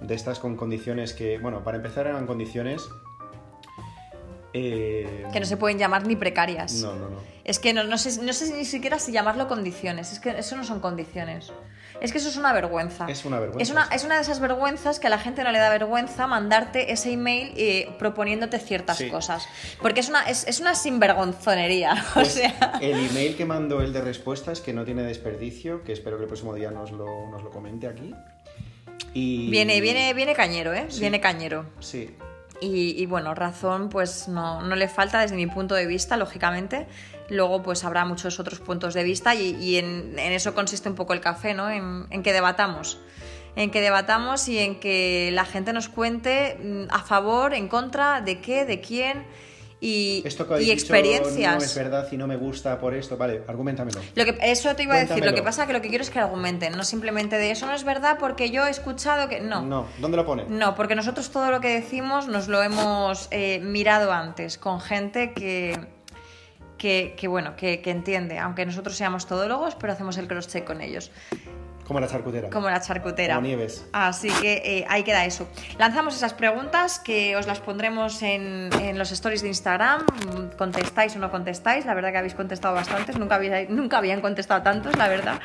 [0.00, 2.88] de estas con condiciones que, bueno, para empezar eran condiciones...
[4.52, 6.72] eh, Que no se pueden llamar ni precarias.
[6.82, 7.16] No, no, no.
[7.44, 10.12] Es que no, no sé, no sé ni siquiera si llamarlo condiciones.
[10.12, 11.52] Es que eso no son condiciones.
[12.00, 13.06] Es que eso es una vergüenza.
[13.08, 15.52] Es una vergüenza, Es una, es una de esas vergüenzas que a la gente no
[15.52, 19.08] le da vergüenza mandarte ese email eh, proponiéndote ciertas Sí.
[19.10, 19.46] cosas.
[19.82, 21.92] Porque es una, es, es una sinvergonzonería.
[22.10, 22.78] O Pues sea.
[22.80, 26.28] El email que mandó él de respuestas, que no tiene desperdicio, que espero que el
[26.28, 28.14] próximo día nos lo, nos lo comente aquí.
[29.14, 29.50] Y...
[29.50, 30.86] Viene, viene, viene cañero, ¿eh?
[30.88, 31.00] Sí.
[31.00, 31.66] Viene cañero.
[31.80, 32.16] Sí,
[32.60, 36.86] Y, y bueno, razón pues no, no le falta desde mi punto de vista, lógicamente.
[37.30, 40.94] Luego pues habrá muchos otros puntos de vista y, y en, en eso consiste un
[40.94, 41.70] poco el café, ¿no?
[41.70, 42.98] En, en que debatamos.
[43.56, 48.20] En que debatamos y en que la gente nos cuente mm, a favor, en contra,
[48.20, 49.24] de qué, de quién
[49.80, 51.56] y, esto que y dicho experiencias.
[51.56, 53.16] no es verdad y no me gusta por esto.
[53.16, 53.98] Vale, argumentamelo.
[54.14, 55.36] Lo que, eso te iba a decir, lo Cuéntamelo.
[55.36, 57.84] que pasa que lo que quiero es que argumenten, no simplemente de eso no es
[57.84, 59.40] verdad porque yo he escuchado que...
[59.40, 60.44] No, No, ¿dónde lo pone?
[60.48, 65.32] No, porque nosotros todo lo que decimos nos lo hemos eh, mirado antes con gente
[65.32, 65.78] que,
[66.80, 70.80] que, que, bueno, que, que entiende, aunque nosotros seamos todólogos, pero hacemos el cross-check con
[70.80, 71.12] ellos,
[71.86, 72.48] Como la charcutera.
[72.50, 73.34] como la charcutera.
[73.34, 73.84] Como Nieves.
[73.92, 75.46] Así que eh, ahí queda eso.
[75.78, 80.06] Lanzamos esas preguntas que os las pondremos en, en los stories de Instagram.
[80.56, 81.84] Contestáis o no contestáis.
[81.86, 83.18] La verdad que habéis contestado bastantes.
[83.18, 83.38] Nunca,
[83.68, 85.40] nunca habían contestado tantos, la verdad.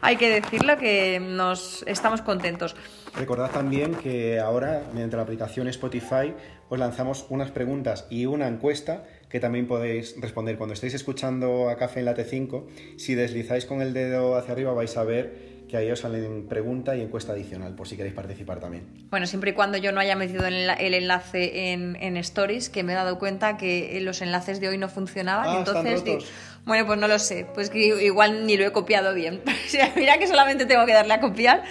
[0.00, 2.74] Hay que decirlo que nos estamos contentos.
[3.14, 6.34] Recordad también que ahora, mediante la aplicación Spotify,
[6.70, 10.58] os lanzamos unas preguntas y una encuesta que también podéis responder.
[10.58, 12.64] Cuando estéis escuchando a Café en la T5,
[12.96, 16.96] si deslizáis con el dedo hacia arriba vais a ver que ahí os salen pregunta
[16.96, 18.88] y encuesta adicional, por si queréis participar también.
[19.08, 22.68] Bueno, siempre y cuando yo no haya metido el, enla- el enlace en, en Stories,
[22.70, 25.46] que me he dado cuenta que los enlaces de hoy no funcionaban.
[25.48, 26.30] Ah, entonces, están di- rotos.
[26.66, 27.46] Bueno, pues no lo sé.
[27.54, 29.42] Pues que igual ni lo he copiado bien.
[29.96, 31.62] Mira que solamente tengo que darle a copiar.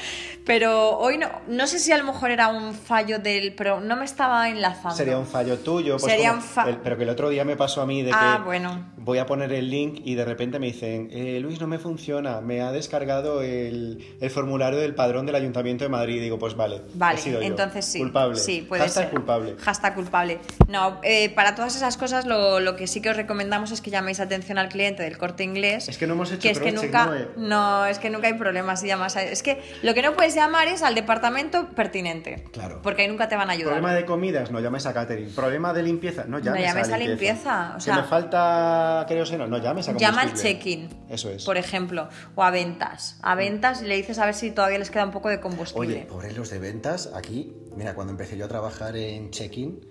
[0.45, 3.53] Pero hoy no, no sé si a lo mejor era un fallo del.
[3.53, 4.95] Pero no me estaba enlazando.
[4.95, 7.45] Sería un fallo tuyo, pues Sería como un fa- el- pero que el otro día
[7.45, 8.90] me pasó a mí de Ah, que bueno.
[8.98, 12.41] voy a poner el link y de repente me dicen, eh, Luis, no me funciona,
[12.41, 16.16] me ha descargado el, el formulario del padrón del Ayuntamiento de Madrid.
[16.16, 17.45] Y digo, pues vale, Vale, he sido yo.
[17.48, 17.99] entonces sí.
[17.99, 18.36] Culpable.
[18.40, 19.11] Sí, puede Hashtag ser.
[19.14, 19.56] culpable.
[19.60, 20.40] Hashtag culpable.
[20.68, 23.91] No, eh, para todas esas cosas lo, lo que sí que os recomendamos es que
[23.91, 25.90] llaméis atención al cliente del corte inglés.
[25.90, 27.48] Es que no hemos hecho que es que nunca, ¿no,
[27.82, 30.34] no, es que nunca hay problemas si llamas a- Es que lo que no puedes
[30.36, 32.46] llamar es al departamento pertinente.
[32.52, 32.82] Claro.
[32.82, 33.74] Porque ahí nunca te van a ayudar.
[33.74, 35.30] Problema de comidas, no llames a catering.
[35.36, 37.34] Problema de limpieza, no llames, llames a a limpieza.
[37.34, 40.90] limpieza, o que sea- me falta queroseno, no llames a Llama al check-in.
[41.10, 41.44] Eso es.
[41.44, 43.18] Por ejemplo, o a ventas.
[43.22, 45.88] A ventas y le dices a ver si todavía les queda un poco de combustible.
[45.98, 49.82] Oye, pobres los de ventas, aquí, mira, cuando empecé yo a trabajar en check-in,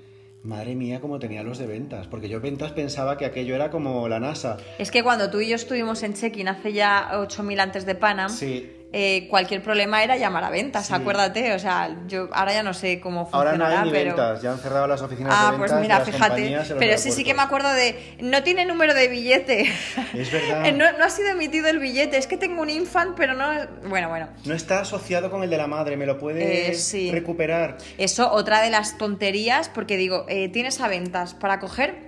[0.43, 2.07] madre mía, cómo tenía los de ventas.
[2.07, 4.57] Porque yo ventas pensaba que aquello era como la NASA.
[4.79, 8.31] Es que cuando tú y yo estuvimos en check-in hace ya 8000 antes de Panam,
[8.31, 8.73] Sí.
[8.93, 10.95] Eh, cualquier problema era llamar a ventas, Sí.
[10.95, 11.53] acuérdate.
[11.53, 14.07] O sea, yo ahora ya no sé cómo Ahora no funcionará, hay ni pero.
[14.17, 16.75] ventas, ya han cerrado las oficinas Ah, de ventas pues de mira, fíjate.
[16.79, 18.17] Pero sí, sí que me acuerdo de.
[18.21, 19.71] No tiene número de billete.
[20.15, 20.65] Es verdad.
[20.67, 22.17] Eh, no, no ha sido emitido el billete.
[22.17, 23.47] Es que tengo un infant, pero no.
[23.89, 24.29] Bueno, bueno.
[24.47, 27.11] No está asociado con el de la madre, ¿me lo puedes Eh, sí.
[27.13, 27.77] recuperar?
[27.99, 32.08] Eso, otra de las tonterías, porque digo, eh, tienes a ventas para coger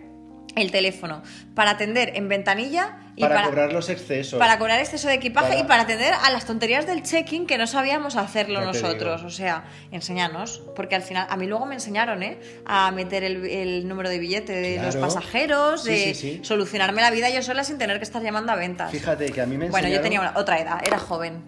[0.57, 1.23] el teléfono,
[1.55, 4.39] para atender en ventanilla y Para, para, cobrar los excesos.
[4.39, 7.57] para cobrar exceso de equipaje Para- y para atender a las tonterías del check-in que
[7.59, 9.23] no sabíamos hacerlo nosotros.
[9.23, 12.39] O sea, enséñanos, porque al final, a mí luego me enseñaron, ¿eh?
[12.67, 16.41] A meter el, el número de billete de los pasajeros, Sí, de sí, sí.
[16.43, 18.91] solucionarme la vida yo sola sin tener que estar llamando a ventas.
[18.91, 21.43] Fíjate que a mí me bueno, yo enseñaron- tenía una- otra edad, era joven.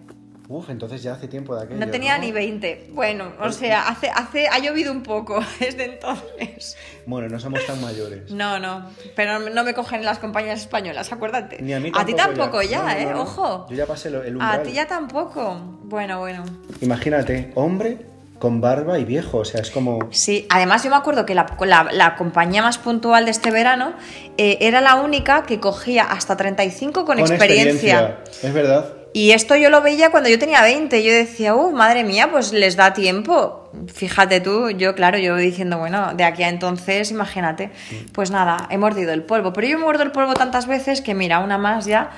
[0.55, 2.25] Uf, entonces ya hace tiempo de aquello, No tenía ¿no?
[2.25, 2.89] ni 20.
[2.91, 6.77] Bueno, o sea, hace, hace, ha llovido un poco desde entonces.
[7.07, 8.31] Bueno, no somos tan mayores.
[8.31, 8.85] No, no,
[9.17, 11.63] pero no me cogen las compañías españolas, acuérdate.
[11.63, 13.07] Ni a mí ti tampoco ya, no, ¿eh?
[13.07, 13.23] no.
[13.23, 13.67] Ojo.
[13.71, 14.61] Yo ya pasé lo- el umbral.
[14.61, 15.55] A ti ya tampoco.
[15.85, 16.45] Bueno, bueno.
[16.83, 17.99] Imagínate, hombre
[18.39, 20.01] con barba y viejo, o sea, es como...
[20.11, 23.95] Sí, además yo me acuerdo que la, la- la compañía más puntual de este verano
[24.37, 28.19] eh, era la única que cogía hasta 35 con, experiencia.
[28.43, 28.93] Es verdad.
[29.15, 31.03] Y esto yo lo veía cuando yo tenía 20.
[31.05, 33.71] Yo decía, uh, madre mía, pues les da tiempo.
[33.93, 37.71] Fíjate tú, yo, claro, yo diciendo, bueno, de aquí a entonces, imagínate.
[38.13, 39.53] Pues nada, he mordido el polvo.
[39.53, 42.11] Pero yo me muerdo el polvo tantas veces que, mira, una más ya,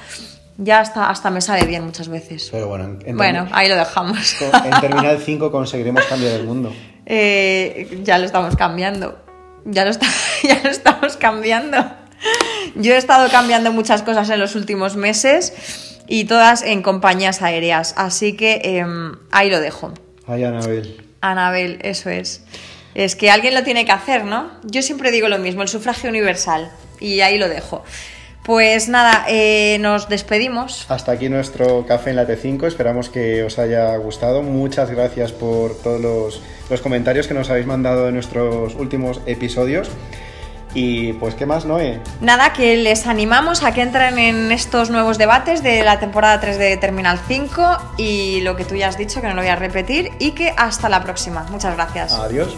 [0.57, 2.49] ya hasta, hasta me sabe bien muchas veces.
[2.53, 4.37] Pero bueno, en, Bueno, ahí lo dejamos.
[4.43, 6.73] en Terminal 5 conseguiremos cambiar el mundo.
[7.07, 9.19] Eh, ya lo estamos cambiando.
[9.67, 10.07] Ya lo, está-
[10.43, 11.77] ya lo estamos cambiando.
[12.77, 17.95] Yo he estado cambiando muchas cosas en los últimos meses y todas en compañías aéreas.
[17.97, 19.93] Así que em, ahí lo dejo.
[20.27, 21.03] Ay, Anabel.
[21.21, 22.43] Anabel, eso es.
[22.95, 24.51] Es que alguien lo tiene que hacer, ¿no?
[24.65, 26.71] Yo siempre digo lo mismo, el sufragio universal.
[27.01, 27.83] Y ahí lo dejo.
[28.45, 30.85] Pues nada, eh, nos despedimos.
[30.91, 32.67] Hasta aquí nuestro café en la T5.
[32.67, 34.43] Esperamos que os haya gustado.
[34.43, 39.89] Muchas gracias por todos los, los comentarios que nos habéis mandado en nuestros últimos episodios.
[40.75, 42.01] Y pues, ¿qué más, Noé?
[42.21, 46.59] Nada, que les animamos a que entren en estos nuevos debates de la temporada 3
[46.59, 49.57] de Terminal 5 y lo que tú ya has dicho, que no lo voy a
[49.57, 51.47] repetir, y que hasta la próxima.
[51.51, 52.13] Muchas gracias.
[52.13, 52.57] Adiós.